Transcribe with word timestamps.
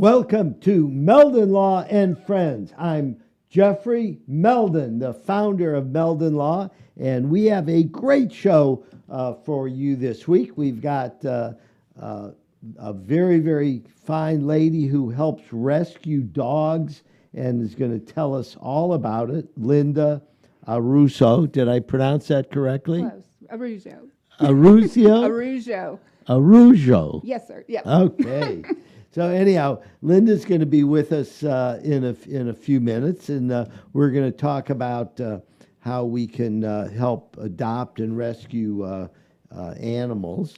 Welcome 0.00 0.58
to 0.60 0.88
Meldon 0.88 1.50
Law 1.50 1.82
and 1.82 2.18
Friends. 2.24 2.72
I'm 2.78 3.20
Jeffrey 3.50 4.18
Meldon, 4.26 4.98
the 4.98 5.12
founder 5.12 5.74
of 5.74 5.90
Meldon 5.90 6.36
Law, 6.36 6.70
and 6.98 7.28
we 7.28 7.44
have 7.44 7.68
a 7.68 7.82
great 7.82 8.32
show 8.32 8.82
uh, 9.10 9.34
for 9.34 9.68
you 9.68 9.96
this 9.96 10.26
week. 10.26 10.56
We've 10.56 10.80
got 10.80 11.22
uh, 11.26 11.52
uh, 12.00 12.30
a 12.78 12.94
very, 12.94 13.40
very 13.40 13.82
fine 14.06 14.46
lady 14.46 14.86
who 14.86 15.10
helps 15.10 15.42
rescue 15.52 16.22
dogs 16.22 17.02
and 17.34 17.60
is 17.60 17.74
going 17.74 17.92
to 17.92 18.12
tell 18.12 18.34
us 18.34 18.56
all 18.58 18.94
about 18.94 19.28
it, 19.28 19.50
Linda 19.58 20.22
Aruso. 20.66 21.52
Did 21.52 21.68
I 21.68 21.78
pronounce 21.78 22.28
that 22.28 22.50
correctly? 22.50 23.02
Close. 23.02 23.22
Arujo. 23.52 24.08
Aruzio? 24.40 25.28
Arujo. 25.28 25.98
Arujo. 26.26 27.20
Yes, 27.22 27.46
sir. 27.46 27.66
Yep. 27.68 27.86
Okay. 27.86 28.62
so 29.12 29.26
anyhow, 29.26 29.82
Linda's 30.02 30.44
going 30.44 30.60
to 30.60 30.66
be 30.66 30.84
with 30.84 31.10
us 31.12 31.42
uh, 31.42 31.80
in 31.82 32.04
a 32.04 32.16
in 32.28 32.48
a 32.48 32.54
few 32.54 32.80
minutes, 32.80 33.28
and 33.28 33.50
uh, 33.50 33.66
we're 33.92 34.10
going 34.10 34.30
to 34.30 34.36
talk 34.36 34.70
about 34.70 35.20
uh, 35.20 35.40
how 35.80 36.04
we 36.04 36.28
can 36.28 36.62
uh, 36.62 36.88
help 36.90 37.36
adopt 37.40 37.98
and 37.98 38.16
rescue 38.16 38.84
uh, 38.84 39.08
uh, 39.52 39.70
animals. 39.72 40.54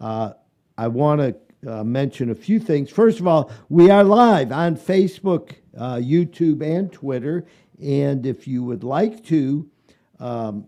I 0.00 0.88
want 0.88 1.20
to 1.20 1.84
mention 1.84 2.30
a 2.30 2.34
few 2.34 2.58
things. 2.58 2.90
First 2.90 3.20
of 3.20 3.26
all, 3.26 3.52
we 3.68 3.90
are 3.90 4.02
live 4.02 4.52
on 4.52 4.74
Facebook, 4.74 5.52
YouTube, 5.76 6.62
and 6.62 6.90
Twitter. 6.90 7.44
And 7.80 8.24
if 8.24 8.48
you 8.48 8.64
would 8.64 8.84
like 8.84 9.22
to 9.26 9.68
um, 10.18 10.66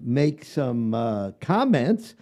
make 0.00 0.44
some 0.44 1.34
comments, 1.40 2.16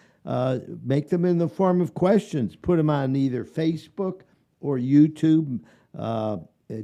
make 0.85 1.09
them 1.09 1.25
in 1.25 1.39
the 1.39 1.49
form 1.49 1.81
of 1.81 1.95
questions. 1.95 2.55
Put 2.55 2.77
them 2.77 2.91
on 2.91 3.17
either 3.17 3.43
Facebook 3.43 4.21
or 4.65 4.79
YouTube. 4.79 5.61
Uh, 5.97 6.39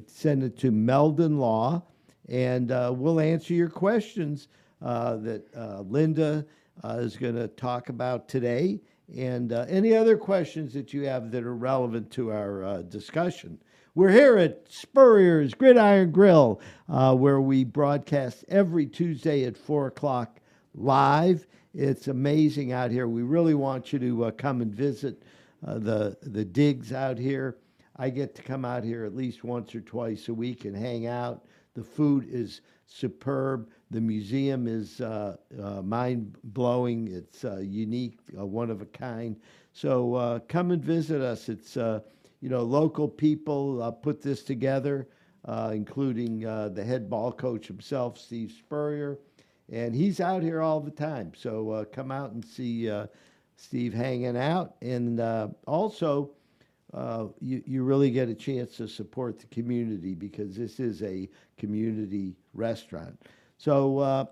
send 0.07 0.43
it 0.43 0.57
to 0.59 0.71
Meldon 0.71 1.39
Law, 1.39 1.83
and 2.29 2.71
uh, 2.71 2.93
we'll 2.95 3.19
answer 3.19 3.55
your 3.55 3.71
questions 3.71 4.49
uh, 4.83 5.17
that 5.17 5.47
uh, 5.57 5.81
Linda 5.81 6.45
uh, 6.85 6.99
is 6.99 7.17
going 7.17 7.35
to 7.35 7.49
talk 7.49 7.89
about 7.89 8.29
today, 8.29 8.79
and 9.17 9.51
any 9.53 9.97
other 9.97 10.17
questions 10.17 10.73
that 10.75 10.93
you 10.93 11.07
have 11.07 11.33
that 11.33 11.43
are 11.43 11.57
relevant 11.57 12.11
to 12.13 12.31
our 12.31 12.83
discussion. 12.85 13.59
We're 13.97 14.13
here 14.13 14.37
at 14.37 14.71
Spurrier's 14.71 15.53
Gridiron 15.53 16.13
Grill, 16.13 16.61
where 16.87 17.41
we 17.41 17.65
broadcast 17.65 18.45
every 18.49 18.87
Tuesday 18.87 19.45
at 19.45 19.57
4 19.57 19.89
o'clock 19.89 20.39
live. 20.75 21.47
It's 21.75 22.09
amazing 22.09 22.73
out 22.73 22.91
here. 22.91 23.09
We 23.09 23.23
really 23.23 23.55
want 23.55 23.93
you 23.93 23.99
to 23.99 24.27
uh, 24.27 24.31
come 24.33 24.61
and 24.61 24.73
visit 24.73 25.23
uh, 25.67 25.79
the, 25.79 26.17
the 26.23 26.45
digs 26.45 26.93
out 26.93 27.19
here. 27.19 27.57
I 28.01 28.09
get 28.09 28.35
to 28.37 28.43
come 28.43 28.65
out 28.65 28.83
here 28.83 29.05
at 29.05 29.15
least 29.15 29.45
once 29.45 29.75
or 29.75 29.83
twice 29.83 30.29
a 30.29 30.35
week 30.35 30.65
and 30.65 30.75
hang 30.75 31.07
out. 31.07 31.45
The 31.75 31.85
food 31.85 32.27
is 32.31 32.63
superb. 32.87 33.69
The 33.91 34.01
museum 34.01 34.67
is 34.67 35.03
uh, 35.03 35.37
uh, 35.63 35.83
mind 35.83 36.35
blowing. 36.43 37.09
It's 37.09 37.45
uh, 37.45 37.59
unique, 37.59 38.19
uh, 38.39 38.47
one 38.47 38.71
of 38.71 38.81
a 38.81 38.87
kind. 38.87 39.37
So 39.75 40.15
uh, 40.15 40.39
come 40.49 40.71
and 40.71 40.83
visit 40.83 41.21
us. 41.21 41.51
It's 41.51 41.77
uh, 41.77 42.01
you 42.41 42.49
know 42.49 42.63
local 42.63 43.07
people 43.07 43.93
put 44.03 44.23
this 44.23 44.43
together, 44.45 45.07
including 45.71 46.41
the 46.41 46.83
head 46.83 47.11
ball 47.11 47.31
coach 47.31 47.67
himself, 47.67 48.17
Steve 48.17 48.51
Spurrier, 48.51 49.19
and 49.71 49.95
he's 49.95 50.21
out 50.21 50.43
here 50.43 50.63
all 50.63 50.81
the 50.81 50.91
time. 50.91 51.33
So 51.37 51.87
come 51.93 52.11
out 52.11 52.33
and 52.33 52.43
see 52.43 52.91
Steve 53.57 53.93
hanging 53.93 54.39
out, 54.39 54.77
and 54.81 55.21
also 55.67 56.31
uh, 56.93 57.27
you, 57.41 57.63
you 57.67 57.85
really 57.85 58.11
get 58.11 58.29
a 58.29 58.35
chance 58.35 58.77
to 58.77 58.89
support 58.89 59.39
the 59.39 59.47
community 59.47 60.15
because 60.15 60.57
this 60.57 60.81
is 60.81 61.03
a 61.03 61.29
community 61.57 62.37
restaurant. 62.55 63.21
So 63.59 63.99
uh, 63.99 64.25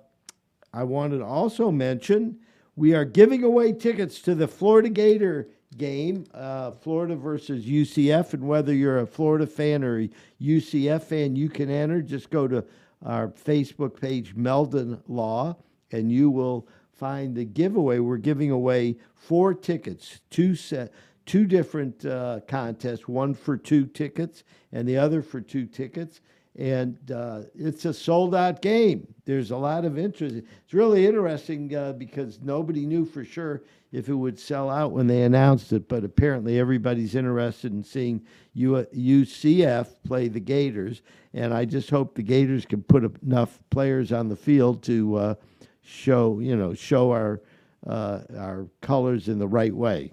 I 0.72 0.84
wanted 0.84 1.19
to 1.19 1.24
also 1.24 1.70
mention 1.70 2.38
we 2.76 2.94
are 2.94 3.04
giving 3.04 3.44
away 3.44 3.72
tickets 3.72 4.20
to 4.22 4.34
the 4.34 4.48
Florida 4.48 4.88
Gator 4.88 5.48
game, 5.76 6.24
uh, 6.34 6.70
Florida 6.70 7.16
versus 7.16 7.64
UCF. 7.64 8.34
And 8.34 8.46
whether 8.46 8.72
you're 8.72 9.00
a 9.00 9.06
Florida 9.06 9.46
fan 9.46 9.84
or 9.84 10.00
a 10.00 10.10
UCF 10.40 11.02
fan, 11.02 11.36
you 11.36 11.48
can 11.48 11.70
enter. 11.70 12.00
Just 12.00 12.30
go 12.30 12.48
to 12.48 12.64
our 13.04 13.28
Facebook 13.28 14.00
page, 14.00 14.34
Meldon 14.34 15.00
Law, 15.06 15.56
and 15.92 16.10
you 16.10 16.30
will 16.30 16.66
find 16.92 17.34
the 17.34 17.44
giveaway. 17.44 17.98
We're 17.98 18.16
giving 18.16 18.50
away 18.50 18.96
four 19.14 19.54
tickets, 19.54 20.20
two 20.30 20.54
set, 20.54 20.92
two 21.28 21.44
different 21.44 22.06
uh, 22.06 22.40
contests, 22.48 23.06
one 23.06 23.34
for 23.34 23.58
two 23.58 23.84
tickets 23.84 24.44
and 24.72 24.88
the 24.88 24.96
other 24.96 25.20
for 25.20 25.42
two 25.42 25.66
tickets. 25.66 26.22
And 26.56 26.98
uh, 27.12 27.42
it's 27.54 27.84
a 27.84 27.92
sold 27.92 28.34
out 28.34 28.62
game. 28.62 29.06
There's 29.26 29.50
a 29.50 29.56
lot 29.56 29.84
of 29.84 29.98
interest. 29.98 30.36
It's 30.36 30.74
really 30.74 31.06
interesting 31.06 31.76
uh, 31.76 31.92
because 31.92 32.40
nobody 32.42 32.86
knew 32.86 33.04
for 33.04 33.24
sure 33.24 33.62
if 33.92 34.08
it 34.08 34.14
would 34.14 34.40
sell 34.40 34.70
out 34.70 34.92
when 34.92 35.06
they 35.06 35.22
announced 35.22 35.72
it, 35.72 35.86
but 35.86 36.02
apparently 36.02 36.58
everybody's 36.58 37.14
interested 37.14 37.72
in 37.72 37.84
seeing 37.84 38.22
UCF 38.56 39.88
play 40.04 40.28
the 40.28 40.40
Gators. 40.40 41.02
And 41.34 41.52
I 41.52 41.66
just 41.66 41.90
hope 41.90 42.14
the 42.14 42.22
Gators 42.22 42.64
can 42.64 42.82
put 42.82 43.04
enough 43.22 43.60
players 43.68 44.12
on 44.12 44.28
the 44.28 44.36
field 44.36 44.82
to 44.84 45.16
uh, 45.16 45.34
show, 45.82 46.40
you 46.40 46.56
know, 46.56 46.72
show 46.72 47.10
our, 47.12 47.42
uh, 47.86 48.20
our 48.36 48.66
colors 48.80 49.28
in 49.28 49.38
the 49.38 49.46
right 49.46 49.74
way. 49.74 50.12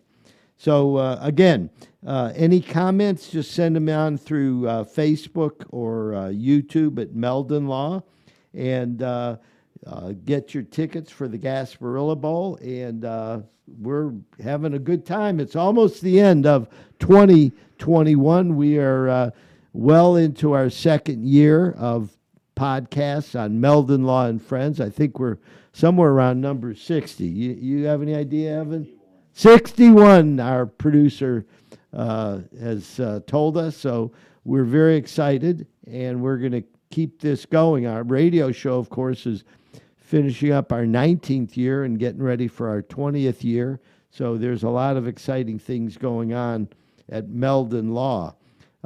So 0.65 0.95
uh, 0.95 1.19
again, 1.21 1.69
uh, 2.07 2.33
any 2.35 2.59
comments, 2.59 3.29
just 3.29 3.51
send 3.51 3.75
them 3.75 3.87
on 3.87 4.17
through 4.17 4.67
uh, 4.67 4.83
Facebook 4.83 5.63
or 5.69 6.15
uh, 6.15 6.19
YouTube 6.29 6.99
at 6.99 7.13
Meldon 7.13 7.67
Law, 7.67 8.01
and 8.51 9.03
uh, 9.03 9.35
uh, 9.85 10.13
get 10.25 10.55
your 10.55 10.63
tickets 10.63 11.11
for 11.11 11.27
the 11.27 11.37
Gasparilla 11.37 12.19
Bowl. 12.19 12.55
And 12.63 13.03
we're 13.79 14.13
having 14.43 14.73
a 14.73 14.79
good 14.79 15.05
time. 15.05 15.39
It's 15.39 15.55
almost 15.55 16.01
the 16.01 16.19
end 16.19 16.47
of 16.47 16.67
2021. 16.97 18.55
We 18.55 18.79
are 18.79 19.31
well 19.71 20.15
into 20.15 20.53
our 20.53 20.71
second 20.71 21.27
year 21.27 21.73
of 21.73 22.17
podcasts 22.55 23.39
on 23.39 23.61
Meldon 23.61 24.03
Law 24.03 24.25
and 24.25 24.41
Friends. 24.41 24.81
I 24.81 24.89
think 24.89 25.19
we're 25.19 25.38
somewhere 25.73 26.09
around 26.09 26.41
number 26.41 26.73
60. 26.73 27.23
You, 27.23 27.51
you 27.51 27.85
have 27.85 28.01
any 28.01 28.15
idea, 28.15 28.61
Evan? 28.61 28.94
61, 29.35 30.39
our 30.39 30.65
producer 30.65 31.45
uh, 31.91 32.39
has 32.57 33.01
uh, 33.01 33.19
told 33.27 33.57
us. 33.57 33.75
So 33.75 34.13
we're 34.45 34.63
very 34.63 34.95
excited 34.95 35.67
and 35.85 36.21
we're 36.21 36.37
going 36.37 36.53
to 36.53 36.63
keep 36.89 37.19
this 37.19 37.45
going. 37.45 37.85
Our 37.85 38.03
radio 38.03 38.53
show, 38.53 38.77
of 38.77 38.89
course, 38.89 39.25
is 39.25 39.43
finishing 39.97 40.53
up 40.53 40.71
our 40.71 40.85
19th 40.85 41.57
year 41.57 41.83
and 41.83 41.99
getting 41.99 42.23
ready 42.23 42.47
for 42.47 42.69
our 42.69 42.81
20th 42.81 43.43
year. 43.43 43.81
So 44.09 44.37
there's 44.37 44.63
a 44.63 44.69
lot 44.69 44.95
of 44.95 45.05
exciting 45.05 45.59
things 45.59 45.97
going 45.97 46.33
on 46.33 46.69
at 47.09 47.27
Meldon 47.27 47.93
Law. 47.93 48.35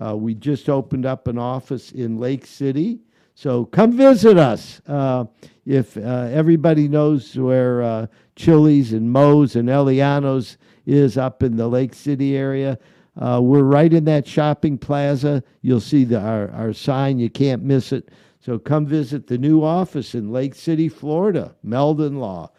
Uh, 0.03 0.17
we 0.17 0.33
just 0.33 0.67
opened 0.67 1.05
up 1.05 1.27
an 1.27 1.37
office 1.37 1.91
in 1.91 2.17
Lake 2.17 2.47
City. 2.47 3.01
So 3.35 3.65
come 3.65 3.91
visit 3.91 4.39
us. 4.39 4.81
Uh, 4.87 5.25
if 5.69 5.95
uh, 5.98 6.27
everybody 6.31 6.88
knows 6.88 7.38
where 7.38 7.83
uh, 7.83 8.07
Chili's 8.36 8.92
and 8.92 9.12
Moe's 9.12 9.56
and 9.56 9.69
Eliano's 9.69 10.57
is 10.88 11.16
up 11.16 11.44
in 11.44 11.57
the 11.57 11.68
Lake 11.68 11.94
City 11.94 12.36
area, 12.36 12.80
uh, 13.21 13.39
we're 13.39 13.62
right 13.62 13.94
in 13.94 14.04
that 14.06 14.27
shopping 14.27 14.80
plaza. 14.80 15.44
You'll 15.62 15.80
see 15.80 16.06
the, 16.06 16.19
our, 16.19 16.50
our 16.54 16.74
sign. 16.74 17.19
You 17.19 17.30
can't 17.30 17.62
miss 17.62 17.92
it. 17.92 18.10
So 18.39 18.57
come 18.57 18.88
visit 18.88 19.27
the 19.27 19.38
new 19.38 19.63
office 19.63 20.16
in 20.16 20.31
Lake 20.31 20.56
City, 20.56 20.89
Florida, 20.89 21.56
Meldon 21.62 22.18
Law. 22.19 22.50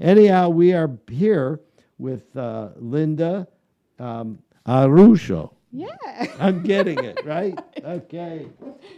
Anyhow, 0.00 0.48
we 0.48 0.72
are 0.72 0.90
here 1.08 1.60
with 1.96 2.36
uh, 2.36 2.70
Linda 2.74 3.46
um, 4.00 4.40
Arujo. 4.66 5.52
Yeah. 5.70 5.96
I'm 6.38 6.62
getting 6.62 7.02
it, 7.04 7.24
right? 7.24 7.58
Okay. 7.84 8.46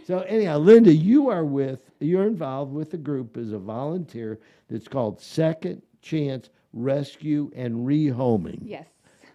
So 0.05 0.19
anyhow, 0.21 0.57
Linda, 0.57 0.93
you 0.93 1.29
are 1.29 1.45
with, 1.45 1.91
you're 1.99 2.25
involved 2.27 2.73
with 2.73 2.93
a 2.93 2.97
group 2.97 3.37
as 3.37 3.51
a 3.51 3.59
volunteer 3.59 4.39
that's 4.69 4.87
called 4.87 5.21
Second 5.21 5.81
Chance 6.01 6.49
Rescue 6.73 7.51
and 7.55 7.87
Rehoming. 7.87 8.59
Yes. 8.63 8.87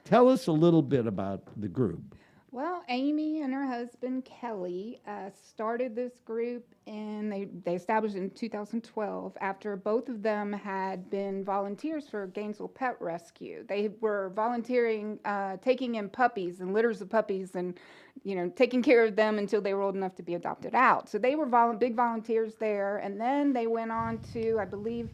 Tell 0.05 0.29
us 0.29 0.49
a 0.49 0.53
little 0.53 0.83
bit 0.83 1.07
about 1.07 1.43
the 1.61 1.69
group. 1.69 2.16
Well, 2.57 2.85
Amy 2.89 3.43
and 3.43 3.53
her 3.53 3.67
husband 3.67 4.25
Kelly 4.25 5.03
uh, 5.07 5.29
started 5.29 5.95
this 5.95 6.21
group 6.25 6.65
and 6.87 7.31
they, 7.31 7.49
they 7.67 7.75
established 7.75 8.17
in 8.17 8.31
2012 8.31 9.37
after 9.43 9.77
both 9.77 10.09
of 10.09 10.23
them 10.23 10.55
had 10.55 11.11
been 11.11 11.45
volunteers 11.45 12.09
for 12.09 12.29
Gainesville 12.29 12.69
Pet 12.69 12.97
Rescue. 12.99 13.67
They 13.69 13.91
were 14.01 14.33
volunteering, 14.35 15.19
uh, 15.27 15.59
taking 15.59 15.97
in 15.97 16.09
puppies 16.09 16.61
and 16.61 16.73
litters 16.73 17.03
of 17.03 17.11
puppies 17.11 17.57
and, 17.57 17.79
you 18.25 18.35
know, 18.35 18.49
taking 18.57 18.83
care 18.83 19.05
of 19.05 19.17
them 19.17 19.37
until 19.37 19.61
they 19.61 19.75
were 19.75 19.83
old 19.83 19.95
enough 19.95 20.15
to 20.15 20.23
be 20.23 20.33
adopted 20.33 20.75
out. 20.75 21.11
So 21.11 21.19
they 21.19 21.35
were 21.35 21.45
vol- 21.45 21.75
big 21.75 21.95
volunteers 21.95 22.55
there. 22.55 22.97
And 22.97 23.21
then 23.21 23.53
they 23.53 23.67
went 23.67 23.93
on 23.93 24.19
to, 24.33 24.59
I 24.59 24.65
believe, 24.65 25.11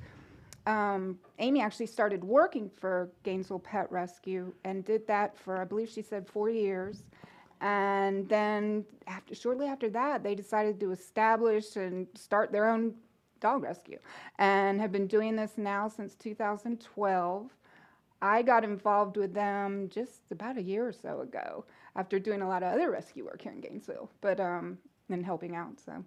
um, 0.66 1.18
Amy 1.38 1.60
actually 1.60 1.86
started 1.86 2.22
working 2.22 2.70
for 2.80 3.10
Gainesville 3.22 3.58
Pet 3.58 3.90
Rescue 3.90 4.52
and 4.64 4.84
did 4.84 5.06
that 5.08 5.36
for, 5.36 5.60
I 5.60 5.64
believe 5.64 5.88
she 5.88 6.02
said, 6.02 6.26
four 6.26 6.50
years. 6.50 7.02
And 7.60 8.28
then 8.28 8.84
after, 9.06 9.34
shortly 9.34 9.66
after 9.66 9.88
that, 9.90 10.22
they 10.22 10.34
decided 10.34 10.80
to 10.80 10.90
establish 10.90 11.76
and 11.76 12.06
start 12.14 12.52
their 12.52 12.68
own 12.68 12.94
dog 13.40 13.62
rescue 13.62 13.98
and 14.38 14.80
have 14.80 14.92
been 14.92 15.06
doing 15.06 15.36
this 15.36 15.52
now 15.56 15.88
since 15.88 16.14
2012. 16.14 17.50
I 18.20 18.42
got 18.42 18.62
involved 18.62 19.16
with 19.16 19.34
them 19.34 19.88
just 19.88 20.30
about 20.30 20.56
a 20.56 20.62
year 20.62 20.86
or 20.86 20.92
so 20.92 21.20
ago 21.20 21.64
after 21.96 22.20
doing 22.20 22.40
a 22.40 22.48
lot 22.48 22.62
of 22.62 22.72
other 22.72 22.90
rescue 22.90 23.24
work 23.24 23.42
here 23.42 23.52
in 23.52 23.60
Gainesville, 23.60 24.10
but 24.20 24.38
um, 24.38 24.78
and 25.10 25.24
helping 25.24 25.56
out. 25.56 25.80
So 25.84 26.04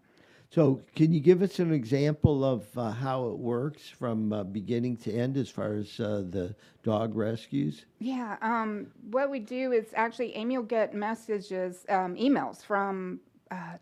So 0.55 0.79
can 0.95 1.11
you 1.11 1.19
give 1.19 1.41
us 1.41 1.59
an 1.59 1.73
example 1.73 2.45
of 2.45 2.65
uh, 2.77 2.89
how 2.89 3.27
it 3.27 3.37
works 3.37 3.89
from 3.89 4.31
uh, 4.31 4.45
beginning 4.45 4.95
to 4.97 5.11
end 5.11 5.35
as 5.35 5.49
far 5.49 5.73
as 5.73 5.99
uh, 5.99 6.23
the 6.29 6.55
dog 6.81 7.13
rescues? 7.13 7.83
yeah, 7.99 8.37
um, 8.41 8.87
what 9.11 9.29
we 9.29 9.39
do 9.39 9.73
is 9.73 9.87
actually 9.95 10.33
Amy 10.33 10.57
will 10.57 10.63
get 10.63 10.93
messages, 10.93 11.85
um, 11.89 12.15
emails 12.15 12.63
from. 12.63 13.19
Uh, 13.51 13.73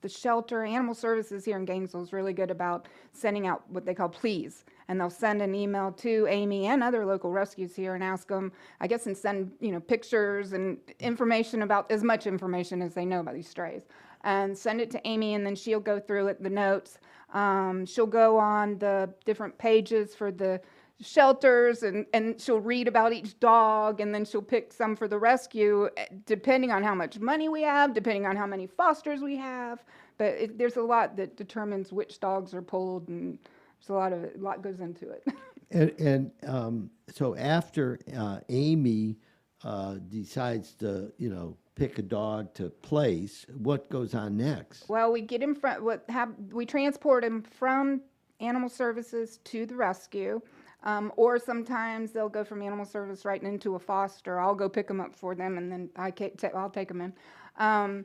the 0.00 0.08
shelter, 0.08 0.64
animal 0.64 0.94
services 0.94 1.44
here 1.44 1.58
in 1.58 1.66
Gainesville 1.66 2.02
is 2.02 2.10
really 2.10 2.32
good 2.32 2.50
about 2.50 2.88
sending 3.12 3.46
out 3.46 3.62
what 3.68 3.84
they 3.84 3.92
call 3.92 4.08
pleas. 4.08 4.64
And 4.88 4.98
they'll 4.98 5.10
send 5.10 5.42
an 5.42 5.54
email 5.54 5.92
to 5.98 6.26
Amy 6.30 6.68
and 6.68 6.82
other 6.82 7.04
local 7.04 7.30
rescues 7.30 7.76
here 7.76 7.94
and 7.94 8.02
ask 8.02 8.26
them, 8.26 8.52
I 8.80 8.86
guess, 8.86 9.04
and 9.04 9.14
send, 9.14 9.52
you 9.60 9.72
know, 9.72 9.80
pictures 9.80 10.54
and 10.54 10.78
information 10.98 11.60
about, 11.60 11.90
as 11.90 12.02
much 12.02 12.26
information 12.26 12.80
as 12.80 12.94
they 12.94 13.04
know 13.04 13.20
about 13.20 13.34
these 13.34 13.50
strays. 13.50 13.82
And 14.26 14.58
send 14.58 14.80
it 14.80 14.90
to 14.90 15.00
Amy 15.06 15.34
and 15.34 15.46
then 15.46 15.54
she'll 15.54 15.80
go 15.80 16.00
through 16.00 16.26
it, 16.26 16.42
the 16.42 16.50
notes. 16.50 16.98
Um, 17.32 17.86
she'll 17.86 18.06
go 18.06 18.36
on 18.38 18.78
the 18.78 19.08
different 19.24 19.56
pages 19.56 20.14
for 20.14 20.32
the 20.32 20.60
shelters 21.00 21.82
and, 21.82 22.06
and 22.12 22.40
she'll 22.40 22.60
read 22.60 22.88
about 22.88 23.12
each 23.12 23.38
dog 23.38 24.00
and 24.00 24.14
then 24.14 24.24
she'll 24.24 24.42
pick 24.42 24.72
some 24.72 24.96
for 24.96 25.06
the 25.06 25.18
rescue 25.18 25.88
eh, 25.96 26.06
depending 26.24 26.72
on 26.72 26.82
how 26.82 26.94
much 26.94 27.18
money 27.20 27.48
we 27.48 27.62
have, 27.62 27.94
depending 27.94 28.26
on 28.26 28.36
how 28.36 28.46
many 28.46 28.66
fosters 28.66 29.20
we 29.20 29.36
have. 29.36 29.84
But 30.18 30.34
it, 30.34 30.58
there's 30.58 30.76
a 30.76 30.82
lot 30.82 31.16
that 31.16 31.36
determines 31.36 31.92
which 31.92 32.18
dogs 32.18 32.52
are 32.52 32.62
pulled 32.62 33.08
and 33.08 33.38
there's 33.78 33.90
a 33.90 33.94
lot 33.94 34.12
of 34.12 34.24
a 34.24 34.30
lot 34.38 34.62
goes 34.62 34.80
into 34.80 35.10
it. 35.10 35.24
And, 35.72 35.90
and 35.98 36.30
um, 36.46 36.90
so 37.10 37.34
after 37.34 37.98
uh, 38.16 38.38
Amy 38.48 39.16
uh, 39.64 39.96
decides 40.08 40.74
to, 40.74 41.12
you 41.18 41.28
know, 41.28 41.56
pick 41.76 41.98
a 41.98 42.02
dog 42.02 42.52
to 42.54 42.70
place, 42.70 43.46
what 43.58 43.88
goes 43.88 44.14
on 44.14 44.36
next? 44.36 44.88
well, 44.88 45.12
we 45.12 45.20
get 45.20 45.40
him 45.40 45.54
from 45.54 45.84
what 45.84 46.04
have 46.08 46.30
we 46.50 46.66
transport 46.66 47.22
him 47.22 47.42
from 47.42 48.00
animal 48.40 48.68
services 48.68 49.38
to 49.44 49.64
the 49.66 49.76
rescue. 49.76 50.40
Um, 50.82 51.12
or 51.16 51.38
sometimes 51.38 52.12
they'll 52.12 52.28
go 52.28 52.44
from 52.44 52.62
animal 52.62 52.84
service 52.84 53.24
right 53.24 53.42
into 53.42 53.74
a 53.74 53.78
foster. 53.78 54.38
I'll 54.38 54.54
go 54.54 54.68
pick 54.68 54.86
them 54.86 55.00
up 55.00 55.16
for 55.16 55.34
them, 55.34 55.58
and 55.58 55.72
then 55.72 55.90
I 55.96 56.10
ca- 56.12 56.30
ta- 56.36 56.50
I'll 56.54 56.70
take 56.70 56.88
them 56.88 57.00
in. 57.00 57.12
Um, 57.56 58.04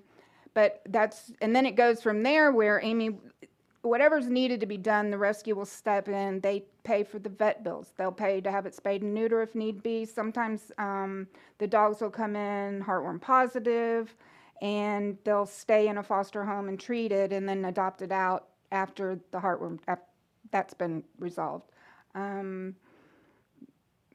but 0.54 0.82
that's 0.90 1.32
and 1.42 1.56
then 1.56 1.66
it 1.66 1.76
goes 1.76 2.02
from 2.02 2.24
there 2.24 2.52
where 2.52 2.82
Amy, 2.82 3.18
whatever's 3.90 4.28
needed 4.28 4.60
to 4.60 4.66
be 4.66 4.78
done, 4.78 5.10
the 5.10 5.18
rescue 5.18 5.56
will 5.56 5.66
step 5.66 6.08
in. 6.08 6.40
They 6.42 6.66
pay 6.84 7.04
for 7.04 7.20
the 7.20 7.30
vet 7.30 7.64
bills. 7.64 7.94
They'll 7.98 8.12
pay 8.12 8.42
to 8.42 8.52
have 8.52 8.66
it 8.66 8.76
spayed 8.76 9.02
and 9.02 9.14
neuter 9.14 9.42
if 9.42 9.56
need 9.56 9.82
be. 9.82 10.06
Sometimes 10.06 10.72
um, 10.78 11.28
the 11.58 11.68
dogs 11.68 12.02
will 12.02 12.10
come 12.12 12.36
in 12.36 12.84
heartworm 12.84 13.20
positive, 13.22 14.16
and 14.62 15.18
they'll 15.24 15.46
stay 15.46 15.88
in 15.88 15.98
a 15.98 16.04
foster 16.04 16.46
home 16.46 16.70
and 16.70 16.80
treated, 16.80 17.34
and 17.34 17.48
then 17.50 17.66
adopted 17.66 18.12
out 18.12 18.50
after 18.72 19.20
the 19.32 19.40
heartworm 19.40 19.80
that's 20.52 20.74
been 20.74 21.04
resolved. 21.20 21.72
Um, 22.16 22.76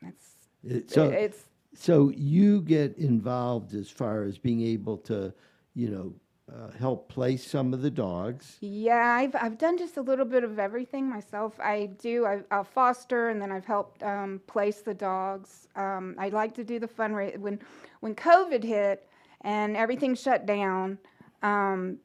that's 0.03 0.37
It- 0.65 0.91
So, 0.91 1.09
it's 1.11 1.45
so 1.75 2.11
you 2.11 2.63
get 2.63 2.97
involved 2.97 3.75
as 3.75 3.91
far 3.91 4.23
as 4.23 4.39
being 4.39 4.63
able 4.63 4.97
to, 4.99 5.33
you 5.75 5.91
know, 5.91 6.15
uh, 6.53 6.71
help 6.79 7.09
place 7.09 7.45
some 7.45 7.75
of 7.75 7.83
the 7.83 7.91
dogs. 7.91 8.57
Yeah, 8.61 9.17
I've 9.19 9.35
I've 9.35 9.59
done 9.59 9.77
just 9.77 9.97
a 9.97 10.01
little 10.01 10.25
bit 10.25 10.45
of 10.45 10.59
everything 10.59 11.09
myself. 11.09 11.59
I 11.59 11.87
do. 11.99 12.25
I, 12.25 12.41
I'll 12.51 12.65
foster, 12.65 13.31
and 13.31 13.43
then 13.43 13.51
I've 13.51 13.65
helped 13.65 14.03
um, 14.03 14.41
place 14.47 14.81
the 14.81 14.95
dogs. 14.95 15.67
Um, 15.75 16.15
I 16.19 16.29
like 16.29 16.55
to 16.55 16.65
do 16.65 16.79
the 16.79 16.87
fundraise 16.87 17.37
when 17.39 17.59
when 18.01 18.15
COVID 18.15 18.63
hit 18.63 19.09
and 19.41 19.77
everything 19.77 20.15
shut 20.15 20.47
down. 20.47 20.99
Um, 21.43 21.99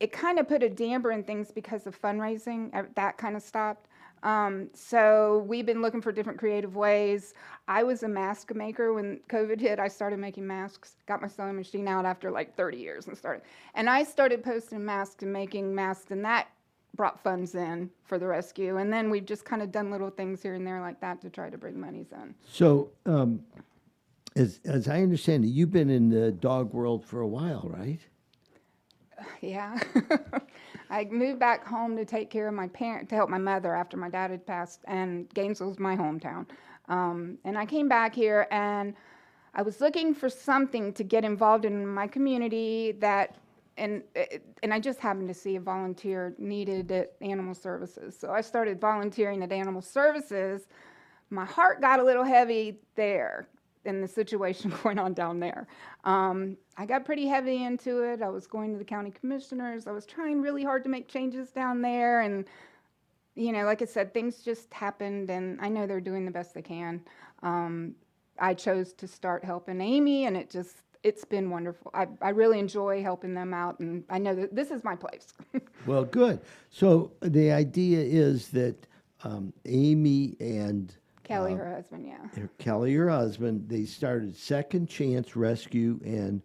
it 0.00 0.12
kind 0.12 0.38
of 0.38 0.48
put 0.48 0.62
a 0.62 0.68
damper 0.68 1.12
in 1.12 1.22
things 1.22 1.50
because 1.50 1.86
of 1.86 2.00
fundraising. 2.00 2.70
That 2.94 3.18
kind 3.18 3.36
of 3.36 3.42
stopped. 3.42 3.86
Um, 4.24 4.70
so 4.72 5.44
we've 5.46 5.66
been 5.66 5.82
looking 5.82 6.00
for 6.00 6.10
different 6.10 6.38
creative 6.38 6.76
ways. 6.76 7.34
I 7.68 7.82
was 7.82 8.02
a 8.02 8.08
mask 8.08 8.54
maker 8.54 8.94
when 8.94 9.20
COVID 9.28 9.60
hit. 9.60 9.78
I 9.78 9.88
started 9.88 10.18
making 10.18 10.46
masks. 10.46 10.96
Got 11.06 11.20
my 11.20 11.28
sewing 11.28 11.56
machine 11.56 11.86
out 11.86 12.06
after 12.06 12.30
like 12.30 12.56
30 12.56 12.78
years 12.78 13.06
and 13.06 13.16
started. 13.16 13.42
And 13.74 13.88
I 13.88 14.02
started 14.02 14.42
posting 14.42 14.84
masks 14.84 15.22
and 15.22 15.32
making 15.32 15.74
masks, 15.74 16.10
and 16.10 16.24
that 16.24 16.48
brought 16.96 17.22
funds 17.22 17.54
in 17.54 17.90
for 18.04 18.18
the 18.18 18.26
rescue. 18.26 18.78
And 18.78 18.90
then 18.90 19.10
we've 19.10 19.26
just 19.26 19.44
kind 19.44 19.60
of 19.60 19.70
done 19.70 19.90
little 19.90 20.10
things 20.10 20.42
here 20.42 20.54
and 20.54 20.66
there 20.66 20.80
like 20.80 21.00
that 21.00 21.20
to 21.20 21.30
try 21.30 21.50
to 21.50 21.58
bring 21.58 21.78
monies 21.78 22.12
in. 22.12 22.34
So, 22.48 22.90
um, 23.04 23.40
as, 24.36 24.60
as 24.64 24.88
I 24.88 25.02
understand 25.02 25.44
it, 25.44 25.48
you've 25.48 25.70
been 25.70 25.90
in 25.90 26.08
the 26.08 26.32
dog 26.32 26.72
world 26.72 27.04
for 27.04 27.20
a 27.20 27.28
while, 27.28 27.68
right? 27.68 28.00
Yeah. 29.40 29.78
I 30.94 31.08
moved 31.10 31.40
back 31.40 31.66
home 31.66 31.96
to 31.96 32.04
take 32.04 32.30
care 32.30 32.46
of 32.46 32.54
my 32.54 32.68
parent, 32.68 33.08
to 33.08 33.16
help 33.16 33.28
my 33.28 33.38
mother 33.38 33.74
after 33.74 33.96
my 33.96 34.08
dad 34.08 34.30
had 34.30 34.46
passed, 34.46 34.82
and 34.84 35.28
Gainesville's 35.34 35.80
my 35.80 35.96
hometown. 35.96 36.46
Um, 36.88 37.36
and 37.44 37.58
I 37.58 37.66
came 37.66 37.88
back 37.88 38.14
here 38.14 38.46
and 38.52 38.94
I 39.54 39.62
was 39.62 39.80
looking 39.80 40.14
for 40.14 40.28
something 40.28 40.92
to 40.92 41.02
get 41.02 41.24
involved 41.24 41.64
in 41.64 41.84
my 41.84 42.06
community 42.06 42.92
that, 43.00 43.38
and, 43.76 44.04
and 44.62 44.72
I 44.72 44.78
just 44.78 45.00
happened 45.00 45.26
to 45.28 45.34
see 45.34 45.56
a 45.56 45.60
volunteer 45.60 46.32
needed 46.38 46.92
at 46.92 47.14
Animal 47.20 47.54
Services. 47.54 48.16
So 48.16 48.30
I 48.30 48.40
started 48.40 48.80
volunteering 48.80 49.42
at 49.42 49.50
Animal 49.50 49.82
Services. 49.82 50.68
My 51.30 51.44
heart 51.44 51.80
got 51.80 51.98
a 51.98 52.04
little 52.04 52.24
heavy 52.24 52.78
there 52.94 53.48
in 53.84 54.00
the 54.00 54.08
situation 54.08 54.72
going 54.82 54.98
on 54.98 55.14
down 55.14 55.40
there. 55.40 55.66
Um, 56.04 56.56
I 56.76 56.86
got 56.86 57.04
pretty 57.04 57.26
heavy 57.26 57.64
into 57.64 58.02
it. 58.02 58.22
I 58.22 58.28
was 58.28 58.46
going 58.46 58.72
to 58.72 58.78
the 58.78 58.84
county 58.84 59.10
commissioners. 59.10 59.86
I 59.86 59.92
was 59.92 60.06
trying 60.06 60.40
really 60.40 60.64
hard 60.64 60.84
to 60.84 60.90
make 60.90 61.08
changes 61.08 61.50
down 61.50 61.82
there. 61.82 62.22
And, 62.22 62.44
you 63.34 63.52
know, 63.52 63.64
like 63.64 63.82
I 63.82 63.84
said, 63.84 64.12
things 64.12 64.42
just 64.42 64.72
happened, 64.72 65.30
and 65.30 65.60
I 65.60 65.68
know 65.68 65.86
they're 65.86 66.00
doing 66.00 66.24
the 66.24 66.30
best 66.30 66.54
they 66.54 66.62
can. 66.62 67.00
Um, 67.42 67.94
I 68.38 68.54
chose 68.54 68.92
to 68.94 69.06
start 69.06 69.44
helping 69.44 69.80
Amy, 69.80 70.26
and 70.26 70.36
it 70.36 70.50
just, 70.50 70.76
it's 71.02 71.24
been 71.24 71.50
wonderful. 71.50 71.90
I, 71.94 72.08
I 72.20 72.30
really 72.30 72.58
enjoy 72.58 73.02
helping 73.02 73.34
them 73.34 73.54
out, 73.54 73.78
and 73.80 74.04
I 74.10 74.18
know 74.18 74.34
that 74.34 74.54
this 74.54 74.70
is 74.70 74.82
my 74.84 74.96
place. 74.96 75.32
Well, 75.86 76.04
good. 76.04 76.40
So 76.70 77.12
the 77.20 77.52
idea 77.52 78.00
is 78.00 78.48
that 78.48 78.86
um, 79.22 79.52
Amy 79.66 80.34
and 80.40 80.94
Kelly, 81.24 81.54
her 81.54 81.74
husband, 81.74 82.06
yeah. 82.06 82.46
Kelly, 82.58 82.94
her 82.94 83.08
husband, 83.08 83.68
they 83.68 83.84
started 83.84 84.36
Second 84.36 84.88
Chance 84.88 85.34
Rescue 85.34 85.98
and 86.04 86.42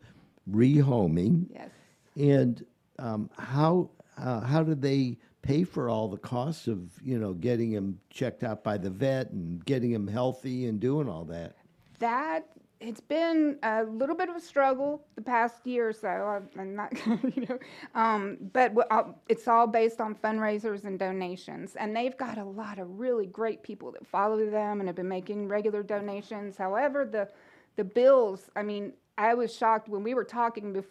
Rehoming. 0.50 1.48
Yes. 1.54 1.70
And 2.16 2.66
um, 2.98 3.30
how 3.38 3.92
uh, 4.18 4.42
how 4.42 4.64
do 4.64 4.76
they 4.76 5.18
pay 5.42 5.64
for 5.64 5.90
all 5.90 6.08
the 6.08 6.18
costs 6.18 6.68
of 6.68 6.92
you 7.04 7.20
know 7.20 7.34
getting 7.34 7.72
him 7.72 8.00
checked 8.10 8.44
out 8.44 8.64
by 8.64 8.78
the 8.78 8.90
vet 8.90 9.30
and 9.32 9.64
getting 9.66 9.92
him 9.92 10.08
healthy 10.08 10.66
and 10.66 10.80
doing 10.80 11.08
all 11.08 11.26
that? 11.26 11.56
that 12.00 12.48
it's 12.80 13.02
been 13.02 13.58
a 13.64 13.84
little 13.84 14.16
bit 14.16 14.30
of 14.30 14.36
a 14.36 14.40
struggle 14.40 15.06
the 15.16 15.22
past 15.22 15.68
year 15.68 15.90
or 15.90 15.94
so. 15.94 16.08
I'm- 16.08 16.50
I'm 16.58 16.76
not, 16.76 16.94
you 17.36 17.46
know, 17.50 17.60
um, 17.94 18.38
but 18.54 18.74
wha- 18.74 18.86
uh, 18.90 19.12
it's 19.28 19.48
all 19.48 19.68
based 19.68 20.00
on 20.00 20.16
fundraisers 20.16 20.86
and 20.86 20.98
donations, 20.98 21.76
and 21.76 21.96
they've 21.96 22.16
got 22.18 22.38
a 22.38 22.44
lot 22.44 22.80
of 22.80 23.00
really 23.00 23.26
great 23.26 23.64
people 23.64 23.92
that 23.92 24.08
follow 24.08 24.50
them 24.50 24.80
and 24.80 24.88
have 24.88 24.96
been 24.96 25.10
making 25.10 25.48
regular 25.50 25.84
donations. 25.84 26.58
However, 26.58 27.06
the 27.06 27.28
the 27.76 27.84
bills, 27.84 28.50
I 28.56 28.64
mean, 28.64 28.94
I 29.18 29.34
was 29.34 29.56
shocked 29.56 29.88
when 29.90 30.04
we 30.04 30.14
were 30.14 30.24
talking 30.26 30.74
bef- 30.74 30.86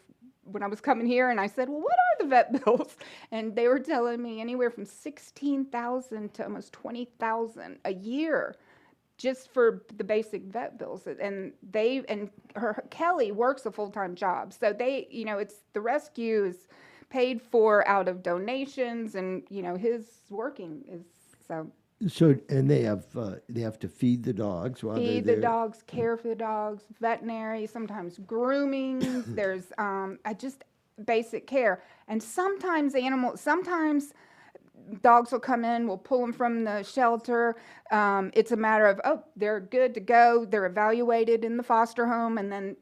when 0.44 0.62
I 0.62 0.66
was 0.66 0.80
coming 0.80 1.06
here, 1.06 1.30
and 1.30 1.40
I 1.40 1.46
said, 1.46 1.68
"Well, 1.68 1.80
what 1.80 1.92
are 1.94 2.22
the 2.24 2.28
vet 2.28 2.64
bills?" 2.64 2.96
And 3.30 3.54
they 3.56 3.66
were 3.68 3.78
telling 3.78 4.22
me 4.22 4.40
anywhere 4.40 4.70
from 4.70 4.84
sixteen 4.84 5.64
thousand 5.64 6.34
to 6.34 6.44
almost 6.44 6.72
twenty 6.72 7.06
thousand 7.18 7.78
a 7.86 7.94
year 7.94 8.56
just 9.18 9.52
for 9.52 9.82
the 9.96 10.04
basic 10.04 10.44
vet 10.44 10.78
bills 10.78 11.06
and 11.06 11.52
they 11.70 12.04
and 12.08 12.30
her 12.54 12.84
kelly 12.88 13.32
works 13.32 13.66
a 13.66 13.72
full-time 13.72 14.14
job. 14.14 14.52
So 14.52 14.72
they 14.72 15.08
you 15.10 15.24
know 15.24 15.38
it's 15.38 15.56
the 15.74 15.80
rescue 15.80 16.44
is 16.44 16.68
paid 17.10 17.42
for 17.42 17.86
out 17.88 18.08
of 18.08 18.22
donations 18.22 19.16
and 19.16 19.42
you 19.50 19.62
know 19.62 19.76
his 19.76 20.06
working 20.30 20.84
is 20.88 21.02
so. 21.46 21.70
So 22.06 22.36
and 22.48 22.70
they 22.70 22.82
have 22.82 23.04
uh, 23.16 23.36
they 23.48 23.60
have 23.60 23.78
to 23.80 23.88
feed 23.88 24.22
the 24.22 24.32
dogs 24.32 24.84
while 24.84 24.96
feed 24.96 25.24
the 25.26 25.36
dogs 25.36 25.82
care 25.88 26.16
for 26.16 26.28
the 26.28 26.36
dogs 26.36 26.84
veterinary 27.00 27.66
sometimes 27.66 28.18
grooming. 28.20 29.24
There's 29.34 29.72
um 29.78 30.20
I 30.24 30.34
just 30.34 30.62
basic 31.04 31.46
care. 31.46 31.82
And 32.06 32.22
sometimes 32.22 32.94
animals 32.94 33.40
sometimes 33.40 34.12
dogs 35.02 35.32
will 35.32 35.40
come 35.40 35.64
in, 35.64 35.86
we'll 35.86 35.98
pull 35.98 36.20
them 36.20 36.32
from 36.32 36.64
the 36.64 36.82
shelter. 36.82 37.56
Um, 37.90 38.30
it's 38.34 38.52
a 38.52 38.56
matter 38.56 38.86
of, 38.86 39.00
oh, 39.04 39.22
they're 39.36 39.60
good 39.60 39.94
to 39.94 40.00
go. 40.00 40.44
They're 40.44 40.66
evaluated 40.66 41.44
in 41.44 41.56
the 41.56 41.62
foster 41.62 42.06
home, 42.06 42.38
and 42.38 42.50
then 42.50 42.76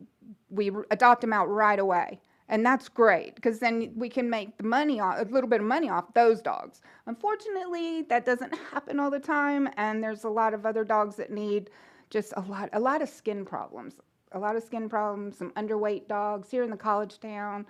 we 0.51 0.71
adopt 0.91 1.21
them 1.21 1.33
out 1.33 1.47
right 1.47 1.79
away. 1.79 2.21
And 2.49 2.65
that's 2.65 2.89
great 2.89 3.35
because 3.35 3.59
then 3.59 3.93
we 3.97 4.09
can 4.09 4.31
make 4.31 4.57
the 4.57 4.65
money 4.65 5.01
off, 5.01 5.19
a 5.19 5.25
little 5.25 5.51
bit 5.51 5.61
of 5.61 5.67
money 5.67 5.89
off 5.89 6.15
those 6.15 6.41
dogs. 6.41 6.81
Unfortunately, 7.07 8.03
that 8.03 8.25
doesn't 8.25 8.55
happen 8.73 9.01
all 9.01 9.11
the 9.11 9.19
time, 9.19 9.69
and 9.77 10.03
there's 10.03 10.25
a 10.25 10.29
lot 10.29 10.55
of 10.55 10.65
other 10.65 10.85
dogs 10.85 11.17
that 11.17 11.33
need 11.33 11.71
just 12.09 12.33
a 12.37 12.41
lot, 12.43 12.69
a 12.73 12.79
lot 12.79 13.03
of 13.03 13.09
skin 13.09 13.45
problems, 13.45 13.97
a 14.33 14.39
lot 14.39 14.55
of 14.55 14.63
skin 14.63 14.89
problems. 14.89 15.39
Some 15.39 15.51
underweight 15.53 16.07
dogs 16.07 16.51
here 16.51 16.63
in 16.63 16.71
the 16.71 16.77
college 16.77 17.19
town. 17.19 17.67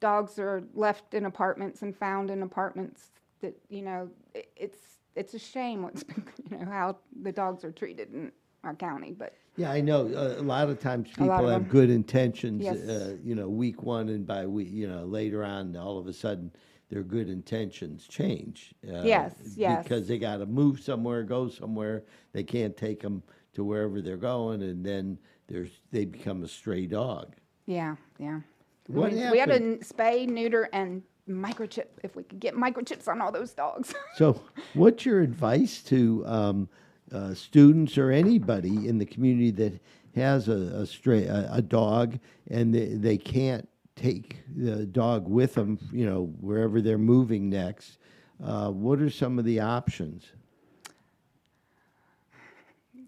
Dogs 0.00 0.38
are 0.38 0.62
left 0.74 1.14
in 1.14 1.24
apartments 1.24 1.80
and 1.80 1.96
found 1.96 2.30
in 2.30 2.42
apartments 2.42 3.12
that 3.42 3.54
you 3.68 3.82
know 3.82 4.08
it, 4.34 4.50
it's 4.56 4.78
it's 5.14 5.34
a 5.34 5.38
shame 5.38 5.82
what's 5.82 6.02
been, 6.10 6.24
you 6.50 6.56
know 6.58 6.64
how 6.70 6.96
the 7.22 7.30
dogs 7.32 7.64
are 7.64 7.72
treated 7.72 8.12
in 8.14 8.32
our 8.64 8.74
county, 8.74 9.12
but. 9.12 9.34
Yeah, 9.56 9.70
I 9.70 9.82
know. 9.82 10.06
Uh, 10.06 10.40
a 10.40 10.42
lot 10.42 10.70
of 10.70 10.80
times 10.80 11.10
people 11.10 11.30
of 11.30 11.50
have 11.52 11.62
them. 11.64 11.70
good 11.70 11.90
intentions, 11.90 12.62
Yes. 12.62 12.78
uh, 12.88 13.16
you 13.22 13.34
know, 13.34 13.50
week 13.50 13.82
one 13.82 14.08
and 14.08 14.26
by 14.26 14.46
week, 14.46 14.68
you 14.70 14.88
know, 14.88 15.04
later 15.04 15.44
on, 15.44 15.76
all 15.76 15.98
of 15.98 16.06
a 16.06 16.12
sudden, 16.14 16.50
their 16.88 17.02
good 17.02 17.28
intentions 17.28 18.06
change. 18.08 18.74
uh, 18.90 19.02
Yes, 19.02 19.34
yes. 19.54 19.82
Because 19.82 20.08
they 20.08 20.16
got 20.18 20.38
to 20.38 20.46
move 20.46 20.80
somewhere, 20.80 21.22
go 21.22 21.48
somewhere. 21.50 22.04
They 22.32 22.44
can't 22.44 22.74
take 22.74 23.00
them 23.02 23.22
to 23.52 23.62
wherever 23.62 24.00
they're 24.00 24.16
going, 24.16 24.62
and 24.62 24.82
then 24.82 25.18
there's 25.48 25.82
they 25.90 26.06
become 26.06 26.42
a 26.44 26.48
stray 26.48 26.86
dog. 26.86 27.34
Yeah, 27.66 27.96
yeah. 28.18 28.40
What 28.86 29.12
we, 29.12 29.18
we 29.32 29.38
had 29.38 29.50
to 29.50 29.56
n- 29.56 29.80
spay, 29.80 30.26
neuter, 30.26 30.70
and 30.72 31.02
microchip 31.28 31.86
if 32.02 32.16
we 32.16 32.22
could 32.22 32.40
get 32.40 32.54
microchips 32.54 33.08
on 33.08 33.20
all 33.20 33.32
those 33.32 33.52
dogs. 33.52 33.94
So, 34.16 34.42
what's 34.74 35.04
your 35.06 35.20
advice 35.20 35.82
to 35.84 36.24
um, 36.26 36.68
uh, 37.12 37.34
students 37.34 37.96
or 37.96 38.10
anybody 38.10 38.88
in 38.88 38.98
the 38.98 39.06
community 39.06 39.50
that 39.52 39.80
has 40.14 40.48
a, 40.48 40.52
a 40.82 40.86
stray 40.86 41.24
a, 41.26 41.48
a 41.52 41.62
dog 41.62 42.18
and 42.50 42.74
they, 42.74 42.86
they 42.94 43.16
can't 43.16 43.68
take 43.96 44.40
the 44.56 44.84
dog 44.86 45.26
with 45.28 45.54
them, 45.54 45.78
you 45.92 46.04
know, 46.06 46.24
wherever 46.40 46.80
they're 46.80 46.98
moving 46.98 47.48
next? 47.50 47.98
Uh, 48.44 48.70
what 48.70 49.00
are 49.00 49.10
some 49.10 49.38
of 49.38 49.44
the 49.44 49.60
options? 49.60 50.26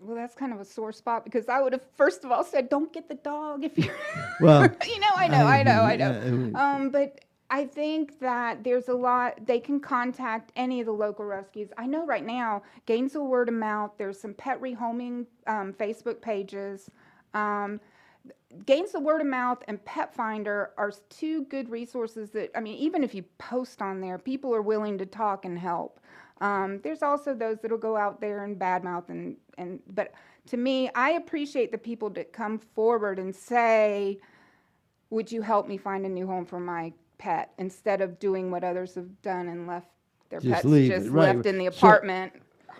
well, 0.01 0.15
that's 0.17 0.35
kind 0.35 0.53
of 0.53 0.61
a 0.61 0.65
sore 0.65 0.93
spot 0.93 1.25
because 1.25 1.49
I 1.49 1.63
would 1.63 1.73
have 1.73 1.83
first 1.97 2.25
of 2.25 2.31
all 2.31 2.45
said, 2.45 2.69
"Don't 2.69 2.93
get 2.93 3.09
the 3.09 3.15
dog 3.15 3.65
if 3.65 3.77
you're." 3.79 3.95
Well, 4.41 4.63
you 4.87 5.01
know, 5.01 5.09
I 5.17 5.29
know, 5.29 5.47
I 5.47 5.63
know, 5.63 5.81
I 5.83 5.97
know. 5.97 6.11
I 6.11 6.31
mean- 6.31 6.57
Um, 6.57 6.91
but 6.91 7.21
I 7.55 7.67
think 7.67 8.19
that 8.19 8.65
there's 8.65 8.89
a 8.89 8.95
lot. 8.95 9.47
They 9.47 9.61
can 9.61 9.79
contact 9.79 10.51
any 10.57 10.81
of 10.81 10.87
the 10.87 10.93
local 10.93 11.25
rescues. 11.25 11.69
I 11.79 11.87
know 11.87 12.05
right 12.05 12.27
now, 12.27 12.65
Gainesville 12.85 13.29
Word 13.29 13.49
of 13.49 13.55
Mouth. 13.55 13.93
There's 13.97 14.19
some 14.19 14.35
pet 14.35 14.61
rehoming 14.61 15.27
um, 15.47 15.73
Facebook 15.73 16.21
pages. 16.21 16.91
Um, 17.33 17.81
Gainesville 18.67 19.03
Word 19.03 19.21
of 19.21 19.29
Mouth 19.29 19.63
and 19.69 19.79
Petfinder 19.85 20.71
are 20.77 20.91
two 21.09 21.45
good 21.45 21.69
resources 21.71 22.31
that, 22.31 22.51
I 22.57 22.61
mean, 22.61 22.77
even 22.77 23.05
if 23.05 23.15
you 23.15 23.23
post 23.39 23.81
on 23.81 24.01
there, 24.01 24.19
people 24.19 24.53
are 24.53 24.63
willing 24.63 24.99
to 24.99 25.07
talk 25.07 25.45
and 25.45 25.57
help. 25.57 26.01
Um, 26.41 26.81
there's 26.83 27.05
also 27.05 27.35
those 27.35 27.59
that'll 27.63 27.79
go 27.79 27.97
out 27.97 28.21
there 28.21 28.43
and 28.43 28.59
badmouth 28.59 29.11
and, 29.11 29.37
and, 29.59 29.79
but 29.95 30.13
to 30.49 30.57
me, 30.57 30.91
I 30.97 31.11
appreciate 31.11 31.71
the 31.71 31.79
people 31.79 32.11
that 32.11 32.33
come 32.33 32.59
forward 32.59 33.21
and 33.21 33.33
say, 33.33 34.19
would 35.11 35.31
you 35.31 35.41
help 35.41 35.69
me 35.69 35.77
find 35.77 36.05
a 36.05 36.09
new 36.09 36.27
home 36.27 36.47
for 36.47 36.59
my 36.59 36.93
pet 37.19 37.53
instead 37.59 38.01
of 38.01 38.19
doing 38.19 38.51
what 38.51 38.65
others 38.65 38.95
have 38.95 39.21
done 39.23 39.49
and 39.49 39.67
left 39.67 39.89
their 40.31 40.41
Just 40.41 40.53
pets 40.55 40.65
leave 40.65 40.91
just 40.91 41.07
it, 41.07 41.11
right. 41.11 41.35
left 41.37 41.47
in 41.47 41.59
the 41.59 41.71
So- 41.71 41.87
apartment? 41.87 42.33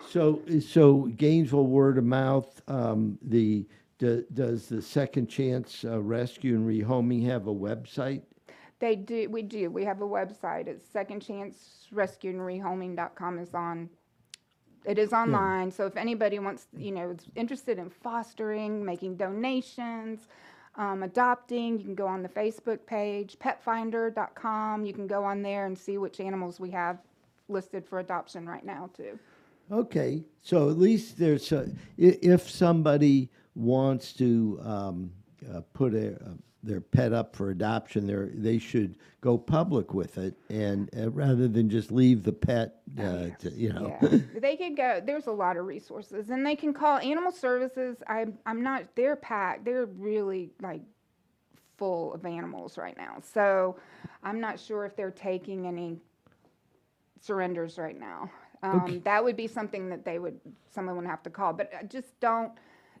So, 0.09 0.41
so 0.59 1.09
Gainesville 1.17 1.65
word 1.65 1.97
of 1.97 2.03
mouth, 2.03 2.61
um, 2.67 3.17
the, 3.23 3.65
do- 3.97 4.25
does 4.33 4.67
the 4.67 4.81
Second 4.81 5.27
Chance 5.27 5.83
uh, 5.83 5.99
Rescue 6.01 6.55
and 6.55 6.67
Rehoming 6.67 7.25
have 7.25 7.47
a 7.47 7.53
website? 7.53 8.21
They 8.79 8.95
do, 8.95 9.29
we 9.29 9.41
do. 9.41 9.71
We 9.71 9.83
have 9.85 10.01
a 10.01 10.07
website. 10.07 10.67
It's 10.67 10.87
Second 10.87 11.21
Chance 11.21 11.87
Rescue 11.91 12.31
and 12.31 12.39
Rehoming.com 12.41 13.39
is 13.39 13.53
on. 13.55 13.89
It 14.83 14.99
is 14.99 15.13
online. 15.13 15.71
So 15.71 15.87
if 15.87 15.97
anybody 15.97 16.37
wants, 16.37 16.67
you 16.77 16.91
know, 16.91 17.09
is 17.11 17.25
interested 17.35 17.79
in 17.79 17.89
fostering, 17.89 18.85
making 18.85 19.15
donations, 19.15 20.27
um, 20.77 21.03
adopting, 21.03 21.77
you 21.79 21.83
can 21.85 21.95
go 21.95 22.07
on 22.07 22.21
the 22.23 22.29
Facebook 22.29 22.79
page, 22.85 23.37
petfinder.com. 23.39 24.85
You 24.85 24.93
can 24.93 25.07
go 25.07 25.23
on 25.23 25.41
there 25.41 25.65
and 25.65 25.77
see 25.77 25.97
which 25.97 26.19
animals 26.19 26.59
we 26.59 26.69
have 26.71 26.97
listed 27.47 27.85
for 27.85 27.99
adoption 27.99 28.47
right 28.47 28.65
now 28.65 28.89
too. 28.95 29.17
Okay, 29.71 30.23
so 30.41 30.69
at 30.69 30.77
least 30.77 31.17
there's, 31.17 31.51
a- 31.51 31.69
i- 31.99 32.19
if 32.21 32.49
somebody 32.49 33.29
wants 33.55 34.13
to 34.13 34.59
um, 34.63 35.11
uh, 35.53 35.61
put 35.73 35.93
a, 35.93 36.15
uh, 36.15 36.29
their 36.63 36.81
pet 36.81 37.13
up 37.13 37.35
for 37.35 37.51
adoption, 37.51 38.07
they 38.41 38.57
should 38.57 38.97
go 39.21 39.37
public 39.37 39.93
with 39.93 40.17
it 40.17 40.33
and, 40.49 40.89
uh, 40.97 41.11
rather 41.11 41.47
than 41.47 41.69
just 41.69 41.91
leave 41.91 42.23
the 42.23 42.33
pet, 42.33 42.81
uh, 42.99 43.27
to, 43.39 43.51
you 43.51 43.71
know. 43.71 43.95
Yeah, 44.01 44.19
they 44.39 44.55
could 44.55 44.75
go. 44.75 45.01
There's 45.05 45.27
a 45.27 45.31
lot 45.31 45.57
of 45.57 45.65
resources, 45.65 46.31
and 46.31 46.45
they 46.45 46.55
can 46.55 46.73
call 46.73 46.97
animal 46.97 47.31
services. 47.31 47.97
I'm 48.07 48.37
I'm 48.45 48.63
not. 48.63 48.95
They're 48.95 49.15
packed. 49.15 49.65
They're 49.65 49.85
really 49.85 50.49
like 50.61 50.81
full 51.77 52.13
of 52.13 52.25
animals 52.25 52.77
right 52.77 52.97
now. 52.97 53.17
So 53.21 53.75
I'm 54.23 54.39
not 54.39 54.59
sure 54.59 54.85
if 54.85 54.95
they're 54.95 55.11
taking 55.11 55.67
any 55.67 55.97
surrenders 57.21 57.77
right 57.77 57.99
now. 57.99 58.31
Um, 58.63 58.81
Okay. 58.81 58.97
That 58.99 59.23
would 59.23 59.35
be 59.35 59.47
something 59.47 59.89
that 59.89 60.05
they 60.05 60.19
would 60.19 60.39
someone 60.69 60.95
would 60.97 61.05
have 61.05 61.23
to 61.23 61.29
call. 61.29 61.53
But 61.53 61.71
uh, 61.73 61.83
just 61.83 62.19
don't 62.19 62.53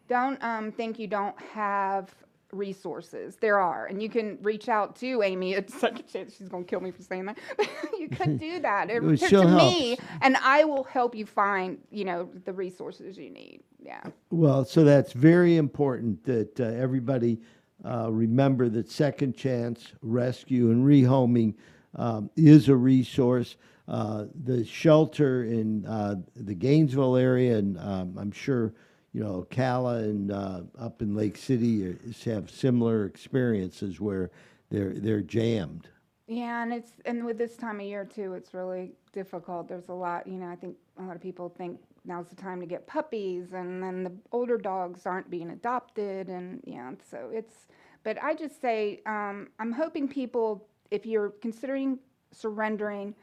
don't 0.07 0.41
um, 0.43 0.71
think 0.71 0.99
you 0.99 1.07
don't 1.07 1.39
have 1.41 2.13
resources. 2.51 3.35
There 3.37 3.59
are, 3.59 3.85
and 3.87 4.01
you 4.01 4.09
can 4.09 4.37
reach 4.41 4.69
out 4.69 4.95
to 4.97 5.21
Amy 5.23 5.55
at 5.55 5.69
Second 5.69 6.07
Chance. 6.07 6.35
She's 6.37 6.49
gonna 6.49 6.63
kill 6.63 6.79
me 6.81 6.91
for 6.91 7.01
saying 7.01 7.25
that. 7.25 7.37
you 7.99 8.09
could 8.09 8.39
do 8.39 8.59
that 8.61 8.89
It- 8.89 9.03
Well, 9.03 9.17
to, 9.17 9.27
to 9.29 9.47
me, 9.47 9.97
and 10.21 10.37
I 10.37 10.63
will 10.63 10.83
help 10.83 11.15
you 11.15 11.25
find 11.25 11.77
you 11.91 12.05
know 12.05 12.29
the 12.45 12.53
resources 12.53 13.17
you 13.17 13.29
need. 13.29 13.61
Yeah. 13.79 14.01
Well, 14.31 14.65
so 14.65 14.83
that's 14.83 15.13
very 15.13 15.57
important 15.57 16.23
that 16.25 16.59
uh, 16.59 16.63
everybody 16.63 17.39
uh, 17.83 18.11
remember 18.11 18.69
that 18.69 18.89
Second 18.89 19.35
Chance 19.35 19.93
Rescue 20.01 20.71
and 20.71 20.85
Rehoming 20.85 21.53
um, 21.95 22.29
is 22.35 22.69
a 22.69 22.75
resource. 22.75 23.57
Uh, 23.87 24.25
the 24.45 24.65
shelter 24.65 25.43
in 25.43 25.85
uh, 25.85 26.15
the 26.35 26.55
Gainesville 26.55 27.15
area, 27.17 27.59
and 27.59 27.77
um, 27.77 28.17
I'm 28.17 28.31
sure 28.31 28.73
you 29.15 29.23
know 29.23 29.47
Cala 29.49 29.99
and 29.99 30.29
uh, 30.29 30.61
up 30.77 31.01
in 31.01 31.15
Lake 31.15 31.37
City 31.37 31.95
have 32.25 32.51
similar 32.51 33.05
experiences 33.05 34.01
where 34.01 34.29
they're 34.69 34.93
they're 34.93 35.21
jammed. 35.21 35.87
Yeah, 36.27 36.61
and 36.61 36.73
it's 36.73 36.91
and 37.05 37.23
with 37.23 37.37
this 37.37 37.55
time 37.55 37.79
of 37.79 37.85
year 37.85 38.03
too, 38.03 38.33
it's 38.33 38.53
really 38.53 38.91
difficult. 39.13 39.69
There's 39.69 39.87
a 39.87 39.93
lot, 39.93 40.27
you 40.27 40.37
know. 40.37 40.47
I 40.47 40.57
think 40.57 40.75
a 40.99 41.03
lot 41.03 41.15
of 41.15 41.21
people 41.21 41.47
think 41.47 41.79
now's 42.03 42.27
the 42.27 42.35
time 42.35 42.59
to 42.59 42.65
get 42.65 42.87
puppies, 42.87 43.53
and 43.53 43.81
then 43.81 44.03
the 44.03 44.11
older 44.33 44.57
dogs 44.57 45.05
aren't 45.05 45.29
being 45.29 45.51
adopted, 45.51 46.27
and 46.27 46.59
yeah, 46.65 46.91
so 47.09 47.29
it's. 47.31 47.67
But 48.03 48.21
I 48.21 48.35
just 48.35 48.59
say, 48.59 49.01
um, 49.05 49.47
I'm 49.59 49.71
hoping 49.71 50.09
people, 50.09 50.67
if 50.91 51.05
you're 51.05 51.29
considering 51.41 51.99
surrendering, 52.33 53.15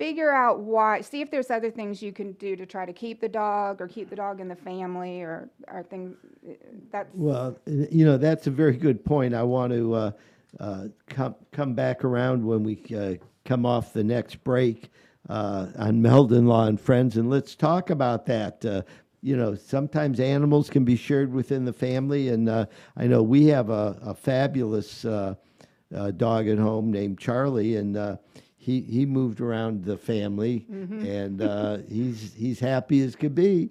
figure 0.00 0.32
out 0.32 0.60
why. 0.60 1.02
See 1.02 1.20
if 1.20 1.30
there's 1.30 1.50
other 1.50 1.70
things 1.70 2.02
you 2.02 2.10
can 2.10 2.32
do 2.32 2.56
to 2.56 2.64
try 2.64 2.86
to 2.86 2.92
keep 2.92 3.20
the 3.20 3.28
dog 3.28 3.82
or 3.82 3.86
keep 3.86 4.08
the 4.08 4.16
dog 4.16 4.40
in 4.40 4.48
the 4.48 4.56
family, 4.56 5.20
or 5.20 5.50
or 5.68 5.82
things. 5.82 6.16
That's 6.90 7.10
Well, 7.14 7.58
you 7.66 8.06
know, 8.06 8.16
that's 8.16 8.46
a 8.46 8.50
very 8.50 8.76
good 8.76 9.04
point. 9.04 9.34
I 9.34 9.42
want 9.42 9.72
to 9.74 9.94
uh, 9.94 10.10
uh, 10.58 10.84
come 11.06 11.34
come 11.52 11.74
back 11.74 12.02
around 12.02 12.44
when 12.44 12.64
we 12.64 12.82
uh, 12.96 13.22
come 13.44 13.66
off 13.66 13.92
the 13.92 14.02
next 14.02 14.42
break 14.42 14.90
uh, 15.28 15.66
on 15.76 16.00
Meldon 16.00 16.46
Law 16.46 16.64
and 16.64 16.80
Friends, 16.80 17.18
and 17.18 17.28
let's 17.28 17.54
talk 17.54 17.90
about 17.90 18.24
that. 18.24 18.64
Uh, 18.64 18.82
you 19.22 19.36
know, 19.36 19.54
sometimes 19.54 20.18
animals 20.18 20.70
can 20.70 20.82
be 20.82 20.96
shared 20.96 21.30
within 21.30 21.66
the 21.66 21.74
family, 21.74 22.30
and 22.30 22.48
uh, 22.48 22.64
I 22.96 23.06
know 23.06 23.22
we 23.22 23.44
have 23.48 23.68
a, 23.68 23.98
a 24.00 24.14
fabulous 24.14 25.02
dog 25.02 26.48
at 26.48 26.58
home 26.58 26.90
named 26.90 27.18
Charlie, 27.18 27.76
and 27.76 28.18
he 28.60 28.82
he 28.82 29.06
moved 29.06 29.40
around 29.40 29.84
the 29.86 29.96
family, 29.96 30.66
and 30.68 31.40
uh, 31.40 31.78
he's 31.88 32.34
he's 32.34 32.60
happy 32.60 33.00
as 33.00 33.16
could 33.16 33.34
be. 33.34 33.70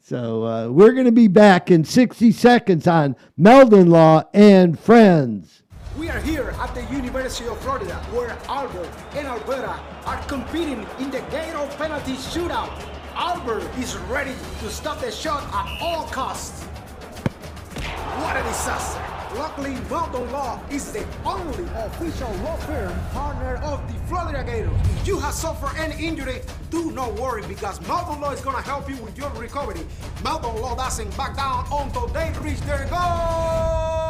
So 0.00 0.44
uh, 0.44 0.68
we're 0.68 0.92
going 0.92 1.06
to 1.06 1.12
be 1.12 1.28
back 1.28 1.70
in 1.70 1.84
60 1.84 2.32
seconds 2.32 2.88
on 2.88 3.14
Meldon 3.36 3.88
Law 3.88 4.24
and 4.34 4.76
Friends. 4.76 5.62
We 5.96 6.08
are 6.08 6.18
here 6.20 6.54
at 6.58 6.74
the 6.74 6.82
University 6.86 7.48
of 7.48 7.60
Florida, 7.60 7.94
where 8.10 8.36
Albert 8.48 8.90
and 9.14 9.28
Alberta 9.28 9.78
are 10.06 10.20
competing 10.24 10.84
in 10.98 11.10
the 11.10 11.20
Gator 11.30 11.68
penalty 11.76 12.14
shootout. 12.14 12.72
Albert 13.14 13.62
is 13.78 13.96
ready 14.08 14.34
to 14.60 14.70
stop 14.70 15.00
the 15.00 15.10
shot 15.10 15.44
at 15.54 15.82
all 15.82 16.08
costs. 16.08 16.64
What 16.64 18.36
a 18.36 18.42
disaster! 18.42 19.21
Luckily, 19.36 19.74
Meldon 19.88 20.30
Law 20.30 20.60
is 20.70 20.92
the 20.92 21.06
only 21.24 21.64
official 21.74 22.30
law 22.44 22.56
firm 22.56 22.92
partner 23.12 23.56
of 23.62 23.80
the 23.90 23.98
Florida 24.06 24.44
Gators. 24.44 24.72
If 25.00 25.06
you 25.06 25.18
have 25.20 25.32
suffered 25.32 25.74
any 25.78 26.06
injury, 26.06 26.42
do 26.70 26.90
not 26.92 27.14
worry 27.14 27.42
because 27.48 27.80
Meldon 27.88 28.20
Law 28.20 28.32
is 28.32 28.42
going 28.42 28.56
to 28.56 28.62
help 28.62 28.90
you 28.90 28.96
with 28.96 29.16
your 29.16 29.30
recovery. 29.30 29.86
Meldon 30.22 30.60
Law 30.60 30.76
doesn't 30.76 31.16
back 31.16 31.36
down 31.36 31.64
until 31.72 32.08
they 32.08 32.30
reach 32.42 32.60
their 32.60 32.86
goal. 32.88 34.02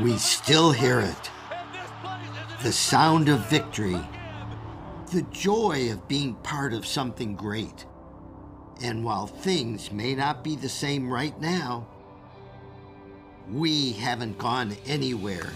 We 0.00 0.16
still 0.18 0.70
hear 0.70 1.00
it. 1.00 1.30
The 2.62 2.72
sound 2.72 3.28
of 3.28 3.40
victory. 3.50 4.00
The 5.12 5.22
joy 5.32 5.90
of 5.90 6.06
being 6.06 6.34
part 6.36 6.72
of 6.72 6.86
something 6.86 7.34
great. 7.34 7.84
And 8.82 9.04
while 9.04 9.26
things 9.26 9.92
may 9.92 10.14
not 10.14 10.42
be 10.42 10.56
the 10.56 10.68
same 10.68 11.12
right 11.12 11.38
now, 11.38 11.86
we 13.52 13.92
haven't 13.92 14.38
gone 14.38 14.74
anywhere. 14.86 15.50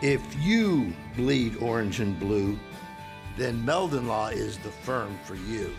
If 0.00 0.20
you 0.40 0.92
bleed 1.14 1.56
orange 1.58 2.00
and 2.00 2.18
blue, 2.18 2.58
then 3.36 3.64
Meldon 3.64 4.08
Law 4.08 4.28
is 4.28 4.58
the 4.58 4.70
firm 4.70 5.16
for 5.24 5.36
you. 5.36 5.72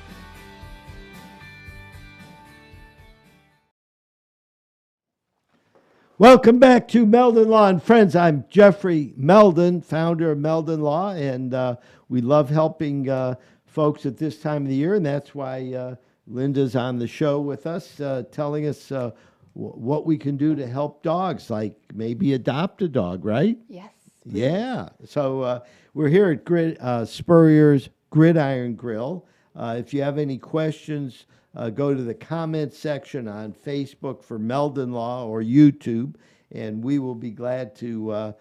Welcome 6.18 6.60
back 6.60 6.88
to 6.90 7.06
Meldon 7.06 7.50
Law 7.50 7.68
and 7.68 7.84
Friends. 7.84 8.16
I'm 8.16 8.46
Jeffrey 8.50 9.14
Meldon, 9.18 9.82
founder 9.82 10.32
of 10.32 10.38
Meldon 10.38 10.80
Law, 10.80 11.10
and 11.10 11.54
uh, 11.54 11.76
we 12.08 12.22
love 12.22 12.50
helping 12.50 13.10
uh, 13.10 13.36
folks 13.74 14.06
at 14.06 14.18
this 14.18 14.40
time 14.40 14.64
of 14.64 14.70
the 14.70 14.76
year, 14.76 14.94
and 14.94 15.06
that's 15.06 15.34
why 15.34 15.74
uh, 15.74 15.96
Linda's 16.28 16.76
on 16.76 17.00
the 17.00 17.08
show 17.08 17.42
with 17.42 17.66
us, 17.66 18.00
uh, 18.00 18.24
telling 18.32 18.68
us 18.68 18.92
uh, 18.92 19.12
w- 19.56 19.74
what 19.74 20.06
we 20.06 20.18
can 20.18 20.38
do 20.38 20.56
to 20.56 20.68
help 20.68 21.02
dogs, 21.02 21.50
like 21.50 21.76
maybe 21.94 22.34
adopt 22.34 22.84
a 22.84 22.88
dog, 22.88 23.26
right? 23.26 23.58
Yes. 23.68 23.90
Yeah. 24.26 24.90
So 25.06 25.42
uh, 25.42 25.60
we're 25.96 26.10
here 26.10 26.30
at 26.32 26.46
Grid, 26.46 26.78
uh, 26.80 27.04
Spurrier's 27.06 27.90
Gridiron 28.12 28.76
Grill. 28.76 29.26
Uh, 29.56 29.76
if 29.80 29.94
you 29.94 30.04
have 30.04 30.18
any 30.18 30.38
questions, 30.38 31.26
uh, 31.56 31.70
go 31.70 31.94
to 31.94 32.04
the 32.04 32.14
comment 32.14 32.74
section 32.74 33.28
on 33.28 33.54
Facebook 33.54 34.24
for 34.24 34.38
Meldon 34.40 34.92
Law 34.92 35.26
or 35.26 35.42
YouTube, 35.42 36.16
and 36.52 36.84
we 36.84 37.00
will 37.00 37.16
be 37.16 37.32
glad 37.32 37.76
to 37.78 38.12
uh, 38.12 38.32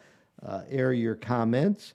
uh, 0.44 0.62
air 0.70 0.92
your 0.92 1.14
comments. 1.14 1.94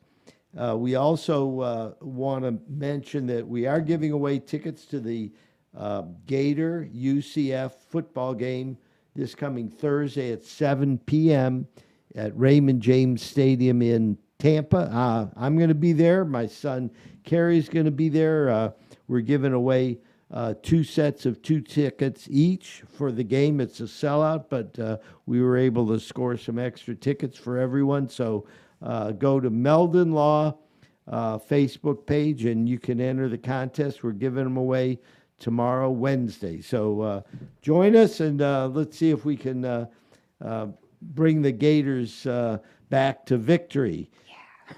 Uh, 0.57 0.75
we 0.75 0.95
also 0.95 1.59
uh, 1.59 1.91
want 2.01 2.43
to 2.43 2.57
mention 2.67 3.27
that 3.27 3.47
we 3.47 3.67
are 3.67 3.79
giving 3.79 4.11
away 4.11 4.39
tickets 4.39 4.85
to 4.85 4.99
the 4.99 5.31
uh, 5.77 6.03
Gator 6.25 6.89
UCF 6.95 7.73
football 7.89 8.33
game 8.33 8.77
this 9.15 9.35
coming 9.35 9.69
Thursday 9.69 10.31
at 10.31 10.43
7 10.43 10.97
p.m. 10.99 11.67
at 12.15 12.37
Raymond 12.37 12.81
James 12.81 13.21
Stadium 13.21 13.83
in 13.83 14.17
Tampa. 14.39 14.91
Uh, 14.91 15.27
I'm 15.35 15.57
going 15.57 15.69
to 15.69 15.75
be 15.75 15.93
there. 15.93 16.25
My 16.25 16.47
son 16.47 16.89
Kerry's 17.23 17.69
going 17.69 17.85
to 17.85 17.91
be 17.91 18.09
there. 18.09 18.49
Uh, 18.49 18.71
we're 19.07 19.21
giving 19.21 19.53
away 19.53 19.99
uh, 20.31 20.55
two 20.63 20.83
sets 20.83 21.25
of 21.25 21.41
two 21.41 21.61
tickets 21.61 22.27
each 22.31 22.83
for 22.97 23.11
the 23.11 23.23
game. 23.23 23.61
It's 23.61 23.79
a 23.79 23.83
sellout, 23.83 24.45
but 24.49 25.01
we 25.27 25.41
were 25.41 25.57
able 25.57 25.87
to 25.89 25.99
score 25.99 26.35
some 26.35 26.57
extra 26.57 26.95
tickets 26.95 27.37
for 27.37 27.59
everyone. 27.59 28.09
So 28.09 28.47
uh, 28.81 29.11
go 29.11 29.39
to 29.39 29.49
Meldon 29.49 30.11
Law 30.11 30.57
uh, 31.07 31.37
Facebook 31.37 32.05
page 32.05 32.45
and 32.45 32.67
you 32.67 32.79
can 32.79 32.99
enter 32.99 33.29
the 33.29 33.37
contest. 33.37 34.03
We're 34.03 34.11
giving 34.11 34.43
them 34.43 34.57
away 34.57 34.99
tomorrow, 35.39 35.89
Wednesday. 35.89 36.61
So 36.61 37.01
uh, 37.01 37.21
join 37.61 37.95
us 37.95 38.19
and 38.19 38.41
uh, 38.41 38.67
let's 38.67 38.97
see 38.97 39.11
if 39.11 39.23
we 39.25 39.37
can 39.37 39.63
uh, 39.63 39.85
uh, 40.43 40.67
bring 41.01 41.41
the 41.41 41.51
Gators 41.51 42.25
uh, 42.25 42.57
back 42.89 43.25
to 43.27 43.37
victory. 43.37 44.09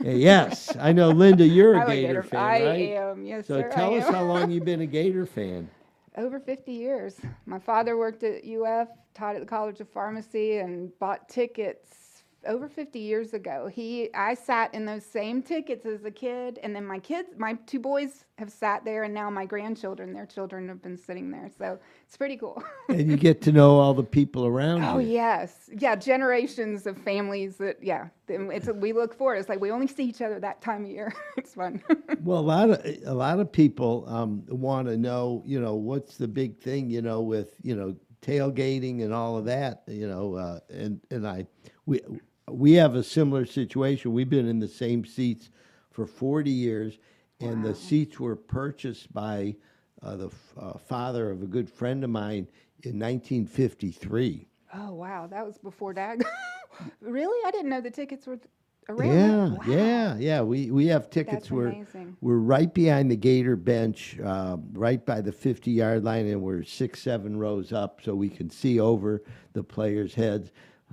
Yeah. 0.02 0.12
yes, 0.12 0.76
I 0.80 0.92
know, 0.92 1.10
Linda. 1.10 1.46
You're 1.48 1.76
a 1.82 1.86
Gator, 1.88 2.08
Gator- 2.08 2.24
fan, 2.24 2.40
I 2.40 2.66
right? 2.66 2.90
am, 2.92 3.26
yes, 3.26 3.48
So 3.48 3.62
sir, 3.62 3.70
tell 3.72 3.96
us 3.96 4.08
how 4.08 4.24
long 4.24 4.52
you've 4.52 4.66
been 4.66 4.82
a 4.82 4.86
Gator 4.86 5.26
fan. 5.26 5.70
Over 6.18 6.40
50 6.40 6.72
years. 6.74 7.16
My 7.46 7.60
father 7.60 7.98
worked 7.98 8.24
at 8.24 8.44
UF, 8.44 8.90
taught 9.14 9.36
at 9.36 9.42
the 9.42 9.48
College 9.48 9.80
of 9.80 9.88
Pharmacy, 9.90 10.58
and 10.58 10.92
bought 11.00 11.30
tickets 11.30 12.09
over 12.48 12.68
50 12.70 13.00
years 13.00 13.34
ago. 13.34 13.68
He, 13.68 14.14
I 14.14 14.34
sat 14.34 14.74
in 14.74 14.86
those 14.86 15.06
same 15.06 15.42
tickets 15.42 15.86
as 15.86 16.06
a 16.06 16.12
kid, 16.12 16.60
and 16.64 16.76
then 16.76 16.86
my 16.86 17.00
kids, 17.00 17.30
my 17.38 17.54
two 17.66 17.80
boys 17.80 18.26
have 18.38 18.52
sat 18.52 18.86
there, 18.86 19.04
and 19.04 19.14
now 19.14 19.30
my 19.30 19.46
grandchildren, 19.46 20.14
their 20.14 20.26
children 20.26 20.68
have 20.70 20.82
been 20.82 20.98
sitting 20.98 21.32
there. 21.32 21.50
So 21.58 21.80
it's 22.06 22.18
pretty 22.18 22.38
cool. 22.38 22.64
and 22.90 23.10
you 23.10 23.18
get 23.18 23.42
to 23.44 23.52
know 23.52 23.80
all 23.80 23.94
the 23.94 24.04
people 24.04 24.46
around 24.46 24.84
Oh 24.84 24.98
you. 24.98 25.00
yes, 25.00 25.70
yeah, 25.78 25.96
generations 25.96 26.86
of 26.88 26.98
families 26.98 27.58
that 27.58 27.84
yeah, 27.84 28.08
it's 28.28 28.68
we 28.68 28.94
look 28.94 29.14
forward. 29.14 29.36
It's 29.36 29.50
like 29.50 29.60
we 29.60 29.72
only 29.72 29.88
see 29.88 30.06
each 30.06 30.22
other 30.22 30.40
that 30.40 30.62
time 30.62 30.86
of 30.86 30.90
year. 30.92 31.14
it's 31.38 31.54
fun. 31.54 31.82
Well, 32.22 32.40
a 32.40 32.42
lot 32.42 32.70
of 32.70 32.86
a 33.06 33.14
lot 33.14 33.40
of 33.40 33.52
people 33.52 34.06
um, 34.08 34.44
want 34.50 34.88
to 34.88 34.98
know, 34.98 35.44
you 35.46 35.60
know, 35.60 35.76
what's 35.76 36.18
the 36.18 36.28
big 36.28 36.58
thing, 36.60 36.90
you 36.90 37.02
know, 37.02 37.22
with 37.22 37.56
you 37.62 37.76
know 37.76 37.96
tailgating 38.22 39.04
and 39.04 39.14
all 39.14 39.38
of 39.38 39.46
that, 39.46 39.84
you 39.88 40.08
know, 40.08 40.36
uh, 40.36 40.60
and 40.70 41.00
and 41.12 41.28
I 41.28 41.48
we 41.86 42.02
we 42.52 42.74
have 42.74 42.96
a 42.96 43.04
similar 43.04 43.46
situation. 43.46 44.14
We've 44.14 44.30
been 44.30 44.48
in 44.48 44.60
the 44.60 44.68
same 44.68 45.06
seats 45.06 45.50
for 45.92 46.06
forty 46.06 46.52
years, 46.52 46.98
and 47.40 47.64
the 47.64 47.76
seats 47.76 48.20
were 48.20 48.36
purchased 48.36 49.14
by 49.14 49.56
uh, 50.02 50.16
the 50.16 50.28
f- 50.28 50.54
uh, 50.60 50.78
father 50.78 51.32
of 51.32 51.42
a 51.44 51.48
good 51.48 51.70
friend 51.70 52.04
of 52.04 52.10
mine 52.10 52.48
in 52.84 52.98
1953. 53.00 54.48
oh 54.76 54.94
wow, 54.94 55.28
that 55.28 55.46
was 55.46 55.58
before 55.58 55.94
Dad. 55.94 56.22
really, 57.02 57.38
I 57.46 57.52
didn't 57.52 57.70
know 57.70 57.82
the 57.82 57.92
tickets 57.92 58.26
were 58.28 58.40
around. 58.88 59.14
Yeah, 59.14 59.48
wow. 59.48 59.60
yeah, 59.68 60.18
yeah. 60.18 60.42
We 60.42 60.72
we 60.72 60.88
have 60.88 61.10
tickets. 61.10 61.34
That's 61.44 61.52
we're 61.52 61.68
amazing. 61.68 62.18
we're 62.22 62.38
right 62.38 62.74
behind 62.74 63.12
the 63.12 63.16
Gator 63.16 63.56
bench, 63.56 64.18
uh, 64.24 64.58
right 64.74 65.06
by 65.06 65.22
the 65.22 65.32
fifty 65.32 65.72
yard 65.72 66.04
line, 66.04 66.28
and 66.28 66.42
we're 66.42 66.64
six 66.64 67.02
seven 67.02 67.38
rows 67.38 67.72
up, 67.74 68.02
so 68.04 68.16
we 68.16 68.30
can 68.30 68.50
see 68.50 68.80
over 68.80 69.24
the 69.54 69.64
players' 69.64 70.14
heads. 70.14 70.52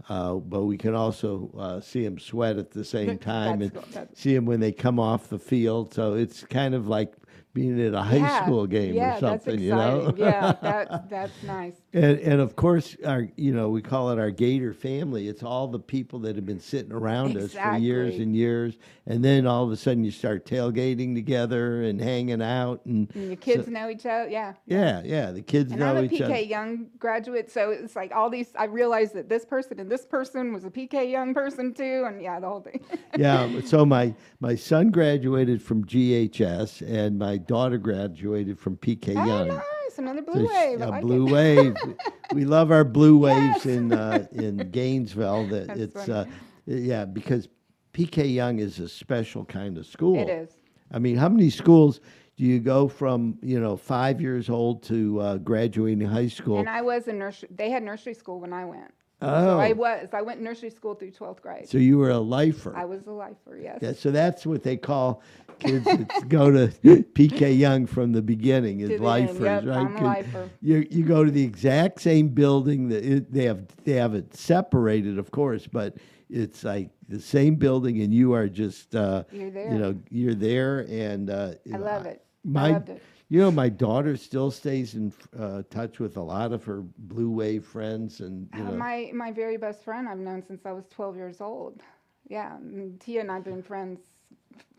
Uh, 0.09 0.35
but 0.35 0.65
we 0.65 0.77
can 0.77 0.95
also 0.95 1.51
uh, 1.59 1.81
see 1.81 2.05
them 2.05 2.19
sweat 2.19 2.59
at 2.59 2.71
the 2.71 2.85
same 2.85 3.19
time 3.19 3.63
and 3.63 3.73
that's- 3.73 4.09
see 4.15 4.35
them 4.35 4.45
when 4.47 4.61
they 4.61 4.71
come 4.73 5.01
off 5.01 5.29
the 5.29 5.39
field. 5.39 5.93
So 5.95 6.15
it's 6.15 6.45
kind 6.45 6.75
of 6.75 6.87
like 6.87 7.15
being 7.55 7.81
at 7.81 7.95
a 7.95 8.03
high 8.03 8.17
Yeah, 8.17 8.45
school 8.45 8.67
game 8.67 8.95
yeah, 8.95 9.17
or 9.17 9.21
something, 9.21 9.55
that's 9.55 9.63
you 9.63 9.71
know? 9.71 9.99
exciting. 10.09 10.19
yeah, 10.19 10.53
that 10.63 11.09
that's 11.11 11.43
nice. 11.43 11.75
And, 11.97 12.19
and 12.21 12.41
of 12.43 12.57
course, 12.57 12.95
our 13.07 13.27
you 13.37 13.55
know 13.55 13.71
we 13.71 13.81
call 13.81 14.11
it 14.11 14.19
our 14.19 14.31
Gator 14.31 14.75
family. 14.75 15.29
It's 15.29 15.43
all 15.43 15.67
the 15.67 15.79
people 15.79 16.19
that 16.21 16.37
have 16.37 16.45
been 16.45 16.61
sitting 16.61 16.93
around 16.93 17.39
us 17.39 17.55
for 17.55 17.77
years 17.79 18.17
and 18.17 18.37
years, 18.37 18.77
and 19.07 19.25
then 19.25 19.47
all 19.47 19.65
of 19.65 19.73
a 19.73 19.79
sudden 19.79 20.05
you 20.05 20.11
start 20.11 20.45
tailgating 20.45 21.15
together 21.15 21.85
and 21.85 21.99
hanging 21.99 22.43
out, 22.43 22.85
and 22.85 23.11
And 23.15 23.29
your 23.29 23.37
kids 23.37 23.69
know 23.69 23.89
each 23.89 24.05
other. 24.05 24.29
Yeah. 24.29 24.53
yeah, 24.67 25.01
yeah, 25.07 25.31
the 25.31 25.41
kids 25.41 25.73
And 25.73 25.81
know 25.81 25.97
I'm 25.97 26.05
a 26.05 26.09
PK 26.09 26.25
other. 26.25 26.37
Yonge 26.41 26.89
graduate, 26.99 27.51
so 27.51 27.71
it's 27.71 27.97
like 27.97 28.13
all 28.15 28.29
these. 28.29 28.53
I 28.59 28.65
realized 28.65 29.15
that 29.15 29.31
this 29.31 29.47
person 29.47 29.81
and 29.81 29.91
this 29.91 30.05
person 30.05 30.53
was 30.53 30.67
a 30.67 30.71
PK 30.71 31.13
Yonge 31.13 31.35
person 31.35 31.73
too, 31.73 32.05
and 32.07 32.21
yeah, 32.21 32.39
the 32.39 32.47
whole 32.47 32.61
thing. 32.61 32.85
yeah, 33.17 33.49
so 33.65 33.87
my 33.87 34.15
my 34.41 34.55
son 34.55 34.91
graduated 34.91 35.63
from 35.63 35.83
GHS, 35.87 36.87
and 36.87 37.19
my 37.19 37.39
daughter 37.39 37.79
graduated 37.79 38.59
from 38.59 38.77
PK 38.77 39.17
oh, 39.17 39.25
Yonge. 39.25 39.63
Nice, 39.99 40.11
another 40.17 40.23
blue 40.23 40.47
wave. 40.49 40.81
A 40.81 40.87
like 40.89 41.03
blue 41.03 41.27
it. 41.27 41.33
wave. 41.33 41.77
we 42.35 42.45
love 42.45 42.71
our 42.71 42.85
blue 42.85 43.19
waves 43.19 43.65
Yes. 43.65 43.67
in 43.67 43.93
uh, 43.93 44.27
in 44.33 44.57
Gainesville. 44.71 45.47
That 45.49 45.69
That's 45.69 45.81
it's 45.81 46.09
uh, 46.09 46.25
yeah 46.67 47.05
because 47.05 47.49
PK 47.93 48.35
Yonge 48.35 48.61
is 48.61 48.79
a 48.79 48.89
special 48.89 49.45
kind 49.45 49.79
of 49.79 49.87
school. 49.87 50.19
It 50.19 50.29
is. 50.29 50.51
I 50.93 50.99
mean, 50.99 51.17
how 51.17 51.29
many 51.29 51.51
schools 51.51 52.01
do 52.37 52.45
you 52.45 52.61
go 52.61 52.89
from 52.89 53.39
you 53.43 53.59
know 53.61 53.77
five 53.77 54.21
years 54.21 54.51
old 54.51 54.83
to 54.85 55.21
uh, 55.21 55.37
graduating 55.39 56.07
high 56.07 56.29
school? 56.29 56.59
And 56.59 56.69
I 56.69 56.83
was 56.83 57.09
in 57.09 57.19
nursery. 57.19 57.49
They 57.55 57.71
had 57.71 57.83
nursery 57.83 58.15
school 58.15 58.41
when 58.41 58.53
I 58.53 58.65
went. 58.65 58.93
oh, 59.23 59.27
So 59.47 59.59
I 59.61 59.73
was. 59.73 60.09
I 60.13 60.23
went 60.23 60.41
nursery 60.41 60.71
school 60.71 60.95
through 60.95 61.13
twelfth 61.13 61.43
grade. 61.43 61.69
so 61.69 61.79
you 61.79 61.97
were 61.99 62.11
a 62.11 62.19
lifer. 62.19 62.77
I 62.77 62.85
was 62.85 63.07
a 63.07 63.13
lifer. 63.13 63.59
Yes. 63.61 63.79
Yeah, 63.81 63.93
so 63.95 64.11
that's 64.11 64.45
what 64.47 64.63
they 64.63 64.77
call 64.77 65.23
kids 65.59 65.85
that 65.90 66.29
go 66.29 66.51
to 66.51 66.69
PK 67.14 67.57
Yonge 67.59 67.88
from 67.88 68.12
the 68.12 68.23
beginning 68.23 68.81
is 68.81 68.90
To 68.90 68.99
lifers, 69.03 69.40
yep, 69.40 69.64
right? 69.66 69.77
I'm 69.87 69.87
a 69.97 69.99
'Cause 69.99 70.03
lifer. 70.03 70.51
You 70.62 70.87
you 70.90 71.05
go 71.05 71.25
to 71.25 71.31
the 71.31 71.42
exact 71.45 72.01
same 72.01 72.29
building 72.29 72.88
that 72.88 73.05
it, 73.05 73.33
they 73.33 73.45
have 73.45 73.66
they 73.85 73.92
have 73.95 74.14
it 74.14 74.35
separated, 74.35 75.19
of 75.19 75.31
course, 75.31 75.66
but 75.66 75.97
it's 76.29 76.64
like 76.64 76.90
the 77.09 77.21
same 77.21 77.55
building, 77.57 78.01
and 78.03 78.12
you 78.12 78.33
are 78.33 78.49
just 78.49 78.95
uh, 78.97 79.25
You're 79.31 79.51
there. 79.51 79.73
You 79.73 79.79
know, 79.79 79.99
you're 80.11 80.35
there, 80.35 80.87
and 80.88 81.31
uh, 81.31 81.53
I 81.73 81.77
know, 81.77 81.85
love 81.85 82.07
it. 82.07 82.23
I 82.45 82.49
My, 82.49 82.71
loved 82.73 82.88
it. 82.90 83.03
you 83.29 83.40
know, 83.40 83.51
my 83.51 83.69
daughter 83.69 84.16
still 84.16 84.51
stays 84.51 84.95
in 84.95 85.12
uh, 85.38 85.62
touch 85.71 85.99
with 86.01 86.16
a 86.16 86.23
lot 86.23 86.53
of 86.53 86.64
her 86.64 86.83
Blue 86.99 87.31
Wave 87.31 87.64
friends, 87.64 88.21
and 88.21 88.49
you 88.57 88.64
know, 88.64 88.73
my 88.73 89.11
my 89.14 89.31
very 89.33 89.57
best 89.57 89.85
friend 89.85 90.09
I've 90.09 90.19
known 90.19 90.42
since 90.42 90.66
I 90.66 90.73
was 90.73 90.87
12 90.88 91.16
years 91.16 91.40
old. 91.40 91.83
Yeah, 92.29 92.57
Tia 92.99 93.21
and 93.21 93.31
I've 93.31 93.45
been 93.45 93.62
friends 93.62 94.01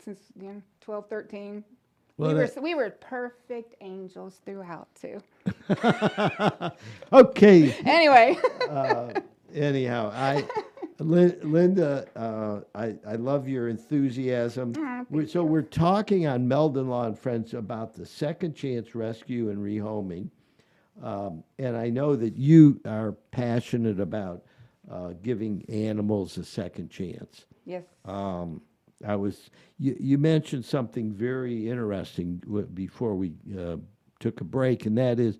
since 0.04 0.20
you 0.40 0.48
know 0.52 0.62
12, 0.80 1.08
13. 1.08 1.64
Well, 2.16 2.28
we 2.30 2.34
were 2.34 2.40
that- 2.40 2.56
s- 2.56 2.62
we 2.62 2.74
were 2.74 2.90
perfect 2.90 3.74
angels 3.80 4.40
throughout 4.44 4.88
too. 4.94 5.20
okay. 7.12 7.74
Anyway, 7.84 8.36
uh, 8.68 9.12
anyhow, 9.54 10.10
I, 10.14 10.44
Lin- 10.98 11.38
Linda, 11.42 12.06
uh, 12.16 12.60
I, 12.74 12.96
I 13.06 13.14
love 13.16 13.48
your 13.48 13.68
enthusiasm. 13.68 14.72
Aw, 14.78 15.04
We're, 15.10 15.26
so 15.26 15.44
we're 15.44 15.62
talking 15.62 16.26
on 16.26 16.46
Meldon 16.48 16.88
Law 16.88 17.04
and 17.06 17.18
Friends 17.18 17.54
about 17.54 17.94
the 17.94 18.04
Second 18.06 18.54
Chance 18.54 18.94
Rescue 18.94 19.50
and 19.50 19.58
Rehoming. 19.58 20.28
Um, 21.02 21.44
and 21.60 21.76
I 21.76 21.90
know 21.90 22.16
that 22.16 22.36
you 22.36 22.80
are 22.84 23.12
passionate 23.30 24.00
about 24.00 24.42
uh, 24.90 25.12
giving 25.22 25.64
animals 25.68 26.36
a 26.38 26.44
second 26.44 26.90
chance. 26.90 27.44
Yes. 27.64 27.84
Um, 28.04 28.60
I 29.06 29.16
was, 29.16 29.50
you, 29.78 29.96
you 29.98 30.18
mentioned 30.18 30.64
something 30.64 31.12
very 31.12 31.68
interesting 31.68 32.42
before 32.74 33.14
we 33.14 33.32
uh, 33.56 33.76
took 34.18 34.40
a 34.40 34.44
break, 34.44 34.86
and 34.86 34.98
that 34.98 35.20
is 35.20 35.38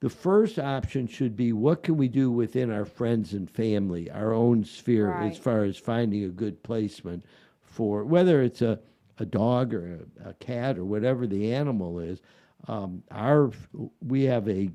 the 0.00 0.10
first 0.10 0.58
option 0.58 1.06
should 1.06 1.34
be 1.34 1.54
what 1.54 1.82
can 1.82 1.96
we 1.96 2.08
do 2.08 2.30
within 2.30 2.70
our 2.70 2.84
friends 2.84 3.32
and 3.32 3.50
family, 3.50 4.10
our 4.10 4.34
own 4.34 4.62
sphere, 4.64 5.10
as 5.14 5.38
far 5.38 5.64
as 5.64 5.78
finding 5.78 6.24
a 6.24 6.28
good 6.28 6.62
placement 6.62 7.24
for 7.62 8.04
whether 8.04 8.42
it's 8.42 8.60
a, 8.60 8.78
a 9.18 9.24
dog 9.24 9.72
or 9.72 10.00
a, 10.24 10.30
a 10.30 10.34
cat 10.34 10.76
or 10.76 10.84
whatever 10.84 11.26
the 11.26 11.54
animal 11.54 11.98
is. 11.98 12.20
Um, 12.68 13.02
our 13.10 13.50
we 14.06 14.24
have 14.24 14.48
a 14.48 14.70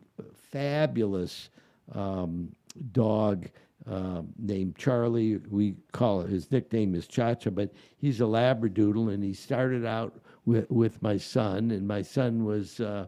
fabulous 0.52 1.50
um, 1.94 2.52
dog 2.92 3.48
um, 3.88 4.30
named 4.38 4.76
Charlie. 4.78 5.38
We 5.50 5.76
call 5.92 6.22
it 6.22 6.30
his 6.30 6.52
nickname 6.52 6.96
is 6.96 7.08
Chacha, 7.08 7.52
but 7.52 7.74
he's 7.98 8.22
a 8.22 8.26
Labradoodle, 8.26 9.14
and 9.14 9.24
he 9.24 9.34
started 9.34 9.86
out 9.86 10.20
with 10.46 10.70
with 10.70 11.02
my 11.02 11.18
son, 11.18 11.72
and 11.72 11.88
my 11.88 12.02
son 12.02 12.46
was 12.46 12.80
uh, 12.80 13.08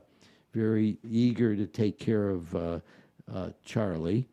very 0.54 0.98
eager 1.04 1.56
to 1.56 1.66
take 1.66 2.00
care 2.00 2.30
of 2.30 2.56
uh, 2.56 2.80
uh, 3.34 3.50
Charlie, 3.64 4.28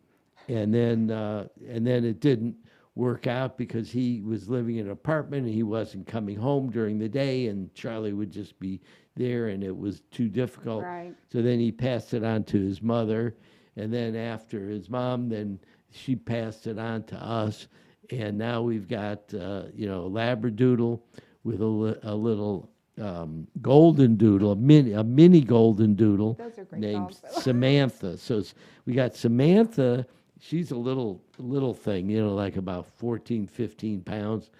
and 0.48 0.72
then 0.72 1.10
uh, 1.10 1.48
and 1.68 1.86
then 1.86 2.04
it 2.04 2.20
didn't 2.20 2.56
work 2.94 3.28
out 3.28 3.56
because 3.56 3.90
he 3.90 4.20
was 4.22 4.48
living 4.48 4.78
in 4.78 4.86
an 4.86 4.92
apartment 4.92 5.46
and 5.46 5.54
he 5.54 5.62
wasn't 5.62 6.04
coming 6.04 6.36
home 6.36 6.68
during 6.70 6.98
the 6.98 7.08
day, 7.08 7.46
and 7.46 7.72
Charlie 7.74 8.12
would 8.12 8.30
just 8.30 8.58
be 8.58 8.80
there, 9.14 9.48
and 9.48 9.62
it 9.62 9.76
was 9.76 10.00
too 10.10 10.28
difficult. 10.28 10.82
Right. 10.82 11.14
So 11.32 11.40
then 11.40 11.60
he 11.60 11.70
passed 11.70 12.12
it 12.14 12.24
on 12.24 12.44
to 12.44 12.60
his 12.60 12.82
mother, 12.82 13.36
and 13.76 13.92
then 13.92 14.16
after 14.16 14.68
his 14.68 14.90
mom, 14.90 15.28
then 15.28 15.60
she 15.92 16.16
passed 16.16 16.66
it 16.66 16.78
on 16.78 17.02
to 17.04 17.16
us, 17.16 17.68
and 18.10 18.36
now 18.38 18.62
we've 18.62 18.88
got 18.88 19.32
uh, 19.34 19.64
you 19.74 19.86
know 19.88 20.04
a 20.04 20.10
labradoodle 20.10 21.00
with 21.44 21.60
a, 21.60 21.64
li- 21.66 21.96
a 22.02 22.14
little 22.14 22.68
um, 23.00 23.46
golden 23.62 24.16
doodle, 24.16 24.52
a 24.52 24.56
mini 24.56 24.92
a 24.92 25.04
mini 25.04 25.40
golden 25.40 25.94
doodle 25.94 26.34
Those 26.34 26.58
are 26.58 26.64
great 26.64 26.80
named 26.80 27.06
dogs, 27.08 27.20
though. 27.34 27.40
Samantha. 27.40 28.18
So 28.18 28.38
s- 28.38 28.54
we 28.86 28.92
got 28.94 29.14
Samantha. 29.14 30.06
She's 30.40 30.70
a 30.70 30.76
little 30.76 31.20
little 31.38 31.74
thing, 31.74 32.08
you 32.10 32.20
know, 32.24 32.34
like 32.34 32.56
about 32.56 32.86
14, 32.96 33.46
15 33.46 34.02
pounds, 34.02 34.50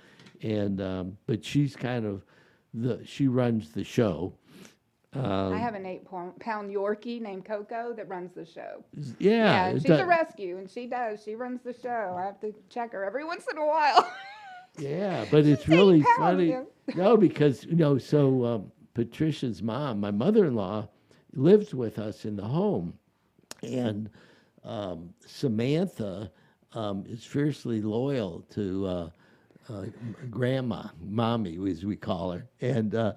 and 0.42 0.80
um, 0.80 1.16
but 1.26 1.44
she's 1.44 1.76
kind 1.76 2.04
of 2.06 2.24
the 2.74 3.00
she 3.04 3.28
runs 3.28 3.70
the 3.72 3.84
show. 3.84 4.32
Um, 5.24 5.52
I 5.52 5.58
have 5.58 5.74
an 5.74 5.84
eight 5.86 6.08
pound, 6.08 6.38
pound 6.38 6.70
Yorkie 6.70 7.20
named 7.20 7.44
Coco 7.44 7.92
that 7.94 8.08
runs 8.08 8.32
the 8.34 8.44
show. 8.44 8.84
Yeah, 9.18 9.68
it 9.70 9.82
she's 9.82 9.90
a 9.90 10.06
rescue, 10.06 10.58
and 10.58 10.70
she 10.70 10.86
does. 10.86 11.22
She 11.24 11.34
runs 11.34 11.60
the 11.62 11.74
show. 11.74 12.14
I 12.18 12.24
have 12.26 12.40
to 12.40 12.54
check 12.68 12.92
her 12.92 13.04
every 13.04 13.24
once 13.24 13.46
in 13.50 13.58
a 13.58 13.66
while. 13.66 14.10
Yeah, 14.80 15.24
but 15.28 15.44
it's 15.44 15.66
really 15.66 16.02
pounds, 16.02 16.18
funny. 16.18 16.48
yeah. 16.50 16.62
No, 16.94 17.16
because 17.16 17.64
you 17.64 17.74
know, 17.74 17.98
so 17.98 18.44
um, 18.44 18.72
Patricia's 18.94 19.60
mom, 19.60 19.98
my 19.98 20.12
mother-in-law, 20.12 20.86
lives 21.34 21.74
with 21.74 21.98
us 21.98 22.24
in 22.24 22.36
the 22.36 22.44
home, 22.44 22.94
and 23.64 24.08
um, 24.62 25.12
Samantha 25.26 26.30
um, 26.74 27.02
is 27.08 27.24
fiercely 27.24 27.82
loyal 27.82 28.44
to 28.50 28.86
uh, 28.86 29.10
uh, 29.68 29.84
Grandma, 30.30 30.84
Mommy, 31.02 31.58
as 31.68 31.84
we 31.84 31.96
call 31.96 32.30
her, 32.30 32.46
and. 32.60 32.94
Uh, 32.94 33.14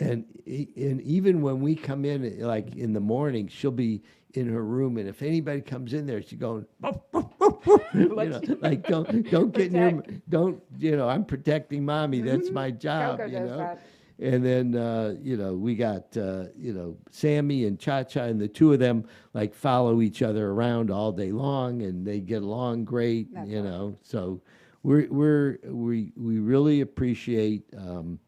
and 0.00 0.24
and 0.46 1.00
even 1.02 1.42
when 1.42 1.60
we 1.60 1.74
come 1.74 2.04
in, 2.04 2.40
like 2.40 2.76
in 2.76 2.92
the 2.92 3.00
morning, 3.00 3.48
she'll 3.48 3.70
be 3.70 4.02
in 4.34 4.48
her 4.48 4.64
room, 4.64 4.98
and 4.98 5.08
if 5.08 5.22
anybody 5.22 5.60
comes 5.60 5.92
in 5.92 6.06
there, 6.06 6.22
she's 6.22 6.38
going, 6.38 6.66
you 7.94 8.08
know, 8.08 8.40
like 8.60 8.86
don't 8.86 9.30
don't 9.30 9.52
get 9.52 9.72
near, 9.72 10.02
don't 10.28 10.62
you 10.78 10.96
know? 10.96 11.08
I'm 11.08 11.24
protecting 11.24 11.84
mommy. 11.84 12.20
That's 12.20 12.50
my 12.50 12.70
job, 12.70 13.18
Coco 13.18 13.30
you 13.30 13.40
know. 13.40 13.58
that. 13.58 13.80
And 14.20 14.44
then 14.44 14.74
uh, 14.74 15.14
you 15.22 15.36
know 15.36 15.54
we 15.54 15.74
got 15.74 16.16
uh, 16.16 16.44
you 16.56 16.72
know 16.72 16.96
Sammy 17.10 17.66
and 17.66 17.78
Cha 17.78 18.02
Cha, 18.02 18.24
and 18.24 18.40
the 18.40 18.48
two 18.48 18.72
of 18.72 18.78
them 18.78 19.04
like 19.32 19.54
follow 19.54 20.02
each 20.02 20.22
other 20.22 20.50
around 20.50 20.90
all 20.90 21.12
day 21.12 21.32
long, 21.32 21.82
and 21.82 22.06
they 22.06 22.20
get 22.20 22.42
along 22.42 22.84
great. 22.84 23.32
That's 23.32 23.48
you 23.48 23.60
awesome. 23.60 23.70
know, 23.70 23.98
so 24.02 24.42
we're 24.82 25.06
we're 25.10 25.58
we 25.64 26.12
we 26.16 26.38
really 26.38 26.80
appreciate 26.80 27.64
um, 27.76 28.18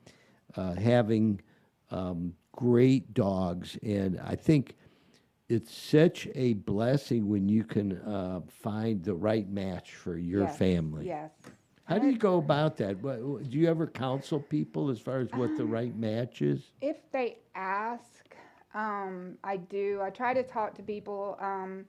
uh, 0.57 0.75
having 0.75 1.41
um, 1.91 2.35
great 2.53 3.15
dogs, 3.15 3.77
and 3.83 4.21
I 4.21 4.35
think 4.37 4.77
it's 5.49 5.75
such 5.75 6.29
a 6.35 6.55
blessing 6.55 7.29
when 7.29 7.49
you 7.49 7.65
can 7.65 7.99
uh, 8.03 8.41
find 8.49 9.03
the 9.03 9.15
right 9.15 9.49
match 9.49 9.95
for 9.95 10.17
your 10.17 10.43
Yes, 10.43 10.57
family. 10.57 11.07
Yes. 11.07 11.33
How 11.85 11.99
do 11.99 12.07
you 12.07 12.19
go 12.19 12.39
about 12.39 12.77
that? 12.77 13.03
Do 13.03 13.41
you 13.51 13.69
ever 13.69 13.89
counsel 13.89 14.39
people 14.39 14.91
as 14.91 15.01
far 15.01 15.19
as 15.19 15.29
what 15.33 15.57
the 15.57 15.65
right 15.65 15.97
match 15.97 16.41
is? 16.41 16.71
If 16.81 16.99
they 17.11 17.39
ask, 17.57 18.37
um, 18.75 19.37
I 19.43 19.57
do. 19.57 19.99
I 20.01 20.11
try 20.11 20.33
to 20.33 20.45
talk 20.45 20.75
to 20.77 20.83
people. 20.85 21.37
Um, 21.41 21.85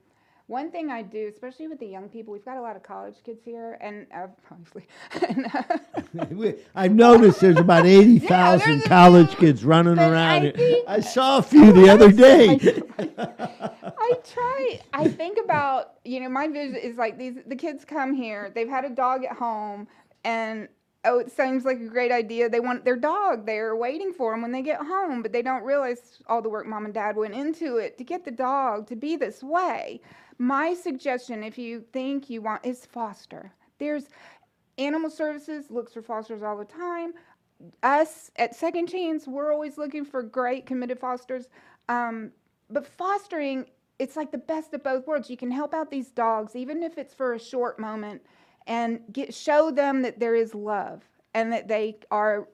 one 0.52 0.70
thing 0.70 0.90
I 0.90 1.00
do, 1.00 1.28
especially 1.32 1.66
with 1.66 1.80
the 1.80 1.86
young 1.86 2.10
people, 2.10 2.32
we've 2.32 2.44
got 2.44 2.58
a 2.58 2.60
lot 2.60 2.76
of 2.76 2.82
college 2.82 3.14
kids 3.24 3.40
here, 3.42 3.78
and 3.80 4.06
uh, 4.14 4.26
obviously, 4.50 4.86
and, 5.26 5.46
uh, 5.46 6.52
I've 6.74 6.92
noticed 6.92 7.40
there's 7.40 7.56
about 7.56 7.86
eighty 7.96 8.18
thousand 8.18 8.82
a 8.82 8.88
college 8.88 9.30
few, 9.30 9.38
kids 9.38 9.64
running 9.64 9.98
around. 9.98 10.14
I 10.14 10.40
here. 10.40 10.52
think- 10.52 10.88
I 10.88 11.00
saw 11.00 11.38
a 11.38 11.42
few 11.42 11.72
the 11.72 11.88
other 11.88 12.12
day. 12.12 12.60
I 12.98 14.12
try. 14.30 14.80
I 14.92 15.08
think 15.08 15.38
about 15.42 15.94
you 16.04 16.20
know 16.20 16.28
my 16.28 16.46
vision 16.48 16.76
is 16.76 16.98
like 16.98 17.16
these. 17.16 17.38
The 17.46 17.56
kids 17.56 17.86
come 17.86 18.12
here. 18.14 18.52
They've 18.54 18.68
had 18.68 18.84
a 18.84 18.90
dog 18.90 19.24
at 19.24 19.34
home, 19.34 19.88
and 20.22 20.68
oh, 21.06 21.18
it 21.18 21.32
seems 21.32 21.64
like 21.64 21.80
a 21.80 21.88
great 21.88 22.12
idea. 22.12 22.50
They 22.50 22.60
want 22.60 22.84
their 22.84 22.96
dog 22.96 23.46
there 23.46 23.74
waiting 23.74 24.12
for 24.12 24.32
them 24.32 24.42
when 24.42 24.52
they 24.52 24.62
get 24.62 24.80
home, 24.80 25.22
but 25.22 25.32
they 25.32 25.40
don't 25.40 25.64
realize 25.64 26.22
all 26.26 26.42
the 26.42 26.50
work 26.50 26.66
mom 26.66 26.84
and 26.84 26.92
dad 26.92 27.16
went 27.16 27.34
into 27.34 27.78
it 27.78 27.96
to 27.96 28.04
get 28.04 28.26
the 28.26 28.30
dog 28.30 28.86
to 28.88 28.96
be 28.96 29.16
this 29.16 29.42
way. 29.42 30.02
My 30.38 30.74
suggestion, 30.74 31.42
if 31.42 31.58
you 31.58 31.84
think 31.92 32.30
you 32.30 32.42
want, 32.42 32.64
is 32.64 32.86
foster. 32.86 33.52
There's 33.78 34.08
animal 34.78 35.10
services 35.10 35.70
looks 35.70 35.92
for 35.92 36.02
fosters 36.02 36.42
all 36.42 36.56
the 36.56 36.64
time 36.64 37.12
us 37.82 38.30
at 38.36 38.54
Second 38.54 38.88
Chance, 38.88 39.26
we're 39.26 39.52
always 39.52 39.78
looking 39.78 40.04
for 40.04 40.22
great 40.22 40.66
committed 40.66 40.98
fosters. 40.98 41.48
Um, 41.88 42.32
but 42.70 42.86
fostering, 42.86 43.66
it's 43.98 44.16
like 44.16 44.32
the 44.32 44.38
best 44.38 44.74
of 44.74 44.82
both 44.82 45.06
worlds. 45.06 45.30
You 45.30 45.36
can 45.36 45.50
help 45.50 45.74
out 45.74 45.90
these 45.90 46.10
dogs, 46.10 46.56
even 46.56 46.82
if 46.82 46.98
it's 46.98 47.14
for 47.14 47.34
a 47.34 47.38
short 47.38 47.78
moment, 47.78 48.22
and 48.66 49.00
get 49.12 49.34
show 49.34 49.70
them 49.70 50.02
that 50.02 50.18
there 50.18 50.34
is 50.34 50.54
love 50.54 51.02
and 51.34 51.52
that 51.52 51.68
they 51.68 51.98
are, 52.10 52.48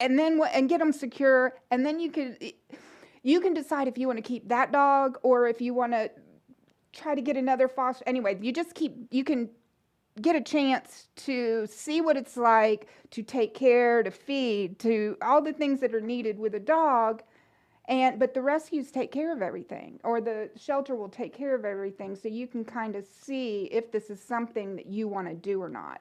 and 0.00 0.18
then 0.18 0.40
and 0.52 0.68
get 0.68 0.78
them 0.78 0.92
secure. 0.92 1.54
And 1.70 1.84
then 1.84 2.00
you 2.00 2.10
could, 2.10 2.52
you 3.22 3.40
can 3.40 3.54
decide 3.54 3.88
if 3.88 3.98
you 3.98 4.06
want 4.06 4.18
to 4.18 4.22
keep 4.22 4.48
that 4.48 4.72
dog 4.72 5.18
or 5.22 5.46
if 5.46 5.60
you 5.60 5.74
want 5.74 5.92
to 5.92 6.10
try 6.92 7.14
to 7.14 7.20
get 7.20 7.36
another 7.36 7.68
foster. 7.68 8.04
Anyway, 8.06 8.38
you 8.40 8.52
just 8.52 8.74
keep. 8.74 8.96
You 9.10 9.24
can 9.24 9.50
get 10.20 10.36
a 10.36 10.40
chance 10.40 11.08
to 11.16 11.66
see 11.66 12.00
what 12.00 12.16
it's 12.16 12.36
like 12.36 12.88
to 13.10 13.22
take 13.22 13.54
care, 13.54 14.02
to 14.02 14.10
feed, 14.10 14.78
to 14.80 15.16
all 15.22 15.40
the 15.40 15.52
things 15.52 15.80
that 15.80 15.94
are 15.94 16.00
needed 16.00 16.38
with 16.38 16.54
a 16.54 16.60
dog. 16.60 17.22
And 17.88 18.18
but 18.18 18.34
the 18.34 18.42
rescues 18.42 18.90
take 18.90 19.10
care 19.10 19.32
of 19.32 19.42
everything, 19.42 19.98
or 20.04 20.20
the 20.20 20.50
shelter 20.56 20.94
will 20.94 21.08
take 21.08 21.32
care 21.32 21.54
of 21.54 21.64
everything, 21.64 22.14
so 22.14 22.28
you 22.28 22.46
can 22.46 22.64
kind 22.64 22.94
of 22.94 23.04
see 23.04 23.64
if 23.72 23.90
this 23.90 24.10
is 24.10 24.22
something 24.22 24.76
that 24.76 24.86
you 24.86 25.08
want 25.08 25.28
to 25.28 25.34
do 25.34 25.60
or 25.60 25.68
not 25.68 26.00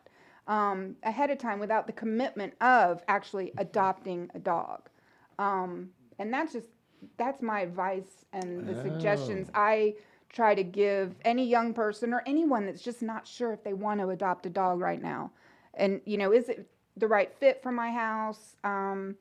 um, 0.50 0.96
ahead 1.04 1.30
of 1.30 1.38
time 1.38 1.60
without 1.60 1.88
the 1.88 1.94
commitment 1.94 2.54
of 2.60 3.04
actually 3.08 3.54
adopting 3.58 4.30
a 4.34 4.40
dog. 4.40 4.90
Um, 5.38 5.92
and 6.18 6.34
that's 6.34 6.52
just 6.52 6.68
that's 7.16 7.42
my 7.42 7.62
advice 7.62 8.26
and 8.34 8.68
the 8.68 8.76
suggestions 8.82 9.50
I 9.54 9.94
try 10.30 10.56
to 10.56 10.64
give 10.64 11.16
any 11.26 11.46
young 11.46 11.74
person 11.74 12.14
or 12.14 12.24
anyone 12.26 12.66
that's 12.66 12.82
just 12.82 13.02
not 13.02 13.28
sure 13.28 13.52
if 13.52 13.64
they 13.64 13.74
want 13.74 14.00
to 14.00 14.10
adopt 14.10 14.46
a 14.46 14.50
dog 14.50 14.80
right 14.80 15.02
now. 15.02 15.32
And 15.74 16.02
you 16.06 16.18
know, 16.18 16.32
is 16.32 16.50
it 16.50 16.68
the 16.98 17.08
right 17.08 17.34
fit 17.40 17.62
for 17.64 17.72
my 17.72 17.92
house? 17.92 18.56
Um, 18.64 19.16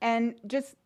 and 0.00 0.34
just 0.46 0.76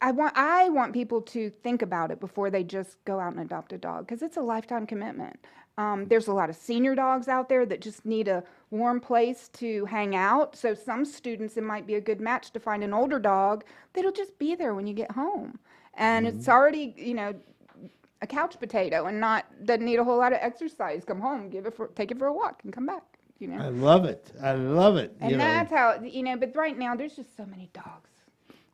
I 0.00 0.12
want 0.12 0.36
I 0.36 0.68
want 0.68 0.92
people 0.92 1.20
to 1.22 1.50
think 1.50 1.82
about 1.82 2.10
it 2.10 2.20
before 2.20 2.50
they 2.50 2.62
just 2.62 3.02
go 3.04 3.18
out 3.18 3.32
and 3.32 3.40
adopt 3.40 3.72
a 3.72 3.78
dog 3.78 4.06
because 4.06 4.22
it's 4.22 4.36
a 4.36 4.42
lifetime 4.42 4.86
commitment. 4.86 5.38
Um, 5.76 6.06
there's 6.06 6.28
a 6.28 6.32
lot 6.32 6.50
of 6.50 6.56
senior 6.56 6.94
dogs 6.94 7.26
out 7.26 7.48
there 7.48 7.66
that 7.66 7.80
just 7.80 8.06
need 8.06 8.28
a 8.28 8.44
warm 8.70 9.00
place 9.00 9.48
to 9.54 9.84
hang 9.86 10.14
out. 10.14 10.54
So 10.54 10.72
some 10.74 11.04
students 11.04 11.56
it 11.56 11.64
might 11.64 11.86
be 11.86 11.96
a 11.96 12.00
good 12.00 12.20
match 12.20 12.52
to 12.52 12.60
find 12.60 12.84
an 12.84 12.94
older 12.94 13.18
dog 13.18 13.64
that'll 13.92 14.12
just 14.12 14.38
be 14.38 14.54
there 14.54 14.74
when 14.74 14.86
you 14.86 14.94
get 14.94 15.10
home, 15.10 15.58
and 15.94 16.26
it's 16.26 16.48
already 16.48 16.94
you 16.96 17.14
know 17.14 17.34
a 18.22 18.26
couch 18.26 18.58
potato 18.58 19.06
and 19.06 19.20
not 19.20 19.44
doesn't 19.64 19.84
need 19.84 19.98
a 19.98 20.04
whole 20.04 20.18
lot 20.18 20.32
of 20.32 20.38
exercise. 20.40 21.04
Come 21.04 21.20
home, 21.20 21.50
give 21.50 21.66
it 21.66 21.74
for 21.74 21.88
take 21.88 22.10
it 22.10 22.18
for 22.18 22.26
a 22.26 22.32
walk, 22.32 22.60
and 22.64 22.72
come 22.72 22.86
back. 22.86 23.02
You 23.38 23.48
know. 23.48 23.62
I 23.62 23.68
love 23.68 24.04
it. 24.04 24.30
I 24.42 24.52
love 24.52 24.96
it. 24.96 25.14
And 25.20 25.32
you 25.32 25.36
know. 25.36 25.44
that's 25.44 25.70
how 25.70 26.00
you 26.02 26.22
know. 26.22 26.36
But 26.36 26.54
right 26.56 26.78
now, 26.78 26.94
there's 26.94 27.16
just 27.16 27.36
so 27.36 27.44
many 27.44 27.68
dogs. 27.72 28.10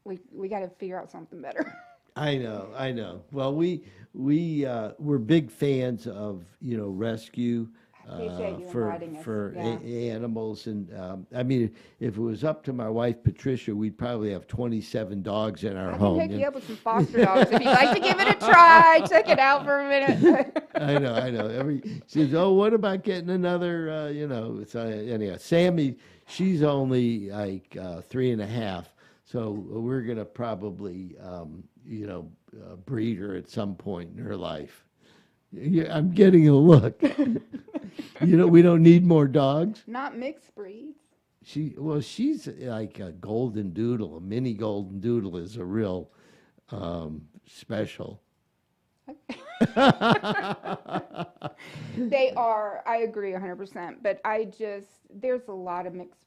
We 0.05 0.21
we 0.33 0.49
got 0.49 0.61
to 0.61 0.69
figure 0.69 0.99
out 1.01 1.11
something 1.11 1.41
better. 1.41 1.75
I 2.17 2.37
know, 2.37 2.69
I 2.77 2.91
know. 2.91 3.23
Well, 3.33 3.55
we 3.55 3.85
we 4.15 4.67
uh, 4.67 4.93
we're 4.99 5.19
big 5.19 5.51
fans 5.51 6.07
of 6.07 6.45
you 6.61 6.77
know 6.77 6.89
rescue 6.89 7.69
Appreciate 8.13 8.55
uh, 8.55 8.59
you 8.59 8.69
for 8.69 8.85
inviting 8.87 9.17
us, 9.17 9.25
for 9.25 9.55
a- 9.57 10.11
animals, 10.11 10.67
and 10.67 10.93
um, 10.99 11.27
I 11.35 11.43
mean, 11.43 11.75
if 12.01 12.17
it 12.17 12.21
was 12.21 12.45
up 12.45 12.65
to 12.65 12.73
my 12.73 12.89
wife 12.89 13.23
Patricia, 13.23 13.75
we'd 13.75 13.97
probably 13.97 14.33
have 14.33 14.47
twenty 14.47 14.81
seven 14.81 15.23
dogs 15.23 15.65
in 15.65 15.77
our 15.77 15.93
I 15.93 15.97
home. 15.97 16.21
hook 16.21 16.31
you 16.31 16.47
up 16.47 16.55
with 16.55 16.67
some 16.67 16.77
foster 16.77 17.25
dogs 17.25 17.51
if 17.51 17.61
you'd 17.61 17.71
like 17.71 17.95
to 17.95 18.01
give 18.01 18.19
it 18.19 18.29
a 18.29 18.35
try. 18.39 19.05
Check 19.09 19.29
it 19.29 19.39
out 19.39 19.65
for 19.65 19.81
a 19.81 19.89
minute. 19.89 20.69
I 20.75 20.99
know, 20.99 21.15
I 21.15 21.31
know. 21.31 21.47
Every 21.47 21.83
she 22.07 22.25
says, 22.25 22.35
"Oh, 22.35 22.53
what 22.53 22.75
about 22.75 23.05
getting 23.05 23.31
another?" 23.31 23.91
Uh, 23.91 24.09
you 24.09 24.27
know, 24.27 24.65
so 24.67 24.81
anyhow, 24.81 25.37
Sammy, 25.39 25.97
she's 26.27 26.63
only 26.63 27.31
like 27.31 27.77
uh, 27.81 28.01
three 28.01 28.33
and 28.33 28.43
a 28.43 28.47
half, 28.47 28.93
so 29.25 29.51
we're 29.51 30.03
gonna 30.03 30.25
probably, 30.25 31.17
um, 31.23 31.65
you 31.87 32.07
know, 32.07 32.29
uh, 32.65 32.77
breed 32.77 33.19
her 33.19 33.35
at 33.37 33.49
some 33.49 33.75
point 33.75 34.11
in 34.17 34.25
her 34.25 34.37
life. 34.37 34.85
Yeah, 35.53 35.97
I'm 35.97 36.13
getting 36.13 36.49
a 36.49 36.55
look. 36.55 37.03
you 38.25 38.37
know, 38.37 38.47
we 38.47 38.63
don't 38.63 38.83
need 38.83 39.05
more 39.05 39.27
dogs. 39.27 39.83
Not 39.87 40.17
mixed 40.17 40.55
breeds. 40.55 40.99
She, 41.43 41.75
well, 41.77 42.01
she's 42.01 42.47
like 42.47 43.01
a 43.01 43.13
golden 43.13 43.71
doodle. 43.71 44.17
A 44.17 44.21
mini 44.21 44.55
golden 44.55 45.01
doodle 45.01 45.37
is 45.37 45.57
a 45.57 45.65
real 45.65 46.11
um, 46.71 47.23
special. 47.47 48.21
They 51.97 52.33
are, 52.37 52.83
I 52.87 52.99
agree 52.99 53.33
100%, 53.33 53.97
but 54.03 54.21
I 54.25 54.45
just, 54.45 54.89
there's 55.13 55.49
a 55.49 55.53
lot 55.53 55.87
of 55.87 55.95
mixed 55.95 56.25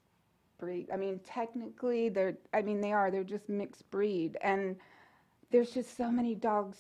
breed. 0.60 0.90
I 0.94 0.98
mean, 0.98 1.20
technically, 1.26 2.10
they're, 2.10 2.38
I 2.54 2.62
mean, 2.62 2.82
they 2.82 2.92
are, 2.92 3.10
they're 3.10 3.24
just 3.24 3.50
mixed 3.50 3.90
breed. 3.90 4.38
And 4.42 4.76
there's 5.52 5.72
just 5.72 5.96
so 5.98 6.12
many 6.12 6.36
dogs 6.36 6.78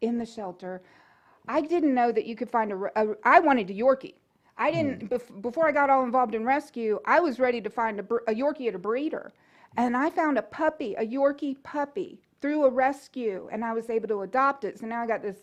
in 0.00 0.18
the 0.18 0.26
shelter. 0.26 0.82
I 1.48 1.60
didn't 1.60 1.94
know 1.94 2.12
that 2.12 2.26
you 2.26 2.36
could 2.36 2.50
find 2.50 2.72
a, 2.72 2.90
a 2.96 3.16
I 3.24 3.40
wanted 3.40 3.70
a 3.70 3.74
Yorkie. 3.74 4.14
I 4.58 4.70
didn't, 4.70 5.02
hmm. 5.02 5.14
bef- 5.14 5.42
before 5.42 5.68
I 5.68 5.72
got 5.72 5.88
all 5.88 6.02
involved 6.04 6.34
in 6.34 6.44
rescue, 6.44 7.00
I 7.04 7.20
was 7.20 7.38
ready 7.38 7.60
to 7.60 7.70
find 7.70 8.00
a, 8.00 8.02
a 8.02 8.34
Yorkie 8.34 8.68
at 8.68 8.74
a 8.74 8.78
breeder. 8.78 9.32
And 9.76 9.96
I 9.96 10.10
found 10.10 10.38
a 10.38 10.42
puppy, 10.42 10.94
a 10.96 11.06
Yorkie 11.06 11.62
puppy, 11.62 12.20
through 12.40 12.64
a 12.64 12.70
rescue, 12.70 13.48
and 13.52 13.64
I 13.64 13.72
was 13.72 13.90
able 13.90 14.08
to 14.08 14.22
adopt 14.22 14.64
it. 14.64 14.78
So 14.78 14.86
now 14.86 15.02
I 15.02 15.06
got 15.06 15.22
this 15.22 15.36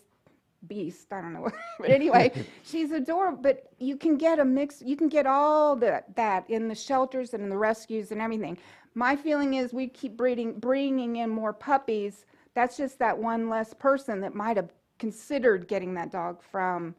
beast. 0.66 1.12
I 1.12 1.20
don't 1.20 1.32
know. 1.32 1.50
but 1.80 1.90
anyway, 1.90 2.32
she's 2.62 2.90
adorable. 2.90 3.38
But 3.40 3.70
you 3.78 3.96
can 3.96 4.16
get 4.16 4.38
a 4.38 4.44
mix. 4.44 4.82
You 4.82 4.96
can 4.96 5.08
get 5.08 5.26
all 5.26 5.76
that 5.76 6.14
that 6.16 6.48
in 6.50 6.68
the 6.68 6.74
shelters 6.74 7.34
and 7.34 7.42
in 7.42 7.48
the 7.50 7.56
rescues 7.56 8.12
and 8.12 8.20
everything. 8.20 8.58
My 8.94 9.14
feeling 9.14 9.54
is 9.54 9.72
we 9.72 9.88
keep 9.88 10.16
breeding, 10.16 10.58
bringing 10.58 11.16
in 11.16 11.28
more 11.30 11.52
puppies. 11.52 12.24
That's 12.54 12.78
just 12.78 12.98
that 12.98 13.18
one 13.18 13.50
less 13.50 13.74
person 13.74 14.20
that 14.20 14.34
might 14.34 14.56
have 14.56 14.70
considered 14.98 15.68
getting 15.68 15.94
that 15.94 16.10
dog 16.10 16.42
from 16.42 16.94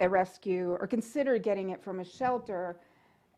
a 0.00 0.08
rescue 0.08 0.76
or 0.80 0.86
considered 0.86 1.42
getting 1.42 1.70
it 1.70 1.82
from 1.82 2.00
a 2.00 2.04
shelter. 2.04 2.76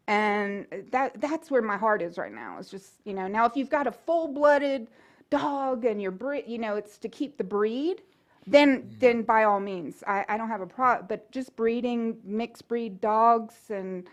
And 0.08 0.66
that 0.92 1.20
that's 1.20 1.50
where 1.50 1.62
my 1.62 1.76
heart 1.76 2.00
is 2.00 2.16
right 2.16 2.32
now. 2.32 2.56
It's 2.58 2.70
just, 2.70 2.94
you 3.04 3.14
know, 3.14 3.26
now 3.26 3.44
if 3.44 3.56
you've 3.56 3.70
got 3.70 3.86
a 3.86 3.92
full-blooded 3.92 4.88
dog 5.30 5.84
and 5.84 6.00
you're 6.00 6.12
breed, 6.12 6.44
you 6.46 6.58
know, 6.58 6.76
it's 6.76 6.96
to 6.98 7.08
keep 7.08 7.36
the 7.36 7.44
breed, 7.44 8.02
then 8.46 8.88
then 9.00 9.22
by 9.22 9.44
all 9.44 9.60
means, 9.60 10.04
I, 10.06 10.24
I 10.28 10.36
don't 10.36 10.48
have 10.48 10.60
a 10.60 10.66
problem. 10.66 11.06
But 11.08 11.30
just 11.32 11.56
breeding 11.56 12.18
mixed 12.24 12.68
breed 12.68 13.00
dogs 13.00 13.54
and 13.70 14.08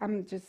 I'm 0.00 0.26
just 0.26 0.48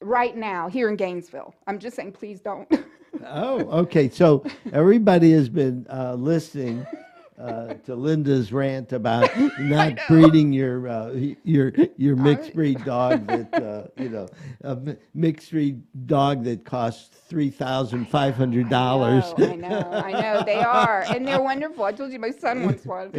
right 0.00 0.36
now 0.36 0.68
here 0.68 0.88
in 0.88 0.96
Gainesville. 0.96 1.54
I'm 1.66 1.78
just 1.78 1.96
saying, 1.96 2.12
please 2.12 2.40
don't. 2.40 2.68
Oh, 3.24 3.60
okay. 3.80 4.10
So 4.10 4.44
everybody 4.70 5.32
has 5.32 5.48
been 5.48 5.86
uh, 5.90 6.14
listening 6.14 6.86
uh, 7.38 7.74
to 7.84 7.94
Linda's 7.94 8.52
rant 8.52 8.92
about 8.92 9.30
not 9.60 9.94
breeding 10.08 10.52
your 10.52 10.88
uh, 10.88 11.12
your 11.44 11.72
your 11.96 12.16
mixed 12.16 12.54
breed 12.54 12.84
dog 12.84 13.26
that 13.28 13.54
uh, 13.54 14.02
you 14.02 14.08
know 14.08 14.28
a 14.62 14.96
mixed 15.14 15.50
breed 15.52 15.82
dog 16.06 16.44
that 16.44 16.64
costs 16.64 17.08
three 17.28 17.50
thousand 17.50 18.08
five 18.08 18.34
hundred 18.34 18.68
dollars. 18.68 19.24
I 19.38 19.54
know, 19.56 19.90
I 19.92 20.12
know 20.12 20.42
they 20.46 20.60
are, 20.62 21.04
and 21.08 21.26
they're 21.26 21.42
wonderful. 21.42 21.84
I 21.84 21.92
told 21.92 22.12
you 22.12 22.18
my 22.18 22.30
son 22.30 22.64
wants 22.64 22.84
one. 22.84 23.12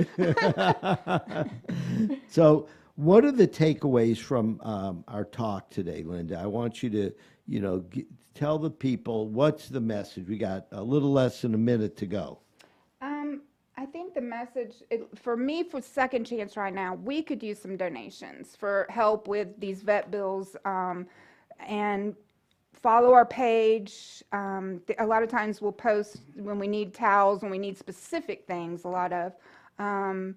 So, 2.27 2.67
what 2.95 3.25
are 3.25 3.31
the 3.31 3.47
takeaways 3.47 4.17
from 4.19 4.59
um, 4.61 5.03
our 5.07 5.25
talk 5.25 5.69
today, 5.69 6.03
Linda? 6.03 6.39
I 6.39 6.45
want 6.45 6.83
you 6.83 6.89
to, 6.91 7.13
you 7.47 7.59
know, 7.61 7.83
g- 7.91 8.05
tell 8.35 8.57
the 8.59 8.69
people 8.69 9.27
what's 9.29 9.69
the 9.69 9.81
message. 9.81 10.27
We 10.27 10.37
got 10.37 10.67
a 10.71 10.83
little 10.83 11.11
less 11.11 11.41
than 11.41 11.53
a 11.53 11.57
minute 11.57 11.97
to 11.97 12.05
go. 12.05 12.39
Think 13.91 14.13
the 14.13 14.21
message 14.21 14.83
it, 14.89 15.07
for 15.17 15.35
me 15.35 15.63
for 15.63 15.81
Second 15.81 16.25
Chance 16.25 16.57
right 16.57 16.73
now, 16.73 16.95
we 16.95 17.21
could 17.21 17.41
use 17.41 17.59
some 17.59 17.75
donations 17.75 18.55
for 18.55 18.85
help 18.89 19.27
with 19.27 19.59
these 19.59 19.81
vet 19.81 20.11
bills, 20.11 20.55
um, 20.65 21.07
and 21.59 22.15
follow 22.73 23.13
our 23.13 23.25
page. 23.25 24.23
Um, 24.31 24.81
a 24.99 25.05
lot 25.05 25.23
of 25.23 25.29
times 25.29 25.61
we'll 25.61 25.71
post 25.71 26.17
when 26.35 26.59
we 26.59 26.67
need 26.67 26.93
towels, 26.93 27.41
when 27.41 27.51
we 27.51 27.57
need 27.57 27.77
specific 27.77 28.45
things. 28.45 28.83
A 28.83 28.87
lot 28.87 29.11
of. 29.11 29.33
Um, 29.79 30.35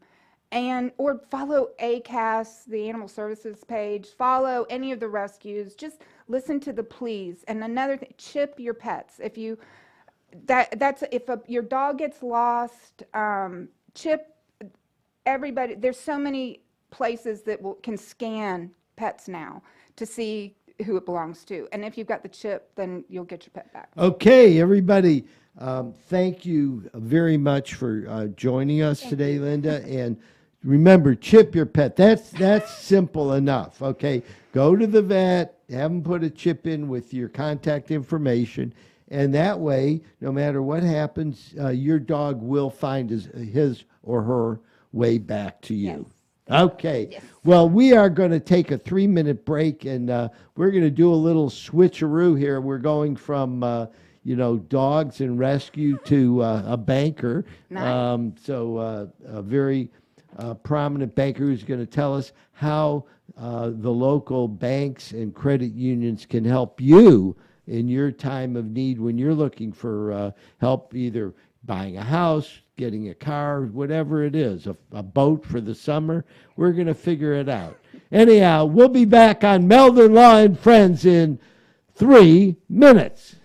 and 0.50 0.92
or 0.98 1.20
follow 1.30 1.70
ACAS, 1.80 2.64
the 2.66 2.88
Animal 2.88 3.08
Services 3.08 3.64
page. 3.64 4.08
Follow 4.16 4.66
any 4.70 4.92
of 4.92 5.00
the 5.00 5.08
rescues. 5.08 5.74
Just 5.74 6.02
listen 6.28 6.60
to 6.60 6.72
the 6.72 6.82
pleas. 6.82 7.44
And 7.48 7.64
another 7.64 7.96
thing, 7.96 8.12
chip 8.18 8.54
your 8.58 8.74
pets. 8.74 9.20
If 9.22 9.36
you 9.36 9.58
that 10.46 10.78
that's 10.78 11.02
if 11.12 11.28
a, 11.28 11.40
your 11.46 11.62
dog 11.62 11.98
gets 11.98 12.22
lost, 12.22 13.02
um, 13.14 13.68
chip 13.94 14.34
everybody. 15.26 15.74
There's 15.74 15.98
so 15.98 16.18
many 16.18 16.60
places 16.90 17.42
that 17.42 17.60
will, 17.60 17.74
can 17.74 17.96
scan 17.96 18.70
pets 18.96 19.28
now 19.28 19.62
to 19.96 20.06
see 20.06 20.54
who 20.84 20.96
it 20.96 21.04
belongs 21.04 21.44
to. 21.44 21.68
And 21.72 21.84
if 21.84 21.96
you've 21.96 22.06
got 22.06 22.22
the 22.22 22.28
chip, 22.28 22.70
then 22.74 23.04
you'll 23.08 23.24
get 23.24 23.44
your 23.44 23.52
pet 23.52 23.72
back. 23.72 23.90
Okay, 23.96 24.60
everybody, 24.60 25.24
um, 25.58 25.92
thank 26.08 26.44
you 26.44 26.90
very 26.94 27.36
much 27.36 27.74
for 27.74 28.06
uh, 28.08 28.26
joining 28.28 28.82
us 28.82 29.00
today, 29.00 29.38
Linda. 29.38 29.84
And 29.84 30.18
remember, 30.64 31.14
chip 31.14 31.54
your 31.54 31.66
pet. 31.66 31.96
That's 31.96 32.30
that's 32.30 32.78
simple 32.78 33.34
enough. 33.34 33.82
Okay, 33.82 34.22
go 34.52 34.76
to 34.76 34.86
the 34.86 35.02
vet, 35.02 35.58
have 35.70 35.90
them 35.90 36.02
put 36.02 36.24
a 36.24 36.30
chip 36.30 36.66
in 36.66 36.88
with 36.88 37.12
your 37.12 37.28
contact 37.28 37.90
information, 37.90 38.72
and 39.12 39.34
that 39.34 39.60
way, 39.60 40.00
no 40.22 40.32
matter 40.32 40.62
what 40.62 40.82
happens, 40.82 41.54
uh, 41.60 41.68
your 41.68 41.98
dog 41.98 42.40
will 42.40 42.70
find 42.70 43.10
his, 43.10 43.26
his 43.26 43.84
or 44.02 44.22
her 44.22 44.60
way 44.92 45.18
back 45.18 45.60
to 45.62 45.74
you. 45.74 46.06
Okay. 46.50 47.08
Yes. 47.10 47.22
Well, 47.44 47.68
we 47.68 47.92
are 47.92 48.08
going 48.08 48.30
to 48.30 48.40
take 48.40 48.70
a 48.70 48.78
three 48.78 49.06
minute 49.06 49.44
break 49.44 49.84
and 49.84 50.08
uh, 50.08 50.30
we're 50.56 50.70
going 50.70 50.82
to 50.82 50.90
do 50.90 51.12
a 51.12 51.14
little 51.14 51.50
switcheroo 51.50 52.38
here. 52.38 52.62
We're 52.62 52.78
going 52.78 53.14
from, 53.14 53.62
uh, 53.62 53.86
you 54.24 54.34
know, 54.34 54.56
dogs 54.56 55.20
and 55.20 55.38
rescue 55.38 55.98
to 56.04 56.42
uh, 56.42 56.62
a 56.66 56.76
banker. 56.78 57.44
Nice. 57.68 57.84
Um, 57.86 58.34
so, 58.42 58.76
uh, 58.78 59.06
a 59.26 59.42
very 59.42 59.90
uh, 60.38 60.54
prominent 60.54 61.14
banker 61.14 61.44
who's 61.44 61.64
going 61.64 61.80
to 61.80 61.86
tell 61.86 62.14
us 62.14 62.32
how 62.52 63.04
uh, 63.36 63.70
the 63.74 63.90
local 63.90 64.48
banks 64.48 65.12
and 65.12 65.34
credit 65.34 65.72
unions 65.72 66.24
can 66.24 66.44
help 66.44 66.80
you 66.80 67.36
in 67.66 67.88
your 67.88 68.10
time 68.10 68.56
of 68.56 68.66
need 68.66 69.00
when 69.00 69.18
you're 69.18 69.34
looking 69.34 69.72
for 69.72 70.12
uh, 70.12 70.30
help 70.60 70.94
either 70.94 71.34
buying 71.64 71.96
a 71.96 72.02
house, 72.02 72.60
getting 72.76 73.08
a 73.08 73.14
car, 73.14 73.62
whatever 73.62 74.24
it 74.24 74.34
is, 74.34 74.66
a, 74.66 74.76
a 74.92 75.02
boat 75.02 75.44
for 75.44 75.60
the 75.60 75.74
summer. 75.74 76.24
We're 76.56 76.72
going 76.72 76.88
to 76.88 76.94
figure 76.94 77.34
it 77.34 77.48
out. 77.48 77.78
Anyhow, 78.10 78.64
we'll 78.66 78.88
be 78.88 79.04
back 79.04 79.44
on 79.44 79.68
Meldon 79.68 80.14
Law 80.14 80.38
and 80.38 80.58
Friends 80.58 81.04
in 81.04 81.38
three 81.94 82.56
minutes. 82.68 83.36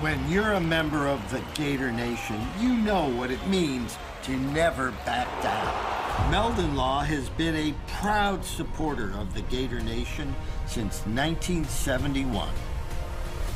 When 0.00 0.30
you're 0.30 0.52
a 0.52 0.60
member 0.60 1.06
of 1.06 1.30
the 1.30 1.42
Gator 1.54 1.92
Nation, 1.92 2.40
you 2.58 2.72
know 2.74 3.10
what 3.10 3.30
it 3.30 3.46
means 3.48 3.98
to 4.22 4.32
never 4.32 4.92
back 5.04 5.28
down. 5.42 6.09
Meldon 6.28 6.76
Law 6.76 7.00
has 7.00 7.28
been 7.30 7.54
a 7.54 7.74
proud 8.00 8.44
supporter 8.44 9.12
of 9.18 9.32
the 9.34 9.42
Gator 9.42 9.80
Nation 9.80 10.34
since 10.66 11.00
1971. 11.06 12.48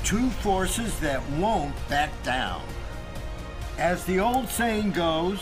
Two 0.05 0.31
forces 0.31 0.99
that 1.01 1.23
won't 1.33 1.75
back 1.89 2.11
down. 2.23 2.63
As 3.79 4.05
the 4.05 4.21
old 4.21 4.49
saying 4.49 4.93
goes, 4.93 5.41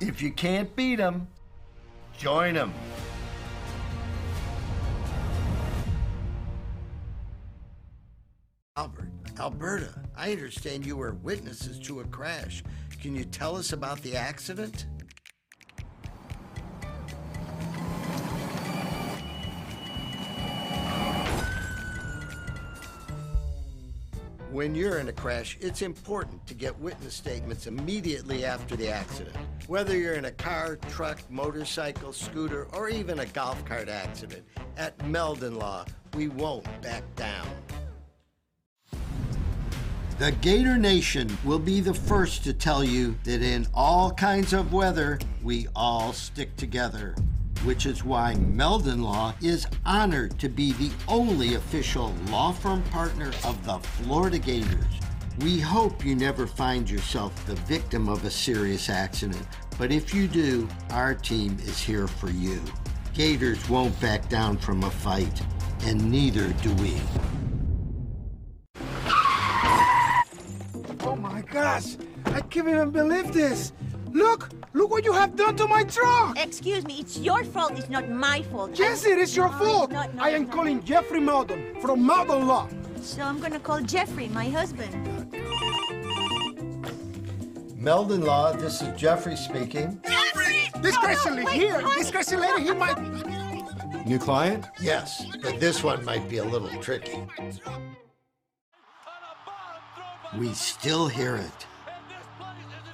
if 0.00 0.22
you 0.22 0.32
can't 0.32 0.74
beat 0.76 1.00
'em, 1.00 1.28
join 2.16 2.56
'em. 2.56 2.72
Albert, 8.76 9.10
Alberta, 9.38 9.94
I 10.16 10.32
understand 10.32 10.84
you 10.84 10.96
were 10.96 11.14
witnesses 11.14 11.78
to 11.86 12.00
a 12.00 12.04
crash. 12.04 12.64
Can 13.00 13.14
you 13.14 13.24
tell 13.24 13.56
us 13.56 13.72
about 13.72 14.00
the 14.02 14.16
accident? 14.16 14.86
When 24.54 24.76
you're 24.76 24.98
in 24.98 25.08
a 25.08 25.12
crash, 25.12 25.58
it's 25.60 25.82
important 25.82 26.46
to 26.46 26.54
get 26.54 26.78
witness 26.78 27.12
statements 27.14 27.66
immediately 27.66 28.44
after 28.44 28.76
the 28.76 28.88
accident. 28.88 29.36
Whether 29.66 29.98
you're 29.98 30.14
in 30.14 30.26
a 30.26 30.30
car, 30.30 30.76
truck, 30.90 31.28
motorcycle, 31.28 32.12
scooter, 32.12 32.68
or 32.72 32.88
even 32.88 33.18
a 33.18 33.26
golf 33.26 33.64
cart 33.64 33.88
accident, 33.88 34.44
at 34.76 34.96
Meldon 35.08 35.58
Law, 35.58 35.86
we 36.14 36.28
won't 36.28 36.66
back 36.82 37.02
down. 37.16 37.48
The 40.20 40.30
Gator 40.40 40.78
Nation 40.78 41.36
will 41.44 41.58
be 41.58 41.80
the 41.80 41.92
first 41.92 42.44
to 42.44 42.52
tell 42.52 42.84
you 42.84 43.16
that 43.24 43.42
in 43.42 43.66
all 43.74 44.12
kinds 44.12 44.52
of 44.52 44.72
weather, 44.72 45.18
we 45.42 45.66
all 45.74 46.12
stick 46.12 46.54
together. 46.54 47.16
Which 47.64 47.86
is 47.86 48.04
why 48.04 48.34
Meldon 48.34 49.02
Law 49.02 49.34
is 49.40 49.66
honored 49.86 50.38
to 50.38 50.50
be 50.50 50.72
the 50.72 50.90
only 51.08 51.54
official 51.54 52.14
law 52.28 52.52
firm 52.52 52.82
partner 52.84 53.28
of 53.42 53.64
the 53.64 53.78
Florida 53.78 54.38
Gators. 54.38 55.00
We 55.40 55.60
hope 55.60 56.04
you 56.04 56.14
never 56.14 56.46
find 56.46 56.88
yourself 56.88 57.34
the 57.46 57.54
victim 57.62 58.08
of 58.08 58.22
a 58.24 58.30
serious 58.30 58.90
accident, 58.90 59.46
but 59.78 59.90
if 59.90 60.14
you 60.14 60.28
do, 60.28 60.68
our 60.90 61.14
team 61.14 61.56
is 61.62 61.80
here 61.80 62.06
for 62.06 62.28
you. 62.28 62.60
Gators 63.14 63.66
won't 63.68 63.98
back 63.98 64.28
down 64.28 64.58
from 64.58 64.84
a 64.84 64.90
fight, 64.90 65.40
and 65.86 66.10
neither 66.10 66.52
do 66.62 66.72
we. 66.74 67.00
Oh 71.00 71.16
my 71.16 71.40
gosh, 71.42 71.96
I 72.26 72.42
can't 72.42 72.68
even 72.68 72.90
believe 72.90 73.32
this. 73.32 73.72
Look, 74.14 74.50
look 74.74 74.90
what 74.92 75.04
you 75.04 75.12
have 75.12 75.34
done 75.34 75.56
to 75.56 75.66
my 75.66 75.82
truck. 75.82 76.38
Excuse 76.38 76.84
me, 76.84 76.98
it's 77.00 77.18
your 77.18 77.42
fault, 77.42 77.72
it's 77.76 77.90
not 77.90 78.08
my 78.08 78.42
fault. 78.42 78.78
Yes, 78.78 79.04
I- 79.04 79.10
it 79.10 79.18
is 79.18 79.34
your 79.36 79.50
No, 79.50 79.58
fault. 79.58 79.84
it's 79.90 79.92
not- 79.92 80.14
no, 80.14 80.22
I 80.22 80.28
am 80.30 80.42
it's 80.42 80.48
not. 80.48 80.56
calling 80.56 80.84
Jeffrey 80.84 81.18
Meldon 81.20 81.76
from 81.80 82.06
Meldon 82.06 82.46
Law. 82.46 82.68
So 83.02 83.22
I'm 83.22 83.40
gonna 83.40 83.58
call 83.58 83.80
Jeffrey, 83.80 84.28
my 84.28 84.48
husband. 84.48 84.92
Meldon 87.76 88.22
Law, 88.24 88.52
this 88.52 88.80
is 88.82 88.88
Jeffrey 88.96 89.34
speaking. 89.36 90.00
This 90.80 90.96
crazy 90.98 91.30
lady 91.30 91.50
here, 91.50 91.82
this 91.98 92.10
crazy 92.12 92.36
lady, 92.36 92.62
he 92.62 92.72
might. 92.72 92.96
New 94.06 94.18
client? 94.20 94.66
Yes, 94.80 95.24
but 95.42 95.58
this 95.58 95.82
one 95.82 96.04
might 96.04 96.28
be 96.28 96.38
a 96.38 96.44
little 96.44 96.68
tricky. 96.80 97.18
We 100.38 100.54
still 100.54 101.08
hear 101.08 101.34
it. 101.36 101.66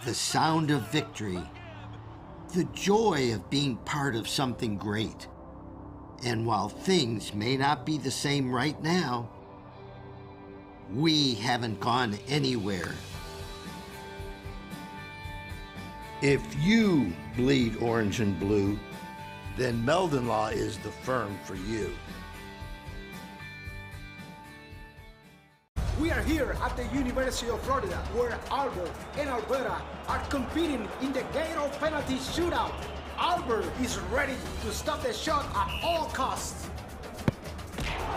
The 0.02 0.14
sound 0.14 0.70
of 0.70 0.90
victory. 0.90 1.42
The 2.54 2.64
joy 2.72 3.34
of 3.34 3.50
being 3.50 3.76
part 3.76 4.16
of 4.16 4.26
something 4.26 4.78
great. 4.78 5.28
And 6.24 6.46
while 6.46 6.70
things 6.70 7.34
may 7.34 7.58
not 7.58 7.84
be 7.84 7.98
the 7.98 8.10
same 8.10 8.50
right 8.50 8.82
now, 8.82 9.28
we 10.90 11.34
haven't 11.34 11.80
gone 11.80 12.18
anywhere. 12.28 12.94
If 16.22 16.42
you 16.58 17.12
bleed 17.36 17.76
orange 17.76 18.20
and 18.20 18.40
blue, 18.40 18.78
then 19.58 19.84
Meldon 19.84 20.26
Law 20.26 20.48
is 20.48 20.78
the 20.78 20.90
firm 20.90 21.38
for 21.44 21.56
you. 21.56 21.92
We 26.10 26.16
are 26.16 26.22
here 26.22 26.56
at 26.60 26.76
the 26.76 26.84
University 26.86 27.52
of 27.52 27.62
Florida, 27.62 27.94
where 28.14 28.36
Albert 28.50 28.90
and 29.16 29.28
Alberta 29.28 29.80
are 30.08 30.18
competing 30.28 30.88
in 31.00 31.12
the 31.12 31.22
Gator 31.32 31.70
penalty 31.78 32.16
shootout. 32.16 32.72
Albert 33.16 33.64
is 33.80 33.96
ready 34.10 34.34
to 34.64 34.72
stop 34.72 35.04
the 35.04 35.12
shot 35.12 35.46
at 35.54 35.84
all 35.84 36.06
costs. 36.06 36.66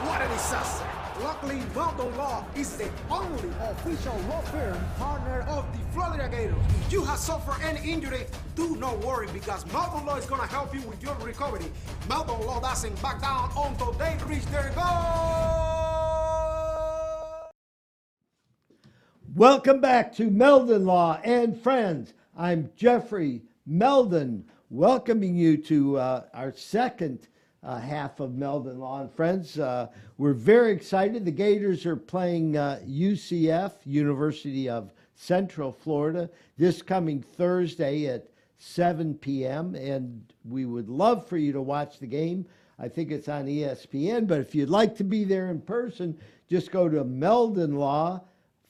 What 0.07 0.23
a 0.23 0.27
disaster! 0.27 0.87
Luckily, 1.21 1.61
Meldon 1.75 2.17
Law 2.17 2.43
is 2.55 2.75
the 2.77 2.89
only 3.11 3.51
official 3.61 4.17
law 4.27 4.41
firm 4.41 4.83
partner 4.97 5.41
of 5.41 5.63
the 5.73 5.85
Florida 5.93 6.27
Gators. 6.27 6.55
If 6.87 6.93
you 6.93 7.05
have 7.05 7.19
suffered 7.19 7.61
any 7.61 7.91
injury, 7.91 8.25
do 8.55 8.75
not 8.77 8.97
worry 9.05 9.27
because 9.31 9.71
Meldon 9.71 10.07
Law 10.07 10.15
is 10.15 10.25
gonna 10.25 10.47
help 10.47 10.73
you 10.73 10.81
with 10.81 11.03
your 11.03 11.13
recovery. 11.17 11.71
Meldon 12.09 12.43
Law 12.47 12.59
doesn't 12.59 12.99
back 13.03 13.21
down 13.21 13.51
until 13.55 13.91
they 13.91 14.17
reach 14.27 14.47
their 14.47 14.71
goal. 14.73 15.72
Welcome 19.35 19.81
back 19.81 20.13
to 20.17 20.29
Meldon 20.29 20.85
Law 20.85 21.19
and 21.23 21.59
Friends. 21.59 22.13
I'm 22.37 22.69
Jeffrey 22.75 23.41
Meldon, 23.65 24.45
welcoming 24.69 25.35
you 25.35 25.57
to 25.57 25.97
uh, 25.97 26.23
our 26.35 26.53
second 26.53 27.29
uh, 27.63 27.79
half 27.79 28.19
of 28.19 28.35
Meldon 28.35 28.77
Law 28.77 29.01
and 29.01 29.11
Friends. 29.11 29.57
Uh, 29.57 29.87
we're 30.19 30.33
very 30.33 30.71
excited. 30.71 31.25
The 31.25 31.31
Gators 31.31 31.87
are 31.87 31.95
playing 31.95 32.57
uh, 32.57 32.81
UCF, 32.87 33.71
University 33.85 34.69
of 34.69 34.93
Central 35.15 35.71
Florida, 35.71 36.29
this 36.59 36.83
coming 36.83 37.19
Thursday 37.23 38.05
at 38.05 38.29
7 38.59 39.15
p.m. 39.15 39.73
And 39.73 40.31
we 40.45 40.65
would 40.65 40.89
love 40.89 41.27
for 41.27 41.37
you 41.37 41.51
to 41.53 41.61
watch 41.61 41.97
the 41.97 42.05
game. 42.05 42.45
I 42.77 42.87
think 42.87 43.09
it's 43.09 43.29
on 43.29 43.47
ESPN, 43.47 44.27
but 44.27 44.41
if 44.41 44.53
you'd 44.53 44.69
like 44.69 44.95
to 44.97 45.03
be 45.03 45.23
there 45.23 45.49
in 45.49 45.61
person, 45.61 46.19
just 46.47 46.69
go 46.69 46.87
to 46.87 47.03
Meldon 47.03 47.77
Law 47.77 48.21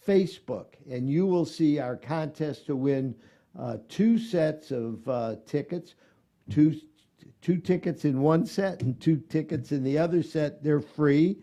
Facebook, 0.05 0.75
and 0.89 1.09
you 1.09 1.25
will 1.25 1.45
see 1.45 1.79
our 1.79 1.95
contest 1.95 2.65
to 2.67 2.75
win 2.75 3.15
uh, 3.57 3.77
two 3.87 4.17
sets 4.17 4.71
of 4.71 5.07
uh, 5.07 5.35
tickets, 5.45 5.95
two 6.49 6.75
two 7.41 7.57
tickets 7.57 8.05
in 8.05 8.21
one 8.21 8.45
set 8.45 8.81
and 8.81 8.99
two 9.01 9.17
tickets 9.29 9.71
in 9.71 9.83
the 9.83 9.97
other 9.97 10.23
set. 10.23 10.63
They're 10.63 10.81
free 10.81 11.37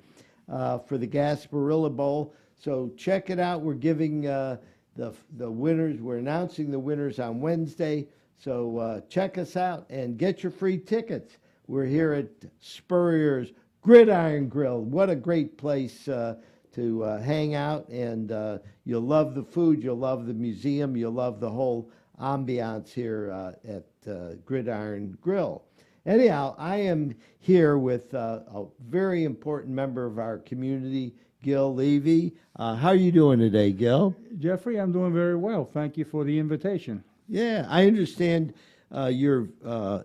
uh, 0.49 0.79
for 0.79 0.99
the 0.99 1.07
Gasparilla 1.07 1.95
Bowl. 1.95 2.35
So 2.57 2.91
check 2.97 3.31
it 3.31 3.39
out. 3.39 3.61
We're 3.63 3.75
giving 3.75 4.27
uh, 4.27 4.57
the 4.97 5.15
the 5.37 5.51
winners. 5.51 6.01
We're 6.01 6.19
announcing 6.19 6.71
the 6.71 6.79
winners 6.79 7.19
on 7.19 7.41
Wednesday. 7.41 8.09
So 8.37 8.79
uh, 8.79 9.01
check 9.09 9.39
us 9.39 9.57
out 9.57 9.87
and 9.91 10.19
get 10.19 10.43
your 10.43 10.53
free 10.53 10.79
tickets. 10.79 11.37
We're 11.67 11.85
here 11.85 12.15
at 12.15 12.27
Spurrier's 12.61 13.53
Gridiron 13.83 14.49
Grill. 14.49 14.81
What 14.81 15.11
a 15.11 15.15
great 15.15 15.57
place 15.57 16.09
uh, 16.09 16.37
to 16.75 17.05
uh, 17.05 17.21
hang 17.21 17.55
out, 17.55 17.89
and 17.89 18.33
uh, 18.33 18.59
you'll 18.85 19.01
love 19.03 19.35
the 19.35 19.43
food, 19.43 19.83
you'll 19.83 19.97
love 19.97 20.27
the 20.27 20.35
museum, 20.35 20.97
you'll 20.97 21.13
love 21.13 21.41
the 21.41 21.51
whole 21.51 21.91
ambiance 22.21 22.93
here 22.93 23.31
uh, 23.33 23.53
at 23.69 24.11
uh, 24.11 24.35
Gridiron 24.45 25.17
Grill. 25.21 25.63
Anyhow, 26.07 26.55
I 26.59 26.77
am 26.77 27.15
here 27.41 27.79
with 27.79 28.15
uh, 28.15 28.41
a 28.55 28.65
very 28.89 29.25
important 29.25 29.75
member 29.75 30.07
of 30.07 30.19
our 30.19 30.39
community, 30.39 31.15
Gil 31.43 31.75
Levy. 31.75 32.35
Uh, 32.57 32.75
how 32.75 32.89
are 32.89 32.95
you 32.95 33.13
doing 33.13 33.39
today, 33.39 33.73
Gil? 33.73 34.15
Jeffrey, 34.39 34.79
I'm 34.79 34.93
doing 34.93 35.13
very 35.13 35.37
well. 35.37 35.65
Thank 35.65 35.97
you 35.97 36.05
for 36.05 36.25
the 36.25 36.39
invitation. 36.39 37.03
Yeah, 37.29 37.67
I 37.69 37.87
understand 37.87 38.55
uh, 38.95 39.07
you're 39.07 39.49
uh, 39.65 40.03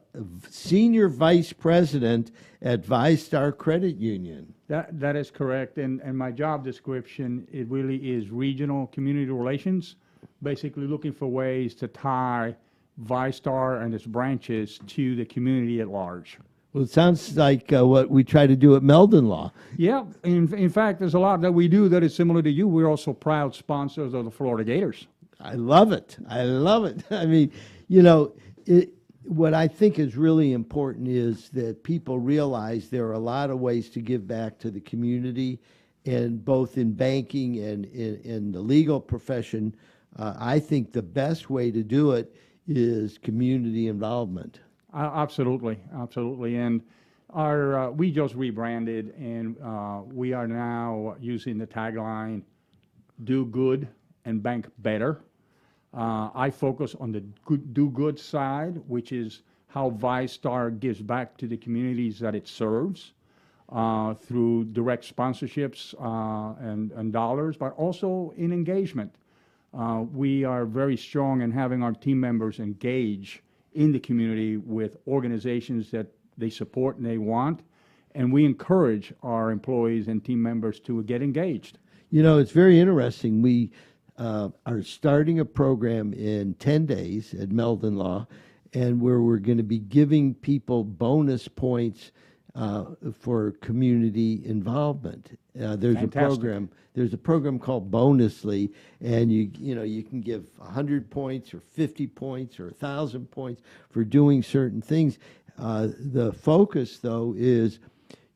senior 0.49 1.09
vice 1.09 1.53
president 1.53 2.31
at 2.61 2.83
VyStar 2.83 3.55
Credit 3.55 3.95
Union. 3.95 4.54
That 4.67 4.99
that 4.99 5.15
is 5.15 5.29
correct. 5.31 5.77
And 5.77 6.01
and 6.01 6.17
my 6.17 6.31
job 6.31 6.63
description 6.63 7.47
it 7.51 7.67
really 7.69 7.97
is 7.97 8.29
regional 8.31 8.87
community 8.87 9.31
relations, 9.31 9.95
basically 10.41 10.87
looking 10.87 11.13
for 11.13 11.27
ways 11.27 11.75
to 11.75 11.87
tie 11.87 12.55
VyStar 13.03 13.83
and 13.83 13.93
its 13.93 14.05
branches 14.05 14.79
to 14.87 15.15
the 15.15 15.25
community 15.25 15.81
at 15.81 15.89
large. 15.89 16.39
Well, 16.73 16.83
it 16.83 16.89
sounds 16.89 17.37
like 17.37 17.71
uh, 17.71 17.85
what 17.85 18.09
we 18.09 18.23
try 18.23 18.47
to 18.47 18.55
do 18.55 18.75
at 18.75 18.83
Meldon 18.83 19.29
Law. 19.29 19.53
Yeah, 19.77 20.03
in 20.23 20.53
in 20.53 20.69
fact, 20.69 20.99
there's 20.99 21.13
a 21.13 21.19
lot 21.19 21.41
that 21.41 21.53
we 21.53 21.67
do 21.67 21.87
that 21.89 22.03
is 22.03 22.13
similar 22.13 22.41
to 22.41 22.49
you. 22.49 22.67
We're 22.67 22.89
also 22.89 23.13
proud 23.13 23.55
sponsors 23.55 24.13
of 24.13 24.25
the 24.25 24.31
Florida 24.31 24.63
Gators. 24.63 25.07
I 25.39 25.53
love 25.53 25.91
it. 25.91 26.17
I 26.27 26.43
love 26.43 26.85
it. 26.85 27.03
I 27.11 27.25
mean, 27.25 27.51
you 27.87 28.01
know, 28.01 28.33
it, 28.65 28.89
what 29.27 29.53
I 29.53 29.67
think 29.67 29.99
is 29.99 30.15
really 30.15 30.53
important 30.53 31.07
is 31.07 31.49
that 31.49 31.83
people 31.83 32.19
realize 32.19 32.89
there 32.89 33.05
are 33.05 33.13
a 33.13 33.19
lot 33.19 33.49
of 33.49 33.59
ways 33.59 33.89
to 33.91 34.01
give 34.01 34.27
back 34.27 34.57
to 34.59 34.71
the 34.71 34.79
community, 34.81 35.59
and 36.05 36.43
both 36.43 36.77
in 36.77 36.93
banking 36.93 37.59
and 37.59 37.85
in, 37.85 38.21
in 38.21 38.51
the 38.51 38.59
legal 38.59 38.99
profession. 38.99 39.75
Uh, 40.17 40.33
I 40.37 40.59
think 40.59 40.93
the 40.93 41.01
best 41.01 41.49
way 41.49 41.71
to 41.71 41.83
do 41.83 42.11
it 42.11 42.35
is 42.67 43.17
community 43.17 43.87
involvement. 43.87 44.59
Uh, 44.93 45.11
absolutely, 45.13 45.79
absolutely. 45.95 46.55
And 46.57 46.81
our 47.31 47.77
uh, 47.77 47.89
we 47.91 48.11
just 48.11 48.35
rebranded, 48.35 49.13
and 49.17 49.57
uh, 49.61 50.01
we 50.05 50.33
are 50.33 50.47
now 50.47 51.15
using 51.19 51.57
the 51.57 51.67
tagline 51.67 52.43
"Do 53.23 53.45
good 53.45 53.87
and 54.23 54.41
bank 54.41 54.67
better." 54.79 55.21
Uh, 55.95 56.29
I 56.35 56.49
focus 56.49 56.95
on 56.99 57.11
the 57.11 57.21
do 57.71 57.89
good 57.89 58.19
side, 58.19 58.81
which 58.87 59.11
is 59.11 59.43
how 59.67 59.91
VyStar 59.91 60.77
gives 60.79 61.01
back 61.01 61.37
to 61.37 61.47
the 61.47 61.57
communities 61.57 62.19
that 62.19 62.35
it 62.35 62.47
serves 62.47 63.13
uh, 63.69 64.13
through 64.13 64.65
direct 64.65 65.15
sponsorships 65.15 65.93
uh, 65.99 66.55
and, 66.59 66.91
and 66.91 67.13
dollars, 67.13 67.57
but 67.57 67.73
also 67.73 68.33
in 68.37 68.51
engagement. 68.51 69.15
Uh, 69.73 70.03
we 70.13 70.43
are 70.43 70.65
very 70.65 70.95
strong 70.95 71.41
in 71.41 71.51
having 71.51 71.83
our 71.83 71.93
team 71.93 72.19
members 72.19 72.59
engage 72.59 73.41
in 73.73 73.91
the 73.91 73.99
community 73.99 74.57
with 74.57 74.97
organizations 75.07 75.91
that 75.91 76.07
they 76.37 76.49
support 76.49 76.97
and 76.97 77.05
they 77.05 77.17
want, 77.17 77.61
and 78.13 78.31
we 78.31 78.45
encourage 78.45 79.13
our 79.23 79.51
employees 79.51 80.07
and 80.07 80.23
team 80.23 80.41
members 80.41 80.79
to 80.79 81.03
get 81.03 81.21
engaged. 81.21 81.79
You 82.11 82.23
know, 82.23 82.37
it's 82.37 82.51
very 82.51 82.79
interesting. 82.79 83.41
We 83.41 83.71
uh, 84.17 84.49
are 84.65 84.81
starting 84.81 85.39
a 85.39 85.45
program 85.45 86.13
in 86.13 86.53
10 86.55 86.85
days 86.85 87.33
at 87.33 87.51
Meldon 87.51 87.97
Law, 87.97 88.27
and 88.73 89.01
where 89.01 89.21
we're 89.21 89.37
going 89.37 89.57
to 89.57 89.63
be 89.63 89.79
giving 89.79 90.33
people 90.33 90.83
bonus 90.83 91.47
points 91.47 92.11
uh, 92.55 92.85
for 93.19 93.51
community 93.61 94.41
involvement. 94.45 95.37
Uh, 95.61 95.75
there's 95.75 95.95
Fantastic. 95.95 96.21
a 96.21 96.27
program. 96.27 96.69
There's 96.93 97.13
a 97.13 97.17
program 97.17 97.59
called 97.59 97.91
Bonusly, 97.91 98.71
and 99.01 99.31
you 99.31 99.51
you 99.59 99.75
know 99.75 99.83
you 99.83 100.03
can 100.03 100.21
give 100.21 100.47
100 100.57 101.09
points 101.09 101.53
or 101.53 101.59
50 101.59 102.07
points 102.07 102.59
or 102.59 102.67
1,000 102.67 103.29
points 103.29 103.61
for 103.89 104.03
doing 104.03 104.41
certain 104.41 104.81
things. 104.81 105.19
Uh, 105.57 105.87
the 105.99 106.33
focus, 106.33 106.99
though, 106.99 107.33
is 107.37 107.79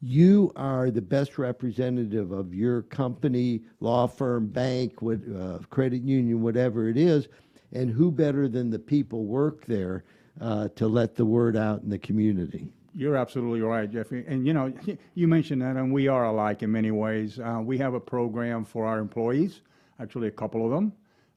you 0.01 0.51
are 0.55 0.91
the 0.91 1.01
best 1.01 1.37
representative 1.37 2.31
of 2.31 2.53
your 2.53 2.83
company, 2.83 3.61
law 3.79 4.07
firm, 4.07 4.47
bank, 4.47 5.01
what, 5.01 5.19
uh, 5.35 5.59
credit 5.69 6.01
union, 6.01 6.41
whatever 6.41 6.87
it 6.87 6.97
is, 6.97 7.27
and 7.73 7.89
who 7.89 8.11
better 8.11 8.47
than 8.47 8.69
the 8.69 8.79
people 8.79 9.25
work 9.25 9.65
there 9.65 10.03
uh, 10.41 10.69
to 10.69 10.87
let 10.87 11.15
the 11.15 11.25
word 11.25 11.57
out 11.57 11.81
in 11.81 11.89
the 11.89 11.99
community? 11.99 12.71
You're 12.95 13.17
absolutely 13.17 13.61
right, 13.61 13.91
Jeffrey. 13.91 14.25
And 14.27 14.47
you 14.47 14.53
know, 14.53 14.73
you 15.15 15.27
mentioned 15.27 15.61
that, 15.61 15.75
and 15.75 15.91
we 15.91 16.07
are 16.07 16.25
alike 16.25 16.63
in 16.63 16.71
many 16.71 16.91
ways. 16.91 17.39
Uh, 17.39 17.59
we 17.61 17.77
have 17.77 17.93
a 17.93 17.99
program 17.99 18.63
for 18.63 18.85
our 18.85 18.99
employees, 18.99 19.61
actually, 19.99 20.27
a 20.27 20.31
couple 20.31 20.65
of 20.65 20.71
them. 20.71 20.93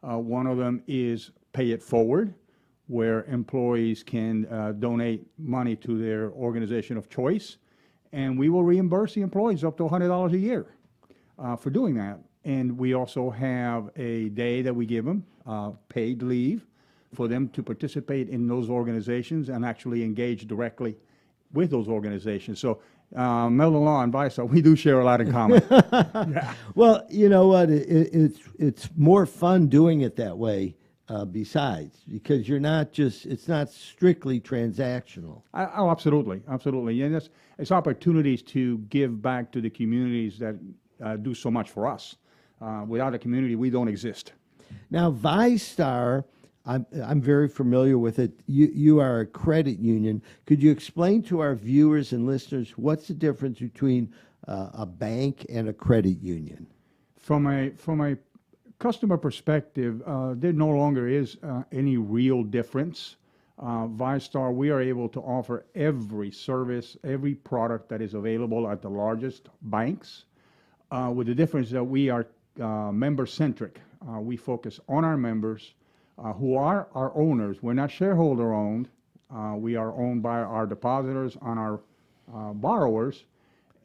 Uh, 0.09 0.19
one 0.19 0.47
of 0.47 0.57
them 0.57 0.83
is 0.87 1.31
Pay 1.53 1.71
It 1.73 1.83
Forward, 1.83 2.35
where 2.87 3.25
employees 3.25 4.03
can 4.03 4.47
uh, 4.47 4.73
donate 4.73 5.27
money 5.39 5.77
to 5.77 5.99
their 5.99 6.31
organization 6.33 6.97
of 6.97 7.09
choice, 7.09 7.59
and 8.13 8.39
we 8.39 8.49
will 8.49 8.65
reimburse 8.65 9.15
the 9.15 9.23
employees 9.23 9.65
up 9.65 9.77
to 9.79 9.85
$100 9.85 10.33
a 10.33 10.39
year 10.39 10.67
uh, 11.39 11.57
for 11.57 11.71
doing 11.71 11.95
that. 11.95 12.19
And 12.45 12.77
we 12.77 12.95
also 12.95 13.31
have 13.31 13.91
a 13.97 14.29
day 14.31 14.63
that 14.63 14.75
we 14.75 14.85
give 14.87 15.05
them, 15.05 15.25
uh, 15.47 15.71
paid 15.89 16.23
leave, 16.23 16.67
for 17.15 17.29
them 17.29 17.49
to 17.51 17.63
participate 17.63 18.29
in 18.29 18.47
those 18.47 18.71
organizations 18.71 19.49
and 19.49 19.65
actually 19.65 20.03
engage 20.03 20.47
directly 20.47 20.97
with 21.53 21.71
those 21.71 21.89
organizations. 21.89 22.59
So, 22.59 22.81
uh, 23.15 23.51
Meldon 23.51 23.85
Law 23.85 24.03
and 24.03 24.13
VyStar, 24.13 24.49
we 24.49 24.63
do 24.63 24.75
share 24.75 25.01
a 25.01 25.05
lot 25.05 25.21
in 25.21 25.31
common. 25.31 25.63
Well, 26.75 27.07
you 27.11 27.29
know 27.29 27.49
what? 27.49 27.69
It, 27.69 27.87
it, 27.87 28.15
it's 28.15 28.39
it's 28.59 28.89
more 28.97 29.27
fun 29.27 29.67
doing 29.67 30.01
it 30.01 30.17
that 30.17 30.39
way. 30.39 30.75
Uh, 31.13 31.27
besides, 31.27 32.05
because 32.11 32.49
you're 32.49 32.59
not 32.59 32.91
just 32.91 33.27
it's 33.27 33.47
not 33.47 33.69
strictly 33.69 34.41
transactional. 34.41 35.43
I- 35.53 35.71
oh, 35.77 35.91
absolutely, 35.91 36.41
absolutely. 36.49 37.03
And 37.03 37.15
it's, 37.15 37.29
it's 37.59 37.71
opportunities 37.71 38.41
to 38.45 38.79
give 38.89 39.21
back 39.21 39.53
to 39.53 39.61
the 39.61 39.69
communities 39.69 40.39
that 40.39 40.55
uh, 41.05 41.17
do 41.17 41.35
so 41.35 41.51
much 41.51 41.69
for 41.69 41.87
us. 41.87 42.17
Uh, 42.63 42.85
without 42.89 43.13
a 43.13 43.19
community, 43.19 43.57
we 43.57 43.69
don't 43.69 43.89
exist. 43.89 44.33
Now, 44.91 45.13
VyStar, 45.13 46.25
I'm, 46.65 46.87
I'm 47.05 47.21
very 47.21 47.49
familiar 47.49 47.99
with 47.99 48.19
it. 48.19 48.33
You, 48.47 48.71
you 48.73 48.99
are 49.01 49.21
a 49.21 49.27
credit 49.27 49.79
union. 49.81 50.23
Could 50.47 50.63
you 50.63 50.71
explain 50.71 51.23
to 51.25 51.41
our 51.41 51.55
viewers 51.55 52.13
and 52.13 52.27
listeners 52.27 52.73
what's 52.77 53.09
the 53.09 53.15
difference 53.15 53.59
between 53.59 54.15
uh, 54.49 54.71
a 54.73 54.87
bank 54.87 55.45
and 55.51 55.69
a 55.69 55.75
credit 55.75 56.23
union? 56.23 56.67
From 57.19 57.47
a 57.47 57.71
from 57.77 58.01
a 58.01 58.17
customer 58.83 59.17
perspective, 59.17 60.03
uh, 60.05 60.35
there 60.37 60.53
no 60.53 60.69
longer 60.69 61.07
is 61.07 61.37
uh, 61.45 61.63
any 61.71 61.97
real 61.97 62.43
difference. 62.43 63.15
Uh, 63.57 63.87
VyStar, 63.87 64.53
we 64.53 64.71
are 64.71 64.81
able 64.81 65.09
to 65.09 65.21
offer 65.21 65.65
every 65.77 66.33
service, 66.33 66.97
every 67.05 67.33
product 67.33 67.89
that 67.89 68.03
is 68.03 68.15
available 68.15 68.69
at 68.69 68.83
the 68.83 68.91
largest 68.91 69.51
banks, 69.63 70.25
with 71.15 71.29
the 71.29 71.35
difference 71.35 71.71
that 71.71 71.85
we 71.85 72.11
are 72.11 72.27
member 72.93 73.25
centric. 73.25 73.81
Uh, 74.03 74.19
we 74.19 74.37
focus 74.37 74.81
on 74.89 75.05
our 75.05 75.17
members, 75.17 75.75
who 76.39 76.57
are 76.57 76.89
our 76.93 77.17
owners. 77.17 77.63
We're 77.63 77.75
not 77.75 77.91
shareholder 77.91 78.53
owned. 78.53 78.89
Uh, 79.33 79.55
we 79.57 79.77
are 79.77 79.93
owned 79.95 80.25
by 80.25 80.41
our 80.41 80.67
depositors 80.67 81.37
and 81.41 81.57
our 81.57 81.81
borrowers. 82.55 83.25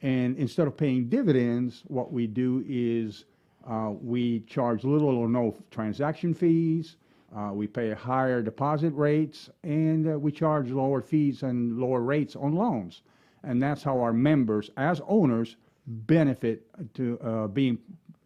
And 0.02 0.38
instead 0.38 0.66
of 0.66 0.76
paying 0.76 1.08
dividends, 1.08 1.84
what 1.86 2.12
we 2.12 2.26
do 2.26 2.64
is 2.68 3.26
uh, 3.70 3.91
we 4.01 4.41
charge 4.41 4.84
little 4.84 5.15
or 5.18 5.28
no 5.28 5.55
transaction 5.72 6.34
fees. 6.34 6.95
Uh, 7.36 7.51
we 7.53 7.68
pay 7.68 7.91
higher 7.93 8.41
deposit 8.41 8.91
rates, 8.91 9.49
and 9.63 10.07
uh, 10.07 10.18
we 10.18 10.32
charge 10.32 10.72
lower 10.72 11.01
fees 11.01 11.43
and 11.43 11.78
lower 11.78 12.01
rates 12.01 12.36
on 12.36 12.53
loans. 12.55 13.01
And 13.43 13.61
that's 13.61 13.84
how 13.84 13.99
our 13.99 14.13
members, 14.13 14.70
as 14.78 15.01
owners, 15.07 15.57
benefit 15.86 16.65
to 16.95 17.20
uh, 17.20 17.47
being 17.47 17.78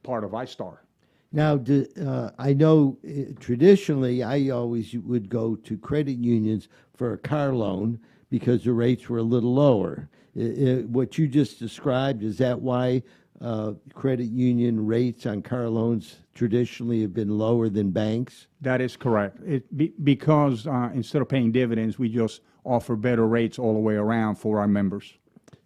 part 0.03 0.23
of 0.23 0.31
VyStar. 0.31 0.77
Now, 1.31 1.57
do, 1.57 1.87
uh, 2.05 2.31
I 2.37 2.53
know 2.53 2.97
uh, 3.07 3.33
traditionally 3.39 4.21
I 4.21 4.49
always 4.49 4.93
would 4.93 5.29
go 5.29 5.55
to 5.55 5.77
credit 5.77 6.17
unions 6.17 6.67
for 6.93 7.13
a 7.13 7.17
car 7.17 7.53
loan 7.53 7.99
because 8.29 8.63
the 8.63 8.73
rates 8.73 9.09
were 9.09 9.19
a 9.19 9.23
little 9.23 9.53
lower. 9.53 10.09
I- 10.35 10.39
I- 10.41 10.81
what 10.87 11.17
you 11.17 11.27
just 11.27 11.59
described, 11.59 12.23
is 12.23 12.37
that 12.37 12.61
why 12.61 13.03
uh, 13.41 13.73
credit 13.93 14.29
union 14.29 14.85
rates 14.85 15.25
on 15.25 15.41
car 15.41 15.67
loans 15.67 16.17
traditionally 16.33 17.01
have 17.01 17.13
been 17.13 17.37
lower 17.37 17.69
than 17.69 17.91
banks? 17.91 18.47
That 18.61 18.81
is 18.81 18.95
correct. 18.95 19.37
It, 19.45 19.75
be, 19.75 19.93
because 20.03 20.67
uh, 20.67 20.91
instead 20.93 21.21
of 21.21 21.29
paying 21.29 21.51
dividends, 21.51 21.97
we 21.97 22.09
just 22.09 22.41
offer 22.63 22.95
better 22.95 23.27
rates 23.27 23.57
all 23.57 23.73
the 23.73 23.79
way 23.79 23.95
around 23.95 24.35
for 24.35 24.59
our 24.59 24.67
members. 24.67 25.13